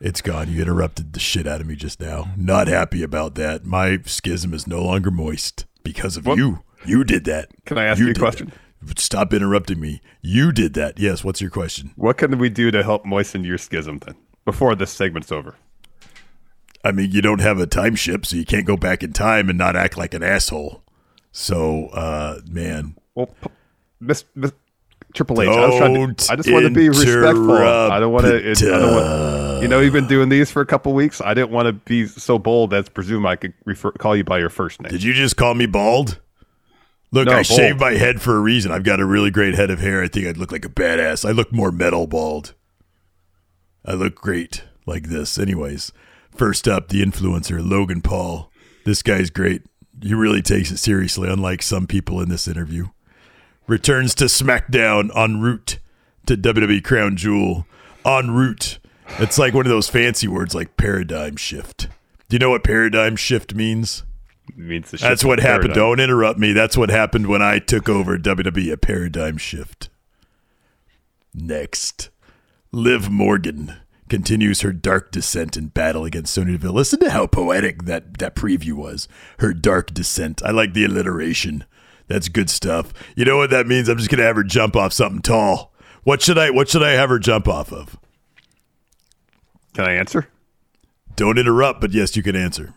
It's 0.00 0.22
gone. 0.22 0.48
You 0.48 0.62
interrupted 0.62 1.12
the 1.12 1.20
shit 1.20 1.46
out 1.46 1.60
of 1.60 1.66
me 1.66 1.74
just 1.74 2.00
now. 2.00 2.30
Not 2.36 2.68
happy 2.68 3.02
about 3.02 3.34
that. 3.34 3.66
My 3.66 3.98
schism 4.06 4.54
is 4.54 4.66
no 4.66 4.82
longer 4.82 5.10
moist 5.10 5.66
because 5.82 6.16
of 6.16 6.24
What? 6.24 6.38
you. 6.38 6.60
You 6.84 7.04
did 7.04 7.24
that. 7.24 7.48
Can 7.66 7.78
I 7.78 7.84
ask 7.84 8.00
you 8.00 8.10
a 8.10 8.14
question? 8.14 8.52
that. 8.82 8.98
Stop 8.98 9.32
interrupting 9.34 9.80
me. 9.80 10.00
You 10.22 10.52
did 10.52 10.74
that. 10.74 10.98
Yes. 10.98 11.24
What's 11.24 11.40
your 11.40 11.50
question? 11.50 11.92
What 11.96 12.18
can 12.18 12.38
we 12.38 12.48
do 12.48 12.70
to 12.70 12.82
help 12.82 13.04
moisten 13.04 13.44
your 13.44 13.58
schism 13.58 13.98
then? 13.98 14.14
Before 14.44 14.74
this 14.74 14.90
segment's 14.90 15.30
over. 15.32 15.56
I 16.84 16.92
mean, 16.92 17.10
you 17.10 17.20
don't 17.20 17.40
have 17.40 17.58
a 17.58 17.66
time 17.66 17.96
ship, 17.96 18.24
so 18.24 18.36
you 18.36 18.44
can't 18.44 18.64
go 18.64 18.76
back 18.76 19.02
in 19.02 19.12
time 19.12 19.48
and 19.48 19.58
not 19.58 19.76
act 19.76 19.96
like 19.98 20.14
an 20.14 20.22
asshole. 20.22 20.82
So, 21.32 21.88
uh, 21.88 22.40
man, 22.48 22.96
Well, 23.14 23.28
Miss, 24.00 24.24
Miss 24.34 24.52
Triple 25.12 25.42
H, 25.42 25.48
I 25.48 25.66
was 25.66 25.76
trying 25.76 25.94
to. 25.94 26.32
I 26.32 26.36
just 26.36 26.50
want 26.50 26.64
to 26.64 26.70
be 26.70 26.88
respectful. 26.88 27.52
I 27.52 27.98
don't 27.98 28.12
want 28.12 28.26
to. 28.26 28.36
interrupt. 28.36 28.62
I 28.62 28.78
don't 28.78 28.94
want. 28.94 29.62
You 29.62 29.68
know, 29.68 29.80
you've 29.80 29.92
been 29.92 30.06
doing 30.06 30.28
these 30.28 30.50
for 30.50 30.62
a 30.62 30.66
couple 30.66 30.92
weeks. 30.94 31.20
I 31.20 31.34
didn't 31.34 31.50
want 31.50 31.66
to 31.66 31.72
be 31.72 32.06
so 32.06 32.38
bold 32.38 32.72
as 32.72 32.88
presume 32.88 33.26
I 33.26 33.36
could 33.36 33.54
refer, 33.64 33.90
call 33.92 34.16
you 34.16 34.24
by 34.24 34.38
your 34.38 34.50
first 34.50 34.80
name. 34.80 34.90
Did 34.90 35.02
you 35.02 35.12
just 35.12 35.36
call 35.36 35.54
me 35.54 35.66
bald? 35.66 36.20
Look, 37.10 37.26
No, 37.26 37.32
I 37.32 37.36
bald. 37.36 37.46
shaved 37.46 37.80
my 37.80 37.92
head 37.92 38.20
for 38.20 38.36
a 38.36 38.40
reason. 38.40 38.70
I've 38.70 38.84
got 38.84 39.00
a 39.00 39.06
really 39.06 39.30
great 39.30 39.54
head 39.54 39.70
of 39.70 39.80
hair. 39.80 40.02
I 40.02 40.08
think 40.08 40.26
I'd 40.26 40.36
look 40.36 40.52
like 40.52 40.64
a 40.64 40.68
badass. 40.70 41.26
I 41.26 41.32
look 41.32 41.52
more 41.52 41.72
metal 41.72 42.06
bald. 42.06 42.54
I 43.84 43.92
look 43.94 44.14
great 44.14 44.64
like 44.86 45.04
this. 45.08 45.38
Anyways, 45.38 45.92
first 46.34 46.68
up, 46.68 46.88
the 46.88 47.02
influencer, 47.02 47.66
Logan 47.66 48.02
Paul. 48.02 48.50
This 48.84 49.02
guy's 49.02 49.30
great. 49.30 49.62
He 50.02 50.12
really 50.14 50.42
takes 50.42 50.70
it 50.70 50.76
seriously, 50.76 51.28
unlike 51.30 51.62
some 51.62 51.86
people 51.86 52.20
in 52.20 52.28
this 52.28 52.46
interview. 52.46 52.88
Returns 53.66 54.14
to 54.16 54.24
SmackDown 54.26 55.10
en 55.16 55.40
route 55.40 55.78
to 56.26 56.36
WWE 56.36 56.84
Crown 56.84 57.16
Jewel. 57.16 57.66
En 58.04 58.30
route. 58.30 58.78
It's 59.18 59.38
like 59.38 59.54
one 59.54 59.66
of 59.66 59.70
those 59.70 59.88
fancy 59.88 60.28
words 60.28 60.54
like 60.54 60.76
paradigm 60.76 61.36
shift. 61.36 61.88
Do 62.28 62.34
you 62.34 62.38
know 62.38 62.50
what 62.50 62.62
paradigm 62.64 63.16
shift 63.16 63.54
means? 63.54 64.04
Means 64.58 64.90
the 64.90 64.96
That's 64.96 65.24
what 65.24 65.38
happened. 65.38 65.74
paradigm. 65.74 65.96
Don't 65.96 66.00
interrupt 66.00 66.38
me. 66.38 66.52
That's 66.52 66.76
what 66.76 66.90
happened 66.90 67.28
when 67.28 67.40
I 67.40 67.60
took 67.60 67.88
over 67.88 68.18
WWE, 68.18 68.72
a 68.72 68.76
paradigm 68.76 69.36
shift. 69.36 69.88
Next, 71.32 72.10
Liv 72.72 73.08
Morgan 73.08 73.76
continues 74.08 74.62
her 74.62 74.72
dark 74.72 75.12
descent 75.12 75.56
in 75.56 75.68
battle 75.68 76.04
against 76.04 76.34
Sonya 76.34 76.52
Deville. 76.58 76.72
Listen 76.72 76.98
to 77.00 77.10
how 77.10 77.28
poetic 77.28 77.84
that, 77.84 78.18
that 78.18 78.34
preview 78.34 78.72
was. 78.72 79.06
Her 79.38 79.54
dark 79.54 79.94
descent. 79.94 80.42
I 80.44 80.50
like 80.50 80.74
the 80.74 80.84
alliteration. 80.84 81.64
That's 82.08 82.28
good 82.28 82.50
stuff. 82.50 82.92
You 83.14 83.24
know 83.24 83.36
what 83.36 83.50
that 83.50 83.68
means? 83.68 83.88
I'm 83.88 83.98
just 83.98 84.10
gonna 84.10 84.24
have 84.24 84.36
her 84.36 84.42
jump 84.42 84.74
off 84.74 84.92
something 84.92 85.22
tall. 85.22 85.72
What 86.02 86.20
should 86.20 86.38
I 86.38 86.50
what 86.50 86.68
should 86.68 86.82
I 86.82 86.92
have 86.92 87.10
her 87.10 87.18
jump 87.20 87.46
off 87.46 87.72
of? 87.72 87.96
Can 89.74 89.84
I 89.84 89.92
answer? 89.92 90.26
Don't 91.14 91.38
interrupt, 91.38 91.80
but 91.80 91.92
yes, 91.92 92.16
you 92.16 92.22
can 92.24 92.34
answer. 92.34 92.74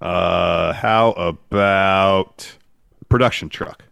Uh, 0.00 0.72
how 0.72 1.10
about 1.12 2.56
production 3.08 3.48
truck? 3.48 3.84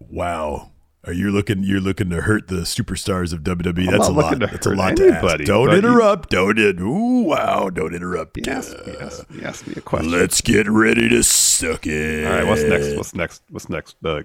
Wow. 0.00 0.70
Are 1.04 1.12
you 1.12 1.30
looking? 1.32 1.64
You're 1.64 1.80
looking 1.80 2.10
to 2.10 2.20
hurt 2.22 2.46
the 2.46 2.60
superstars 2.62 3.32
of 3.32 3.40
WWE. 3.40 3.90
That's 3.90 4.08
not 4.08 4.10
a 4.10 4.12
lot. 4.12 4.30
to 4.40 4.46
That's 4.46 4.66
a 4.66 4.70
lot 4.70 4.96
to 4.98 5.08
ask. 5.10 5.44
Don't 5.44 5.70
you- 5.70 5.76
interrupt. 5.76 6.30
Don't 6.30 6.58
it? 6.58 6.78
Ooh, 6.80 7.22
wow! 7.24 7.70
Don't 7.70 7.92
interrupt. 7.92 8.38
Yes, 8.46 8.72
Uh, 8.72 8.96
yes, 9.00 9.24
yes. 9.34 9.66
Me 9.66 9.74
a 9.76 9.80
question. 9.80 10.12
Let's 10.12 10.40
get 10.40 10.68
ready 10.70 11.08
to 11.08 11.24
suck 11.24 11.88
it. 11.88 12.24
All 12.26 12.32
right, 12.32 12.46
what's 12.46 12.62
next? 12.62 12.96
What's 12.96 13.14
next? 13.16 13.42
What's 13.50 13.68
next? 13.68 13.96
Uh, 14.04 14.22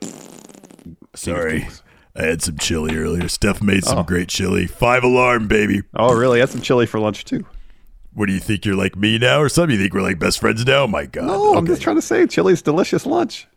Sorry, 1.15 1.67
I 2.15 2.23
had 2.25 2.43
some 2.43 2.57
chili 2.57 2.95
earlier. 2.95 3.27
Steph 3.27 3.59
made 3.61 3.83
some 3.83 3.97
Oh. 3.99 4.03
great 4.03 4.27
chili. 4.29 4.67
Five 4.67 5.03
alarm, 5.03 5.47
baby. 5.47 5.81
oh, 5.95 6.13
really? 6.15 6.38
I 6.39 6.41
had 6.41 6.49
some 6.49 6.61
chili 6.61 6.85
for 6.85 6.99
lunch 6.99 7.25
too. 7.25 7.43
What 8.18 8.26
do 8.26 8.34
you 8.34 8.39
think? 8.39 8.65
You're 8.65 8.76
like 8.76 8.95
me 8.95 9.20
now, 9.20 9.39
or 9.39 9.47
something? 9.47 9.76
You 9.76 9.80
think 9.80 9.93
we're 9.93 10.01
like 10.01 10.18
best 10.18 10.39
friends 10.39 10.65
now? 10.65 10.86
Oh 10.86 10.88
my 10.88 11.05
god. 11.05 11.28
No, 11.28 11.53
I'm 11.53 11.68
just 11.68 11.84
trying 11.84 11.97
to 11.97 12.01
say 12.01 12.26
chili's 12.26 12.63
delicious 12.63 13.05
lunch. 13.05 13.47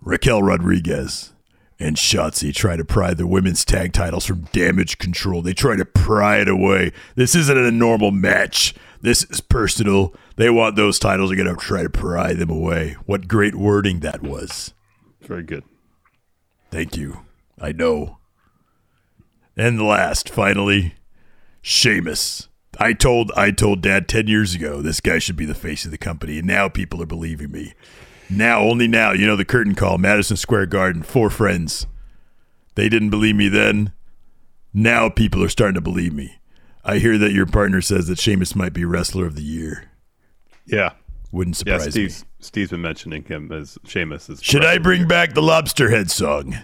Raquel 0.00 0.42
Rodriguez 0.42 1.34
and 1.78 1.94
Shotzi 1.94 2.52
try 2.52 2.74
to 2.74 2.84
pry 2.84 3.14
the 3.14 3.28
women's 3.28 3.64
tag 3.64 3.92
titles 3.92 4.26
from 4.26 4.48
damage 4.50 4.98
control. 4.98 5.40
They 5.40 5.52
try 5.52 5.76
to 5.76 5.84
pry 5.84 6.40
it 6.40 6.48
away. 6.48 6.90
This 7.14 7.36
isn't 7.36 7.56
a 7.56 7.70
normal 7.70 8.10
match. 8.10 8.74
This 9.02 9.22
is 9.30 9.40
personal. 9.40 10.16
They 10.34 10.50
want 10.50 10.74
those 10.74 10.98
titles. 10.98 11.30
They're 11.30 11.36
going 11.36 11.56
to 11.56 11.64
try 11.64 11.84
to 11.84 11.90
pry 11.90 12.34
them 12.34 12.50
away. 12.50 12.96
What 13.06 13.28
great 13.28 13.54
wording 13.54 14.00
that 14.00 14.20
was. 14.20 14.74
Very 15.20 15.44
good. 15.44 15.62
Thank 16.72 16.96
you. 16.96 17.20
I 17.60 17.70
know. 17.70 18.18
And 19.56 19.80
last, 19.80 20.28
finally, 20.28 20.96
Sheamus. 21.62 22.48
I 22.78 22.92
told 22.92 23.32
I 23.36 23.50
told 23.50 23.82
Dad 23.82 24.08
ten 24.08 24.26
years 24.26 24.54
ago 24.54 24.80
this 24.80 25.00
guy 25.00 25.18
should 25.18 25.36
be 25.36 25.44
the 25.46 25.54
face 25.54 25.84
of 25.84 25.90
the 25.90 25.98
company, 25.98 26.38
and 26.38 26.46
now 26.46 26.68
people 26.68 27.02
are 27.02 27.06
believing 27.06 27.50
me. 27.50 27.74
Now, 28.28 28.60
only 28.60 28.86
now, 28.86 29.10
you 29.12 29.26
know 29.26 29.34
the 29.34 29.44
curtain 29.44 29.74
call, 29.74 29.98
Madison 29.98 30.36
Square 30.36 30.66
Garden, 30.66 31.02
four 31.02 31.30
friends. 31.30 31.86
They 32.76 32.88
didn't 32.88 33.10
believe 33.10 33.34
me 33.34 33.48
then. 33.48 33.92
Now 34.72 35.08
people 35.08 35.42
are 35.42 35.48
starting 35.48 35.74
to 35.74 35.80
believe 35.80 36.12
me. 36.14 36.36
I 36.84 36.98
hear 36.98 37.18
that 37.18 37.32
your 37.32 37.44
partner 37.46 37.80
says 37.82 38.06
that 38.06 38.20
Sheamus 38.20 38.54
might 38.54 38.72
be 38.72 38.84
wrestler 38.84 39.26
of 39.26 39.34
the 39.34 39.42
year. 39.42 39.90
Yeah, 40.64 40.92
Wouldn't 41.32 41.56
yeah. 41.66 41.78
surprise 41.78 41.86
me. 41.86 41.90
Steve's 42.08 42.24
Steve's 42.38 42.70
been 42.70 42.80
mentioning 42.82 43.24
him 43.24 43.50
as 43.50 43.76
Sheamus. 43.84 44.30
As 44.30 44.40
Should 44.42 44.64
I 44.64 44.78
bring 44.78 45.08
back 45.08 45.34
the 45.34 45.42
lobster 45.42 45.90
head 45.90 46.10
song? 46.10 46.56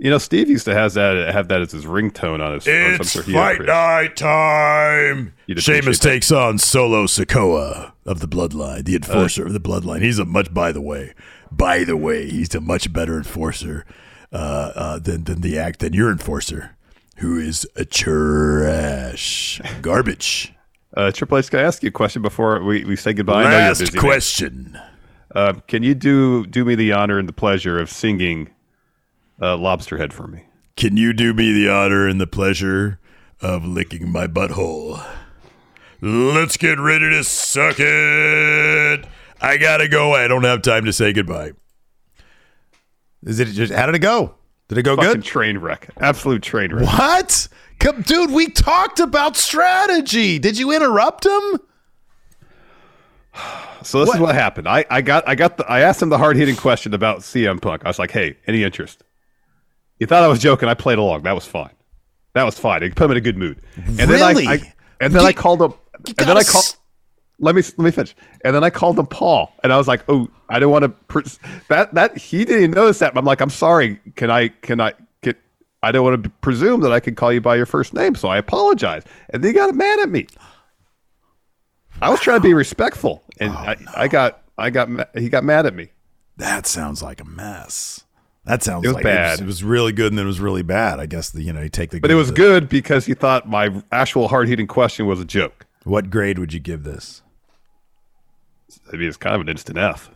You 0.00 0.08
know, 0.08 0.16
Steve 0.16 0.48
used 0.48 0.64
to 0.64 0.72
have 0.72 0.94
that 0.94 1.30
have 1.30 1.48
that 1.48 1.60
as 1.60 1.72
his 1.72 1.84
ringtone 1.84 2.42
on 2.42 2.54
his. 2.54 2.64
It's 2.66 3.14
of 3.16 3.26
fight 3.26 3.60
night 3.60 4.16
time. 4.16 5.34
That. 5.98 6.08
takes 6.08 6.32
on 6.32 6.56
Solo 6.56 7.04
Sikoa 7.04 7.92
of 8.06 8.20
the 8.20 8.26
Bloodline, 8.26 8.86
the 8.86 8.96
enforcer 8.96 9.44
of 9.44 9.52
the 9.52 9.60
Bloodline. 9.60 10.00
He's 10.00 10.18
a 10.18 10.24
much, 10.24 10.54
by 10.54 10.72
the 10.72 10.80
way, 10.80 11.12
by 11.52 11.84
the 11.84 11.98
way, 11.98 12.30
he's 12.30 12.54
a 12.54 12.62
much 12.62 12.90
better 12.90 13.18
enforcer 13.18 13.84
uh, 14.32 14.72
uh, 14.74 14.98
than 15.00 15.24
than 15.24 15.42
the 15.42 15.58
act 15.58 15.80
than 15.80 15.92
your 15.92 16.10
enforcer, 16.10 16.76
who 17.16 17.38
is 17.38 17.68
a 17.76 17.84
trash 17.84 19.60
garbage. 19.82 20.54
Uh, 20.96 21.12
Triple 21.12 21.36
H, 21.36 21.50
can 21.50 21.60
I 21.60 21.64
ask 21.64 21.82
you 21.82 21.90
a 21.90 21.92
question 21.92 22.22
before 22.22 22.62
we, 22.62 22.84
we 22.84 22.96
say 22.96 23.12
goodbye? 23.12 23.42
I 23.42 23.44
know 23.44 23.50
you're 23.50 23.68
Last 23.68 23.96
question. 23.98 24.80
Uh, 25.34 25.52
can 25.68 25.82
you 25.82 25.94
do 25.94 26.46
do 26.46 26.64
me 26.64 26.74
the 26.74 26.92
honor 26.92 27.18
and 27.18 27.28
the 27.28 27.34
pleasure 27.34 27.78
of 27.78 27.90
singing 27.90 28.48
uh, 29.40 29.56
"Lobster 29.56 29.96
Head" 29.98 30.12
for 30.12 30.26
me? 30.26 30.44
Can 30.76 30.96
you 30.96 31.12
do 31.12 31.34
me 31.34 31.52
the 31.52 31.68
honor 31.70 32.06
and 32.08 32.20
the 32.20 32.26
pleasure 32.26 32.98
of 33.40 33.64
licking 33.64 34.10
my 34.10 34.26
butthole? 34.26 35.04
Let's 36.00 36.56
get 36.56 36.78
ready 36.78 37.10
to 37.10 37.22
suck 37.24 37.76
it. 37.78 39.06
I 39.40 39.56
gotta 39.58 39.88
go. 39.88 40.14
I 40.14 40.28
don't 40.28 40.44
have 40.44 40.62
time 40.62 40.84
to 40.86 40.92
say 40.92 41.12
goodbye. 41.12 41.52
Is 43.24 43.38
it 43.40 43.46
just 43.46 43.72
how 43.72 43.86
did 43.86 43.94
it 43.94 43.98
go? 44.00 44.34
Did 44.68 44.78
it 44.78 44.82
go 44.82 44.96
Fucking 44.96 45.12
good? 45.12 45.24
train 45.24 45.58
wreck, 45.58 45.90
absolute 45.98 46.42
train 46.42 46.72
wreck. 46.72 46.86
What? 46.86 47.48
Come, 47.80 48.02
dude, 48.02 48.30
we 48.30 48.46
talked 48.48 49.00
about 49.00 49.36
strategy. 49.36 50.38
Did 50.38 50.58
you 50.58 50.70
interrupt 50.72 51.26
him? 51.26 51.60
So 53.82 54.04
this 54.04 54.14
is 54.14 54.20
what 54.20 54.34
happened. 54.34 54.68
I, 54.68 54.84
I 54.90 55.00
got 55.02 55.26
I 55.26 55.34
got 55.34 55.56
the, 55.56 55.64
I 55.70 55.80
asked 55.80 56.02
him 56.02 56.08
the 56.10 56.18
hard 56.18 56.36
hitting 56.36 56.56
question 56.56 56.92
about 56.94 57.20
CM 57.20 57.60
Punk. 57.60 57.82
I 57.84 57.88
was 57.88 57.98
like, 57.98 58.10
hey, 58.10 58.36
any 58.46 58.62
interest? 58.62 59.02
He 60.00 60.06
thought 60.06 60.24
I 60.24 60.28
was 60.28 60.40
joking. 60.40 60.68
I 60.68 60.74
played 60.74 60.98
along. 60.98 61.22
That 61.22 61.34
was 61.36 61.46
fine. 61.46 61.70
That 62.34 62.42
was 62.44 62.58
fine. 62.58 62.82
It 62.82 62.96
put 62.96 63.04
him 63.04 63.12
in 63.12 63.16
a 63.18 63.20
good 63.20 63.36
mood. 63.36 63.60
And 63.76 63.98
Really? 64.10 64.44
then 64.46 64.48
I, 64.48 64.52
I 64.54 64.72
and 65.00 65.12
then 65.14 65.24
I 65.24 65.32
called 65.32 65.62
him. 65.62 65.74
And 66.06 66.16
then 66.28 66.36
I 66.36 66.42
called. 66.42 66.64
s- 66.64 66.76
Let 67.38 67.54
me 67.54 67.62
let 67.76 67.78
me 67.84 67.90
finish. 67.92 68.14
And 68.44 68.54
then 68.54 68.64
I 68.64 68.70
called 68.70 68.98
him 68.98 69.06
Paul, 69.06 69.52
and 69.62 69.72
I 69.72 69.76
was 69.78 69.86
like, 69.88 70.02
"Oh, 70.08 70.28
I 70.48 70.54
didn't 70.54 70.70
want 70.70 70.82
to." 70.84 70.88
Pres- 70.88 71.38
that 71.68 71.94
that 71.94 72.16
he 72.18 72.44
didn't 72.44 72.58
even 72.64 72.70
notice 72.72 72.98
that. 73.00 73.16
I'm 73.16 73.24
like, 73.24 73.40
"I'm 73.40 73.50
sorry. 73.50 74.00
Can 74.16 74.30
I 74.30 74.48
can 74.48 74.80
I 74.80 74.92
get? 75.22 75.36
I 75.82 75.92
don't 75.92 76.04
want 76.04 76.22
to 76.24 76.30
presume 76.40 76.80
that 76.82 76.92
I 76.92 77.00
can 77.00 77.14
call 77.14 77.32
you 77.32 77.40
by 77.40 77.56
your 77.56 77.66
first 77.66 77.92
name, 77.94 78.14
so 78.14 78.28
I 78.28 78.38
apologize." 78.38 79.02
And 79.30 79.42
then 79.44 79.50
he 79.50 79.52
got 79.54 79.74
mad 79.74 79.98
at 80.00 80.08
me. 80.08 80.26
I 82.02 82.08
was 82.10 82.20
trying 82.20 82.38
to 82.38 82.42
be 82.42 82.54
respectful, 82.54 83.22
and 83.38 83.52
oh, 83.52 83.56
I, 83.56 83.76
I 83.96 84.08
got 84.08 84.42
I 84.56 84.70
got 84.70 84.88
he 85.18 85.28
got 85.28 85.44
mad 85.44 85.66
at 85.66 85.74
me. 85.74 85.88
That 86.38 86.66
sounds 86.66 87.02
like 87.02 87.20
a 87.20 87.24
mess. 87.26 88.04
That 88.44 88.62
sounds 88.62 88.84
It 88.84 88.88
was 88.88 88.94
like 88.94 89.04
bad. 89.04 89.26
It 89.26 89.32
was, 89.32 89.40
it 89.40 89.46
was 89.46 89.64
really 89.64 89.92
good 89.92 90.12
and 90.12 90.18
then 90.18 90.24
it 90.24 90.28
was 90.28 90.40
really 90.40 90.62
bad. 90.62 90.98
I 90.98 91.06
guess 91.06 91.30
the 91.30 91.42
you 91.42 91.52
know 91.52 91.60
you 91.60 91.68
take 91.68 91.90
the. 91.90 92.00
But 92.00 92.10
it 92.10 92.14
was 92.14 92.30
good 92.30 92.68
because 92.68 93.06
he 93.06 93.14
thought 93.14 93.48
my 93.48 93.82
actual 93.92 94.28
hard 94.28 94.48
hitting 94.48 94.66
question 94.66 95.06
was 95.06 95.20
a 95.20 95.24
joke. 95.24 95.66
What 95.84 96.10
grade 96.10 96.38
would 96.38 96.52
you 96.52 96.60
give 96.60 96.82
this? 96.84 97.22
I 98.92 98.96
mean, 98.96 99.08
it's 99.08 99.16
kind 99.16 99.34
of 99.34 99.40
an 99.40 99.48
instant 99.48 99.78
F. 99.78 100.10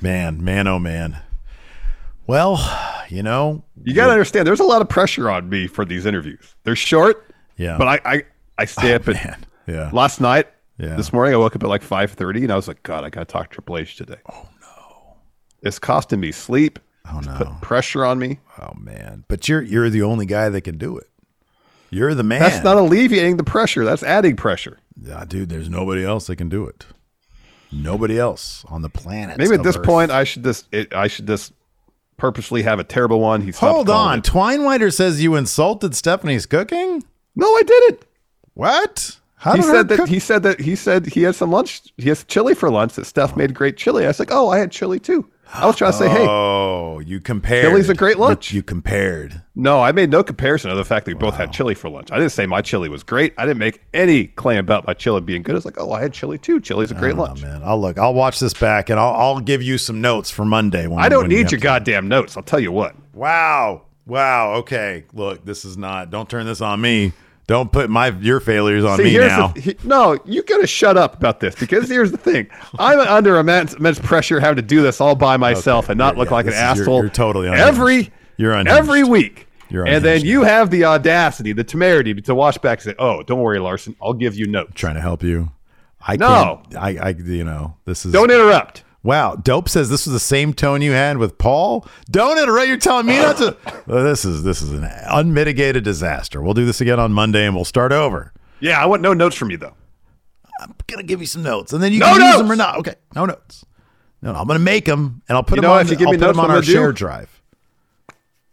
Man, 0.00 0.42
man, 0.42 0.66
oh 0.66 0.78
man. 0.78 1.18
Well, 2.26 2.58
you 3.10 3.22
know, 3.22 3.64
You 3.82 3.94
got 3.94 4.06
to 4.06 4.12
understand, 4.12 4.46
there's 4.46 4.60
a 4.60 4.64
lot 4.64 4.80
of 4.80 4.88
pressure 4.88 5.28
on 5.28 5.48
me 5.48 5.66
for 5.66 5.84
these 5.84 6.06
interviews. 6.06 6.54
They're 6.64 6.76
short, 6.76 7.34
yeah, 7.56 7.76
but 7.76 7.88
I 7.88 8.00
I, 8.04 8.22
I 8.56 8.64
stay 8.64 8.92
oh, 8.92 8.96
up 8.96 9.08
at 9.08 9.14
man, 9.14 9.46
yeah, 9.66 9.90
last 9.92 10.20
night. 10.20 10.46
Yeah. 10.80 10.96
This 10.96 11.12
morning 11.12 11.34
I 11.34 11.36
woke 11.36 11.54
up 11.54 11.62
at 11.62 11.68
like 11.68 11.82
five 11.82 12.12
thirty, 12.12 12.42
and 12.42 12.50
I 12.52 12.56
was 12.56 12.66
like, 12.66 12.82
God, 12.82 13.04
I 13.04 13.10
got 13.10 13.20
to 13.20 13.32
talk 13.32 13.50
Triple 13.50 13.76
H 13.76 13.96
today. 13.96 14.16
Oh 14.32 14.48
no, 14.62 15.16
it's 15.62 15.78
costing 15.78 16.20
me 16.20 16.32
sleep. 16.32 16.78
oh 17.12 17.20
Put 17.36 17.48
no, 17.48 17.56
pressure 17.60 18.04
on 18.04 18.18
me. 18.18 18.38
oh 18.60 18.72
man. 18.78 19.24
But 19.28 19.48
you're 19.48 19.60
you're 19.62 19.90
the 19.90 20.02
only 20.02 20.24
guy 20.26 20.48
that 20.48 20.62
can 20.62 20.78
do 20.78 20.96
it. 20.96 21.08
You're 21.90 22.14
the 22.14 22.22
man. 22.22 22.40
That's 22.40 22.64
not 22.64 22.76
alleviating 22.76 23.36
the 23.36 23.44
pressure. 23.44 23.84
That's 23.84 24.02
adding 24.02 24.36
pressure. 24.36 24.78
yeah, 25.02 25.24
dude. 25.26 25.48
There's 25.50 25.68
nobody 25.68 26.04
else 26.04 26.28
that 26.28 26.36
can 26.36 26.48
do 26.48 26.66
it. 26.66 26.86
Nobody 27.72 28.18
else 28.18 28.64
on 28.68 28.82
the 28.82 28.88
planet. 28.88 29.36
Maybe 29.38 29.54
at 29.54 29.62
this 29.62 29.76
Earth. 29.76 29.84
point, 29.84 30.10
I 30.10 30.24
should 30.24 30.44
just 30.44 30.66
it, 30.72 30.94
I 30.94 31.08
should 31.08 31.26
just 31.26 31.52
purposely 32.16 32.62
have 32.62 32.78
a 32.78 32.84
terrible 32.84 33.20
one. 33.20 33.42
He 33.42 33.50
Hold 33.52 33.90
on. 33.90 34.20
it. 34.20 34.24
Twinewhiter 34.24 34.92
says 34.92 35.22
you 35.22 35.34
insulted 35.36 35.94
Stephanie's 35.94 36.46
cooking. 36.46 37.04
No, 37.36 37.46
I 37.54 37.62
didn't. 37.64 38.06
What? 38.54 39.18
How 39.40 39.56
he 39.56 39.62
said 39.62 39.88
that 39.88 39.96
cook- 39.96 40.08
he 40.08 40.18
said 40.18 40.42
that 40.42 40.60
he 40.60 40.76
said 40.76 41.06
he 41.06 41.22
had 41.22 41.34
some 41.34 41.50
lunch. 41.50 41.80
He 41.96 42.08
has 42.10 42.24
chili 42.24 42.54
for 42.54 42.70
lunch. 42.70 42.94
That 42.94 43.06
Steph 43.06 43.36
made 43.36 43.54
great 43.54 43.76
chili. 43.78 44.04
I 44.04 44.08
was 44.08 44.18
like, 44.18 44.30
oh, 44.30 44.50
I 44.50 44.58
had 44.58 44.70
chili 44.70 45.00
too. 45.00 45.28
I 45.52 45.66
was 45.66 45.74
trying 45.76 45.90
to 45.92 45.98
say, 45.98 46.08
hey, 46.08 46.26
Oh, 46.28 47.00
you 47.00 47.20
compared. 47.20 47.64
Chili's 47.64 47.88
a 47.88 47.94
great 47.94 48.18
lunch. 48.18 48.52
You, 48.52 48.56
you 48.58 48.62
compared. 48.62 49.42
no, 49.56 49.80
I 49.82 49.90
made 49.92 50.08
no 50.10 50.22
comparison 50.22 50.70
of 50.70 50.76
the 50.76 50.84
fact 50.84 51.06
that 51.06 51.10
we 51.10 51.18
both 51.18 51.34
had 51.34 51.52
chili 51.52 51.74
for 51.74 51.88
lunch. 51.88 52.12
I 52.12 52.18
didn't 52.18 52.30
say 52.32 52.46
my 52.46 52.60
chili 52.62 52.88
was 52.88 53.02
great. 53.02 53.34
I 53.36 53.46
didn't 53.46 53.58
make 53.58 53.80
any 53.92 54.26
claim 54.28 54.58
about 54.58 54.86
my 54.86 54.94
chili 54.94 55.20
being 55.22 55.42
good. 55.42 55.54
I 55.54 55.56
was 55.56 55.64
like, 55.64 55.80
oh, 55.80 55.90
I 55.90 56.02
had 56.02 56.12
chili 56.12 56.38
too. 56.38 56.60
Chili's 56.60 56.92
a 56.92 56.94
great 56.94 57.14
Oh, 57.14 57.22
lunch. 57.22 57.42
man. 57.42 57.62
I'll 57.64 57.80
look. 57.80 57.98
I'll 57.98 58.14
watch 58.14 58.38
this 58.38 58.52
back 58.54 58.90
and 58.90 59.00
I'll, 59.00 59.14
I'll 59.14 59.40
give 59.40 59.60
you 59.62 59.76
some 59.78 60.00
notes 60.00 60.30
for 60.30 60.44
Monday. 60.44 60.86
When, 60.86 61.00
I 61.02 61.08
don't 61.08 61.28
need 61.28 61.50
your 61.50 61.60
goddamn 61.60 62.06
notes. 62.08 62.36
I'll 62.36 62.42
tell 62.44 62.60
you 62.60 62.70
what. 62.70 62.94
Wow. 63.14 63.82
Wow. 64.06 64.52
Okay. 64.56 65.04
Look, 65.14 65.44
this 65.44 65.64
is 65.64 65.76
not. 65.76 66.10
Don't 66.10 66.28
turn 66.28 66.46
this 66.46 66.60
on 66.60 66.80
me. 66.80 67.12
Don't 67.50 67.72
put 67.72 67.90
my 67.90 68.10
your 68.20 68.38
failures 68.38 68.84
on 68.84 68.96
See, 68.98 69.02
me 69.02 69.18
now. 69.18 69.48
the 69.48 69.60
he, 69.60 69.76
no. 69.82 70.16
You 70.24 70.44
got 70.44 70.58
to 70.58 70.68
shut 70.68 70.96
up 70.96 71.16
about 71.16 71.40
this 71.40 71.56
because 71.56 71.88
here's 71.88 72.12
the 72.12 72.16
thing. 72.16 72.46
I'm 72.78 73.00
under 73.00 73.38
immense, 73.38 73.74
immense 73.74 73.98
pressure 73.98 74.38
having 74.38 74.54
to 74.54 74.62
do 74.62 74.82
this 74.82 75.00
all 75.00 75.16
by 75.16 75.36
myself 75.36 75.88
and 75.88 75.98
not 75.98 76.16
look 76.16 76.28
yeah, 76.28 76.34
like 76.34 76.46
an 76.46 76.52
is- 76.52 76.58
you're- 76.58 76.68
asshole. 76.68 77.00
you're 77.00 77.10
totally 77.10 77.48
unhinged. 77.48 77.66
every 77.66 78.12
You're 78.36 78.52
unhinged. 78.52 78.78
every 78.78 79.02
week. 79.02 79.48
You're 79.68 79.84
and 79.84 80.04
then 80.04 80.24
you 80.24 80.42
have 80.44 80.70
the 80.70 80.84
audacity, 80.84 81.52
the 81.52 81.64
temerity 81.64 82.14
to 82.14 82.34
watch 82.36 82.62
back 82.62 82.78
and 82.78 82.84
say, 82.84 82.94
"Oh, 83.00 83.24
don't 83.24 83.40
worry, 83.40 83.58
Larson. 83.58 83.96
I'll 84.00 84.14
give 84.14 84.36
you 84.36 84.46
notes. 84.46 84.70
trying 84.74 84.94
to 84.94 85.00
help 85.00 85.24
you. 85.24 85.50
I 86.06 86.14
No. 86.16 86.62
can't. 86.70 86.76
I. 87.02 87.08
I. 87.08 87.08
You 87.10 87.42
know. 87.44 87.74
This 87.84 88.06
is. 88.06 88.12
Don't 88.12 88.30
interrupt." 88.30 88.84
Wow. 89.02 89.36
Dope 89.36 89.68
says 89.68 89.88
this 89.88 90.06
was 90.06 90.12
the 90.12 90.20
same 90.20 90.52
tone 90.52 90.82
you 90.82 90.92
had 90.92 91.16
with 91.18 91.38
Paul. 91.38 91.86
Don't 92.10 92.38
interrupt. 92.38 92.68
You're 92.68 92.76
telling 92.76 93.06
me 93.06 93.16
not 93.16 93.36
to. 93.38 93.56
Well, 93.86 94.04
this 94.04 94.24
is 94.24 94.42
this 94.44 94.62
is 94.62 94.70
an 94.72 94.84
unmitigated 95.08 95.82
disaster. 95.84 96.40
We'll 96.42 96.54
do 96.54 96.64
this 96.66 96.80
again 96.80 97.00
on 97.00 97.12
Monday 97.12 97.44
and 97.46 97.54
we'll 97.56 97.64
start 97.64 97.92
over. 97.92 98.32
Yeah, 98.60 98.80
I 98.80 98.86
want 98.86 99.02
no 99.02 99.14
notes 99.14 99.34
from 99.36 99.50
you 99.50 99.56
though. 99.56 99.74
I'm 100.60 100.74
gonna 100.86 101.02
give 101.02 101.20
you 101.20 101.26
some 101.26 101.42
notes, 101.42 101.72
and 101.72 101.82
then 101.82 101.92
you 101.92 101.98
No 102.00 102.12
can 102.14 102.20
use 102.20 102.36
them 102.36 102.52
or 102.52 102.56
not. 102.56 102.76
Okay, 102.78 102.94
no 103.14 103.24
notes. 103.24 103.64
No, 104.20 104.32
no, 104.32 104.38
I'm 104.38 104.46
gonna 104.46 104.58
make 104.58 104.84
them, 104.84 105.22
and 105.28 105.36
I'll 105.36 105.42
put 105.42 105.56
You 105.56 105.62
them 105.62 105.70
know, 105.70 105.74
on. 105.76 105.80
if 105.80 105.90
you 105.90 105.96
give 105.96 106.06
I'll 106.08 106.12
me 106.12 106.18
notes, 106.18 106.38
on 106.38 106.50
our 106.50 106.60
do? 106.60 106.70
shared 106.70 106.96
drive. 106.96 107.40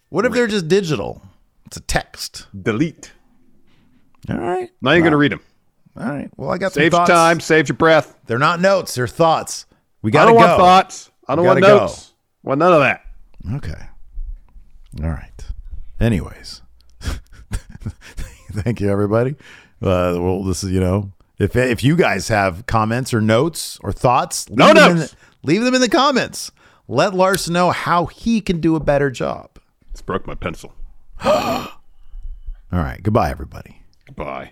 What 0.10 0.26
if 0.26 0.32
they're 0.32 0.48
just 0.48 0.70
digital? 0.70 1.22
It's 1.66 1.76
a 1.78 1.82
text. 1.82 2.48
Delete. 2.60 3.12
All 4.30 4.38
right. 4.38 4.70
Now 4.82 4.92
you're 4.94 5.04
gonna 5.04 5.18
read 5.18 5.34
them. 5.34 5.42
All 6.00 6.06
right. 6.08 6.30
Well, 6.38 6.50
I 6.50 6.58
got 6.58 6.72
Save 6.74 6.94
some 6.94 7.00
thoughts. 7.02 7.10
time. 7.12 7.40
Save 7.42 7.68
your 7.68 7.76
breath. 7.76 8.16
They're 8.26 8.40
not 8.40 8.62
notes. 8.62 8.96
They're 8.96 9.08
thoughts. 9.08 9.66
We 10.02 10.12
gotta 10.12 10.32
don't 10.32 10.40
go. 10.40 10.46
want 10.48 10.60
thoughts. 10.60 11.12
I 11.28 11.36
don't 11.36 11.46
want 11.46 11.62
gotta 11.62 11.74
go. 11.74 11.80
notes. 11.86 12.14
Want 12.44 12.60
none 12.60 12.74
of 12.74 12.80
that. 12.82 13.02
Okay. 13.56 13.82
All 15.04 15.10
right. 15.10 15.46
Anyways, 16.00 16.62
thank 18.52 18.80
you, 18.82 18.90
everybody. 18.90 19.32
Uh, 19.82 20.16
well, 20.20 20.44
this 20.44 20.64
is 20.64 20.72
you 20.72 20.80
know, 20.80 21.12
if 21.40 21.56
if 21.56 21.84
you 21.84 21.96
guys 21.96 22.28
have 22.30 22.66
comments 22.68 23.14
or 23.14 23.22
notes 23.22 23.80
or 23.84 23.92
thoughts, 23.92 24.50
leave 24.50 24.58
No 24.60 24.74
them 24.74 24.92
in 24.92 24.98
notes. 25.00 25.12
the, 25.12 25.18
leave 25.48 25.64
them 25.64 25.74
in 25.76 25.82
the 25.82 25.90
comments. 25.90 26.52
Let 26.88 27.14
Larson 27.14 27.54
know 27.54 27.72
how 27.72 28.06
he 28.06 28.40
can 28.42 28.62
do 28.62 28.76
a 28.76 28.80
better 28.80 29.10
job. 29.12 29.50
It's 29.92 30.02
broke 30.02 30.26
my 30.26 30.36
pencil. 30.36 30.74
All 31.26 31.70
right. 32.72 33.02
Goodbye, 33.04 33.30
everybody. 33.30 33.82
Goodbye. 34.06 34.52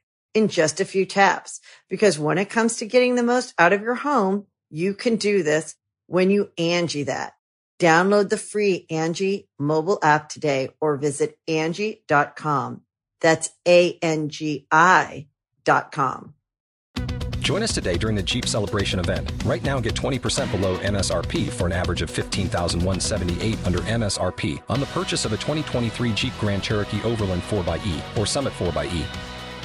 in 0.33 0.47
just 0.47 0.79
a 0.79 0.85
few 0.85 1.05
taps. 1.05 1.59
Because 1.89 2.19
when 2.19 2.37
it 2.37 2.49
comes 2.49 2.77
to 2.77 2.85
getting 2.85 3.15
the 3.15 3.23
most 3.23 3.53
out 3.57 3.73
of 3.73 3.81
your 3.81 3.95
home, 3.95 4.47
you 4.69 4.93
can 4.93 5.15
do 5.17 5.43
this 5.43 5.75
when 6.07 6.29
you 6.29 6.51
Angi 6.57 7.05
that. 7.05 7.33
Download 7.79 8.29
the 8.29 8.37
free 8.37 8.85
Angi 8.91 9.47
mobile 9.57 9.99
app 10.03 10.29
today 10.29 10.69
or 10.79 10.97
visit 10.97 11.37
Angi.com. 11.47 12.81
That's 13.21 13.49
A-N-G-I 13.67 15.27
dot 15.63 15.91
com. 15.91 16.33
Join 17.39 17.63
us 17.63 17.73
today 17.73 17.97
during 17.97 18.15
the 18.15 18.23
Jeep 18.23 18.47
Celebration 18.47 18.99
event. 18.99 19.31
Right 19.45 19.63
now, 19.63 19.79
get 19.79 19.95
20% 19.95 20.51
below 20.51 20.77
MSRP 20.77 21.49
for 21.49 21.65
an 21.65 21.71
average 21.71 22.01
of 22.03 22.09
15178 22.09 23.65
under 23.65 23.79
MSRP 23.79 24.61
on 24.69 24.79
the 24.79 24.85
purchase 24.87 25.25
of 25.25 25.33
a 25.33 25.37
2023 25.37 26.13
Jeep 26.13 26.33
Grand 26.39 26.63
Cherokee 26.63 27.01
Overland 27.03 27.41
4xE 27.43 28.17
or 28.17 28.25
Summit 28.25 28.53
4xE. 28.53 29.05